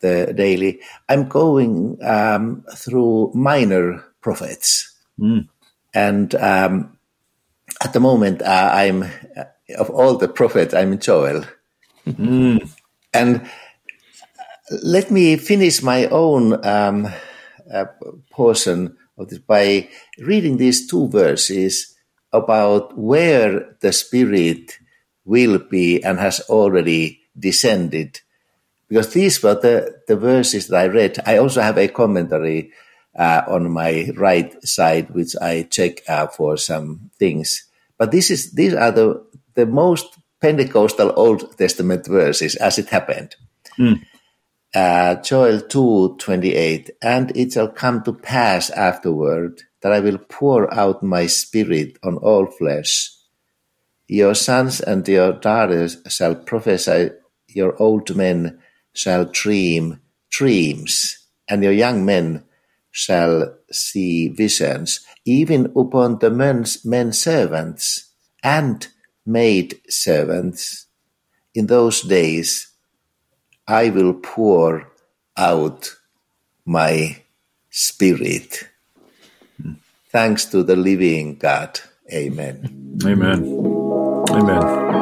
[0.00, 0.80] the daily.
[1.08, 5.48] I'm going um, through minor prophets, mm.
[5.94, 6.98] and um,
[7.82, 9.44] at the moment uh, I'm uh,
[9.78, 11.44] of all the prophets, I'm Joel,
[12.06, 12.68] mm.
[13.12, 13.48] and
[14.82, 17.08] let me finish my own um,
[17.74, 17.86] uh,
[18.30, 19.88] portion of this by
[20.18, 21.94] reading these two verses
[22.32, 24.78] about where the Spirit
[25.24, 28.20] will be and has already descended.
[28.88, 31.18] Because these were the, the verses that I read.
[31.26, 32.72] I also have a commentary
[33.16, 37.66] uh, on my right side, which I check uh, for some things.
[37.98, 39.24] But this is these are the
[39.54, 43.36] the most Pentecostal Old Testament verses as it happened.
[43.78, 44.04] Mm.
[44.74, 50.18] Uh, Joel two twenty eight, and it shall come to pass afterward that I will
[50.18, 53.14] pour out my spirit on all flesh
[54.06, 57.10] your sons and your daughters shall prophesy,
[57.48, 58.58] your old men
[58.92, 61.18] shall dream dreams,
[61.48, 62.44] and your young men
[62.90, 68.88] shall see visions, even upon the men's men servants and
[69.24, 70.86] maid servants.
[71.54, 72.68] In those days
[73.66, 74.90] I will pour
[75.36, 75.96] out
[76.66, 77.22] my
[77.70, 78.68] spirit.
[80.10, 81.80] Thanks to the living God.
[82.12, 83.00] Amen.
[83.04, 83.44] Amen.
[84.30, 84.93] Amen.